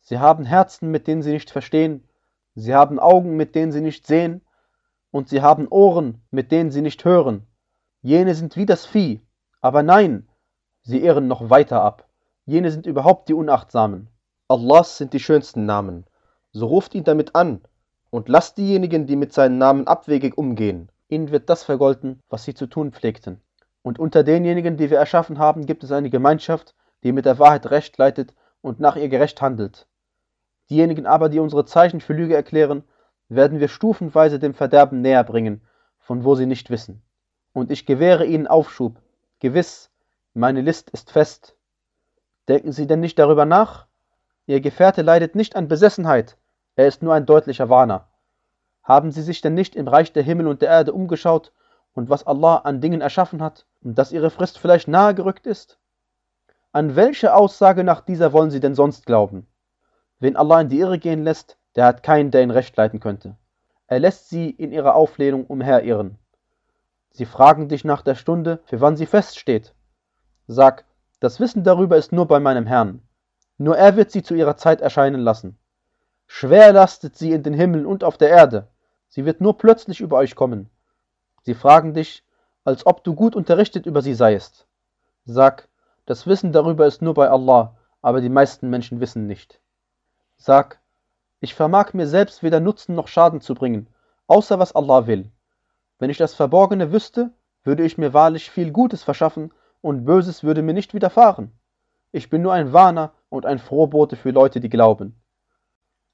Sie 0.00 0.18
haben 0.18 0.44
Herzen, 0.44 0.90
mit 0.90 1.06
denen 1.06 1.22
sie 1.22 1.32
nicht 1.32 1.50
verstehen, 1.50 2.06
sie 2.54 2.74
haben 2.74 2.98
Augen, 2.98 3.36
mit 3.36 3.54
denen 3.54 3.72
sie 3.72 3.80
nicht 3.80 4.06
sehen, 4.06 4.42
und 5.10 5.28
sie 5.28 5.42
haben 5.42 5.68
Ohren, 5.68 6.22
mit 6.30 6.52
denen 6.52 6.70
sie 6.70 6.82
nicht 6.82 7.04
hören. 7.04 7.46
Jene 8.02 8.34
sind 8.34 8.56
wie 8.56 8.66
das 8.66 8.84
Vieh, 8.84 9.20
aber 9.60 9.82
nein, 9.82 10.28
sie 10.82 11.02
irren 11.02 11.28
noch 11.28 11.50
weiter 11.50 11.82
ab. 11.82 12.08
Jene 12.44 12.70
sind 12.70 12.86
überhaupt 12.86 13.28
die 13.28 13.34
Unachtsamen. 13.34 14.08
Allahs 14.48 14.98
sind 14.98 15.12
die 15.12 15.20
schönsten 15.20 15.64
Namen. 15.64 16.04
So 16.50 16.66
ruft 16.66 16.94
ihn 16.94 17.04
damit 17.04 17.34
an 17.34 17.60
und 18.10 18.28
lasst 18.28 18.58
diejenigen, 18.58 19.06
die 19.06 19.16
mit 19.16 19.32
seinen 19.32 19.58
Namen 19.58 19.86
abwegig 19.86 20.36
umgehen. 20.36 20.90
Ihnen 21.08 21.30
wird 21.30 21.48
das 21.48 21.62
vergolten, 21.62 22.20
was 22.28 22.44
sie 22.44 22.54
zu 22.54 22.66
tun 22.66 22.92
pflegten. 22.92 23.40
Und 23.82 23.98
unter 23.98 24.22
denjenigen, 24.22 24.76
die 24.76 24.90
wir 24.90 24.98
erschaffen 24.98 25.38
haben, 25.38 25.66
gibt 25.66 25.82
es 25.82 25.92
eine 25.92 26.10
Gemeinschaft, 26.10 26.74
die 27.02 27.12
mit 27.12 27.24
der 27.24 27.38
Wahrheit 27.38 27.70
recht 27.70 27.98
leitet 27.98 28.32
und 28.60 28.78
nach 28.80 28.96
ihr 28.96 29.08
gerecht 29.08 29.42
handelt. 29.42 29.86
Diejenigen 30.70 31.06
aber, 31.06 31.28
die 31.28 31.40
unsere 31.40 31.64
Zeichen 31.64 32.00
für 32.00 32.12
Lüge 32.12 32.36
erklären, 32.36 32.84
werden 33.28 33.60
wir 33.60 33.68
stufenweise 33.68 34.38
dem 34.38 34.54
Verderben 34.54 35.00
näher 35.00 35.24
bringen, 35.24 35.62
von 35.98 36.24
wo 36.24 36.34
sie 36.34 36.46
nicht 36.46 36.70
wissen. 36.70 37.02
Und 37.52 37.70
ich 37.70 37.86
gewähre 37.86 38.24
ihnen 38.24 38.46
Aufschub. 38.46 38.96
Gewiss, 39.40 39.90
meine 40.34 40.60
List 40.60 40.90
ist 40.90 41.10
fest. 41.10 41.56
Denken 42.48 42.72
Sie 42.72 42.86
denn 42.86 43.00
nicht 43.00 43.18
darüber 43.18 43.44
nach? 43.44 43.86
Ihr 44.46 44.60
Gefährte 44.60 45.02
leidet 45.02 45.34
nicht 45.34 45.56
an 45.56 45.68
Besessenheit, 45.68 46.36
er 46.74 46.86
ist 46.86 47.02
nur 47.02 47.14
ein 47.14 47.26
deutlicher 47.26 47.68
Warner. 47.68 48.08
Haben 48.82 49.12
Sie 49.12 49.22
sich 49.22 49.40
denn 49.40 49.54
nicht 49.54 49.76
im 49.76 49.88
Reich 49.88 50.12
der 50.12 50.22
Himmel 50.22 50.46
und 50.46 50.62
der 50.62 50.70
Erde 50.70 50.92
umgeschaut 50.92 51.52
und 51.92 52.08
was 52.08 52.26
Allah 52.26 52.56
an 52.56 52.80
Dingen 52.80 53.00
erschaffen 53.00 53.42
hat, 53.42 53.66
dass 53.82 54.12
ihre 54.12 54.30
Frist 54.30 54.58
vielleicht 54.58 54.88
nahe 54.88 55.14
gerückt 55.14 55.46
ist? 55.46 55.78
An 56.72 56.96
welche 56.96 57.34
Aussage 57.34 57.84
nach 57.84 58.00
dieser 58.00 58.32
wollen 58.32 58.50
sie 58.50 58.60
denn 58.60 58.74
sonst 58.74 59.06
glauben? 59.06 59.46
Wen 60.20 60.36
Allah 60.36 60.60
in 60.60 60.68
die 60.68 60.78
Irre 60.78 60.98
gehen 60.98 61.22
lässt, 61.22 61.58
der 61.74 61.86
hat 61.86 62.02
keinen, 62.02 62.30
der 62.30 62.42
ihn 62.42 62.50
recht 62.50 62.76
leiten 62.76 63.00
könnte. 63.00 63.36
Er 63.86 63.98
lässt 63.98 64.28
sie 64.28 64.50
in 64.50 64.72
ihrer 64.72 64.94
Auflehnung 64.94 65.46
umherirren. 65.46 66.18
Sie 67.10 67.26
fragen 67.26 67.68
dich 67.68 67.84
nach 67.84 68.02
der 68.02 68.14
Stunde, 68.14 68.60
für 68.64 68.80
wann 68.80 68.96
sie 68.96 69.06
feststeht. 69.06 69.74
Sag, 70.46 70.84
das 71.20 71.40
Wissen 71.40 71.62
darüber 71.62 71.96
ist 71.96 72.12
nur 72.12 72.26
bei 72.26 72.40
meinem 72.40 72.66
Herrn. 72.66 73.02
Nur 73.58 73.76
er 73.76 73.96
wird 73.96 74.10
sie 74.10 74.22
zu 74.22 74.34
ihrer 74.34 74.56
Zeit 74.56 74.80
erscheinen 74.80 75.20
lassen. 75.20 75.58
Schwer 76.26 76.72
lastet 76.72 77.16
sie 77.16 77.32
in 77.32 77.42
den 77.42 77.52
Himmeln 77.52 77.84
und 77.84 78.02
auf 78.02 78.16
der 78.16 78.30
Erde. 78.30 78.68
Sie 79.08 79.26
wird 79.26 79.42
nur 79.42 79.58
plötzlich 79.58 80.00
über 80.00 80.16
euch 80.16 80.34
kommen. 80.34 80.70
Sie 81.42 81.54
fragen 81.54 81.92
dich, 81.92 82.24
als 82.64 82.86
ob 82.86 83.04
du 83.04 83.14
gut 83.14 83.34
unterrichtet 83.34 83.86
über 83.86 84.02
sie 84.02 84.14
seiest. 84.14 84.66
Sag, 85.24 85.68
das 86.06 86.26
Wissen 86.26 86.52
darüber 86.52 86.86
ist 86.86 87.02
nur 87.02 87.14
bei 87.14 87.28
Allah, 87.28 87.76
aber 88.00 88.20
die 88.20 88.28
meisten 88.28 88.70
Menschen 88.70 89.00
wissen 89.00 89.26
nicht. 89.26 89.60
Sag, 90.36 90.80
ich 91.40 91.54
vermag 91.54 91.92
mir 91.92 92.06
selbst 92.06 92.42
weder 92.42 92.60
Nutzen 92.60 92.94
noch 92.94 93.08
Schaden 93.08 93.40
zu 93.40 93.54
bringen, 93.54 93.88
außer 94.26 94.58
was 94.58 94.74
Allah 94.74 95.06
will. 95.06 95.30
Wenn 95.98 96.10
ich 96.10 96.18
das 96.18 96.34
Verborgene 96.34 96.92
wüsste, 96.92 97.30
würde 97.64 97.84
ich 97.84 97.98
mir 97.98 98.12
wahrlich 98.12 98.50
viel 98.50 98.72
Gutes 98.72 99.02
verschaffen 99.02 99.52
und 99.80 100.04
Böses 100.04 100.42
würde 100.42 100.62
mir 100.62 100.74
nicht 100.74 100.94
widerfahren. 100.94 101.52
Ich 102.10 102.30
bin 102.30 102.42
nur 102.42 102.52
ein 102.52 102.72
Warner 102.72 103.12
und 103.28 103.46
ein 103.46 103.58
Frohbote 103.58 104.16
für 104.16 104.30
Leute, 104.30 104.60
die 104.60 104.68
glauben. 104.68 105.20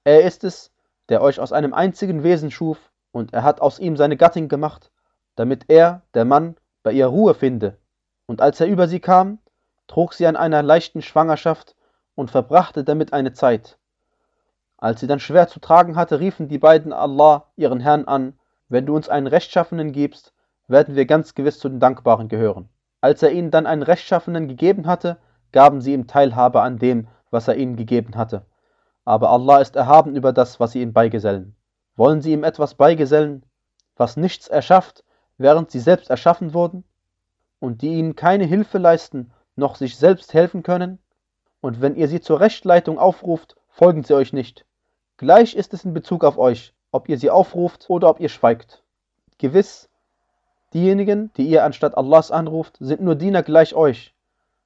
Er 0.04 0.24
ist 0.24 0.44
es, 0.44 0.72
der 1.08 1.22
euch 1.22 1.40
aus 1.40 1.52
einem 1.52 1.74
einzigen 1.74 2.22
Wesen 2.22 2.50
schuf, 2.50 2.78
und 3.12 3.32
er 3.32 3.42
hat 3.42 3.60
aus 3.60 3.78
ihm 3.78 3.96
seine 3.96 4.16
Gattin 4.16 4.48
gemacht, 4.48 4.90
damit 5.38 5.66
er, 5.68 6.02
der 6.14 6.24
Mann, 6.24 6.56
bei 6.82 6.90
ihr 6.90 7.06
Ruhe 7.06 7.34
finde. 7.34 7.78
Und 8.26 8.40
als 8.40 8.60
er 8.60 8.66
über 8.66 8.88
sie 8.88 8.98
kam, 8.98 9.38
trug 9.86 10.12
sie 10.12 10.26
an 10.26 10.36
einer 10.36 10.64
leichten 10.64 11.00
Schwangerschaft 11.00 11.76
und 12.16 12.32
verbrachte 12.32 12.82
damit 12.82 13.12
eine 13.12 13.32
Zeit. 13.32 13.78
Als 14.76 14.98
sie 14.98 15.06
dann 15.06 15.20
schwer 15.20 15.46
zu 15.46 15.60
tragen 15.60 15.94
hatte, 15.94 16.18
riefen 16.18 16.48
die 16.48 16.58
beiden 16.58 16.92
Allah, 16.92 17.46
ihren 17.54 17.78
Herrn, 17.78 18.06
an, 18.06 18.36
wenn 18.68 18.84
du 18.84 18.96
uns 18.96 19.08
einen 19.08 19.28
Rechtschaffenen 19.28 19.92
gibst, 19.92 20.32
werden 20.66 20.96
wir 20.96 21.06
ganz 21.06 21.34
gewiss 21.34 21.60
zu 21.60 21.68
den 21.68 21.78
Dankbaren 21.78 22.28
gehören. 22.28 22.68
Als 23.00 23.22
er 23.22 23.30
ihnen 23.30 23.52
dann 23.52 23.66
einen 23.66 23.82
Rechtschaffenen 23.82 24.48
gegeben 24.48 24.86
hatte, 24.86 25.18
gaben 25.52 25.80
sie 25.80 25.94
ihm 25.94 26.08
Teilhabe 26.08 26.62
an 26.62 26.78
dem, 26.78 27.06
was 27.30 27.46
er 27.46 27.56
ihnen 27.56 27.76
gegeben 27.76 28.16
hatte. 28.16 28.44
Aber 29.04 29.30
Allah 29.30 29.60
ist 29.60 29.76
erhaben 29.76 30.16
über 30.16 30.32
das, 30.32 30.58
was 30.58 30.72
sie 30.72 30.82
ihm 30.82 30.92
beigesellen. 30.92 31.54
Wollen 31.94 32.22
sie 32.22 32.32
ihm 32.32 32.42
etwas 32.42 32.74
beigesellen, 32.74 33.44
was 33.96 34.16
nichts 34.16 34.48
erschafft, 34.48 35.04
während 35.38 35.70
sie 35.70 35.80
selbst 35.80 36.10
erschaffen 36.10 36.52
wurden? 36.52 36.84
Und 37.60 37.82
die 37.82 37.94
ihnen 37.94 38.16
keine 38.16 38.44
Hilfe 38.44 38.78
leisten, 38.78 39.30
noch 39.56 39.76
sich 39.76 39.96
selbst 39.96 40.34
helfen 40.34 40.62
können? 40.62 40.98
Und 41.60 41.80
wenn 41.80 41.96
ihr 41.96 42.08
sie 42.08 42.20
zur 42.20 42.40
Rechtleitung 42.40 42.98
aufruft, 42.98 43.56
folgen 43.68 44.04
sie 44.04 44.14
euch 44.14 44.32
nicht. 44.32 44.64
Gleich 45.16 45.56
ist 45.56 45.74
es 45.74 45.84
in 45.84 45.94
Bezug 45.94 46.22
auf 46.22 46.38
euch, 46.38 46.74
ob 46.92 47.08
ihr 47.08 47.18
sie 47.18 47.30
aufruft 47.30 47.88
oder 47.88 48.10
ob 48.10 48.20
ihr 48.20 48.28
schweigt. 48.28 48.82
Gewiss, 49.38 49.88
diejenigen, 50.74 51.32
die 51.36 51.48
ihr 51.48 51.64
anstatt 51.64 51.96
Allahs 51.96 52.30
anruft, 52.30 52.76
sind 52.80 53.00
nur 53.00 53.14
Diener 53.14 53.42
gleich 53.42 53.74
euch. 53.74 54.14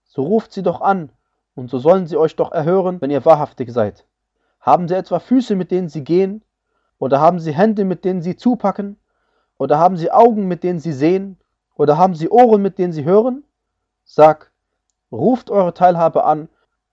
So 0.04 0.22
ruft 0.22 0.52
sie 0.52 0.62
doch 0.62 0.80
an, 0.80 1.10
und 1.54 1.70
so 1.70 1.78
sollen 1.78 2.06
sie 2.06 2.16
euch 2.16 2.36
doch 2.36 2.52
erhören, 2.52 3.00
wenn 3.00 3.10
ihr 3.10 3.24
wahrhaftig 3.24 3.70
seid. 3.70 4.06
Haben 4.60 4.88
sie 4.88 4.94
etwa 4.94 5.18
Füße, 5.18 5.56
mit 5.56 5.70
denen 5.70 5.88
sie 5.88 6.04
gehen? 6.04 6.42
Oder 6.98 7.20
haben 7.20 7.40
sie 7.40 7.52
Hände, 7.52 7.84
mit 7.84 8.04
denen 8.04 8.22
sie 8.22 8.36
zupacken? 8.36 8.96
Oder 9.62 9.78
haben 9.78 9.96
sie 9.96 10.10
Augen, 10.10 10.48
mit 10.48 10.64
denen 10.64 10.80
sie 10.80 10.92
sehen? 10.92 11.38
Oder 11.76 11.96
haben 11.96 12.16
sie 12.16 12.28
Ohren, 12.28 12.62
mit 12.62 12.78
denen 12.78 12.92
sie 12.92 13.04
hören? 13.04 13.44
Sag, 14.02 14.50
ruft 15.12 15.50
eure 15.50 15.72
Teilhabe 15.72 16.24
an 16.24 16.48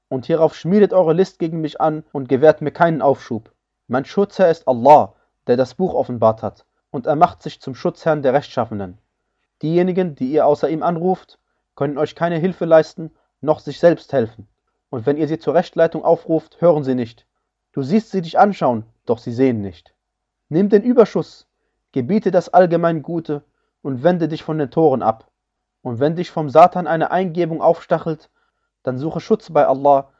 und 0.07 0.27
hierauf 0.27 0.53
schmiedet 0.53 0.93
eure 0.93 1.13
List 1.13 1.39
gegen 1.39 1.61
mich 1.61 1.81
an 1.81 2.03
und 2.11 2.29
gewährt 2.29 2.61
mir 2.61 2.69
keinen 2.69 3.01
Aufschub. 3.01 3.51
Mein 3.87 4.05
Schutzherr 4.05 4.51
ist 4.51 4.67
Allah, 4.67 5.15
der 5.47 5.57
das 5.57 5.73
Buch 5.73 5.95
offenbart 5.95 6.43
hat, 6.43 6.67
und 6.91 7.07
er 7.07 7.15
macht 7.15 7.41
sich 7.41 7.59
zum 7.59 7.73
Schutzherrn 7.73 8.21
der 8.21 8.33
Rechtschaffenen. 8.33 8.99
Diejenigen, 9.63 10.13
die 10.13 10.31
ihr 10.31 10.45
außer 10.45 10.69
ihm 10.69 10.83
anruft, 10.83 11.39
können 11.75 11.97
euch 11.97 12.13
keine 12.13 12.37
Hilfe 12.37 12.65
leisten, 12.65 13.09
noch 13.41 13.61
sich 13.61 13.79
selbst 13.79 14.13
helfen. 14.13 14.47
Und 14.91 15.07
wenn 15.07 15.17
ihr 15.17 15.27
sie 15.27 15.39
zur 15.39 15.55
Rechtleitung 15.55 16.05
aufruft, 16.05 16.61
hören 16.61 16.83
sie 16.83 16.93
nicht. 16.93 17.25
Du 17.71 17.81
siehst 17.81 18.11
sie 18.11 18.21
dich 18.21 18.37
anschauen, 18.37 18.85
doch 19.07 19.17
sie 19.17 19.33
sehen 19.33 19.59
nicht. 19.61 19.95
Nimm 20.49 20.69
den 20.69 20.83
Überschuss, 20.83 21.48
gebiete 21.91 22.31
das 22.31 22.49
allgemein 22.49 23.01
Gute 23.01 23.43
und 23.81 24.03
wende 24.03 24.27
dich 24.27 24.43
von 24.43 24.57
den 24.57 24.71
Toren 24.71 25.01
ab. 25.01 25.31
Und 25.81 25.99
wenn 25.99 26.15
dich 26.15 26.31
vom 26.31 26.49
Satan 26.49 26.87
eine 26.87 27.11
Eingebung 27.11 27.61
aufstachelt, 27.61 28.29
dann 28.83 28.97
suche 28.97 29.19
Schutz 29.19 29.51
bei 29.51 29.65
Allah, 29.65 30.11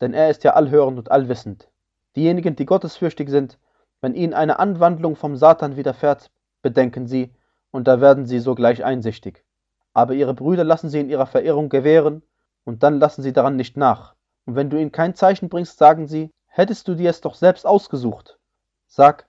denn 0.00 0.14
er 0.14 0.30
ist 0.30 0.44
ja 0.44 0.54
allhörend 0.54 0.98
und 0.98 1.10
allwissend. 1.10 1.68
Diejenigen, 2.16 2.56
die 2.56 2.66
gottesfürchtig 2.66 3.28
sind, 3.28 3.58
wenn 4.00 4.14
ihnen 4.14 4.34
eine 4.34 4.58
Anwandlung 4.58 5.16
vom 5.16 5.36
Satan 5.36 5.76
widerfährt, 5.76 6.30
bedenken 6.62 7.06
sie, 7.06 7.34
und 7.70 7.88
da 7.88 8.00
werden 8.00 8.26
sie 8.26 8.38
sogleich 8.38 8.84
einsichtig. 8.84 9.44
Aber 9.92 10.14
ihre 10.14 10.34
Brüder 10.34 10.64
lassen 10.64 10.88
sie 10.88 11.00
in 11.00 11.08
ihrer 11.08 11.26
Verirrung 11.26 11.68
gewähren, 11.68 12.22
und 12.64 12.82
dann 12.82 12.98
lassen 12.98 13.22
sie 13.22 13.32
daran 13.32 13.56
nicht 13.56 13.76
nach. 13.76 14.14
Und 14.46 14.56
wenn 14.56 14.70
du 14.70 14.78
ihnen 14.78 14.92
kein 14.92 15.14
Zeichen 15.14 15.48
bringst, 15.48 15.78
sagen 15.78 16.06
sie, 16.06 16.30
hättest 16.46 16.88
du 16.88 16.94
dir 16.94 17.10
es 17.10 17.20
doch 17.20 17.34
selbst 17.34 17.66
ausgesucht. 17.66 18.38
Sag, 18.86 19.26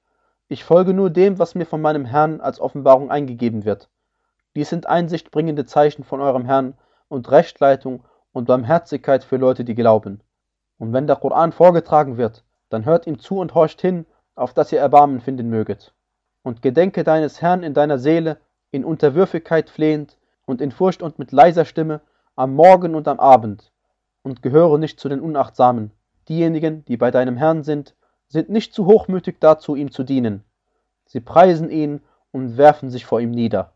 ich 0.48 0.64
folge 0.64 0.94
nur 0.94 1.10
dem, 1.10 1.40
was 1.40 1.56
mir 1.56 1.66
von 1.66 1.82
meinem 1.82 2.06
Herrn 2.06 2.40
als 2.42 2.60
Offenbarung 2.60 3.10
eingegeben 3.10 3.66
wird. 3.66 3.90
Dies 4.56 4.70
sind 4.70 4.88
einsichtbringende 4.88 5.66
Zeichen 5.66 6.04
von 6.04 6.22
eurem 6.22 6.46
Herrn 6.46 6.76
und 7.08 7.30
Rechtleitung 7.32 8.04
und 8.32 8.46
Barmherzigkeit 8.46 9.24
für 9.24 9.38
Leute, 9.38 9.64
die 9.64 9.76
glauben. 9.76 10.22
Und 10.78 10.94
wenn 10.94 11.08
der 11.08 11.16
Koran 11.16 11.52
vorgetragen 11.52 12.18
wird, 12.18 12.44
dann 12.70 12.86
hört 12.86 13.08
ihm 13.08 13.20
zu 13.20 13.40
und 13.40 13.56
horcht 13.56 13.82
hin, 13.82 14.06
auf 14.36 14.54
dass 14.54 14.72
ihr 14.72 14.80
Erbarmen 14.80 15.22
finden 15.22 15.50
möget. 15.50 15.94
Und 16.44 16.62
gedenke 16.62 17.04
deines 17.04 17.42
Herrn 17.42 17.64
in 17.64 17.74
deiner 17.74 17.98
Seele, 17.98 18.38
in 18.72 18.86
Unterwürfigkeit 18.86 19.70
flehend 19.70 20.18
und 20.46 20.62
in 20.62 20.72
Furcht 20.72 21.02
und 21.02 21.18
mit 21.18 21.32
leiser 21.32 21.66
Stimme, 21.66 22.02
am 22.36 22.54
Morgen 22.54 22.94
und 22.94 23.08
am 23.08 23.20
Abend, 23.20 23.72
und 24.22 24.42
gehöre 24.42 24.78
nicht 24.78 25.00
zu 25.00 25.10
den 25.10 25.22
Unachtsamen. 25.22 25.92
Diejenigen, 26.28 26.84
die 26.86 26.98
bei 26.98 27.12
deinem 27.12 27.38
Herrn 27.38 27.64
sind, 27.64 27.96
sind 28.28 28.50
nicht 28.50 28.74
zu 28.74 28.86
hochmütig 28.86 29.38
dazu, 29.40 29.76
ihm 29.76 29.92
zu 29.92 30.04
dienen. 30.04 30.44
Sie 31.06 31.20
preisen 31.20 31.70
ihn 31.70 32.02
und 32.32 32.58
werfen 32.58 32.90
sich 32.90 33.06
vor 33.06 33.22
ihm 33.22 33.32
nieder. 33.32 33.75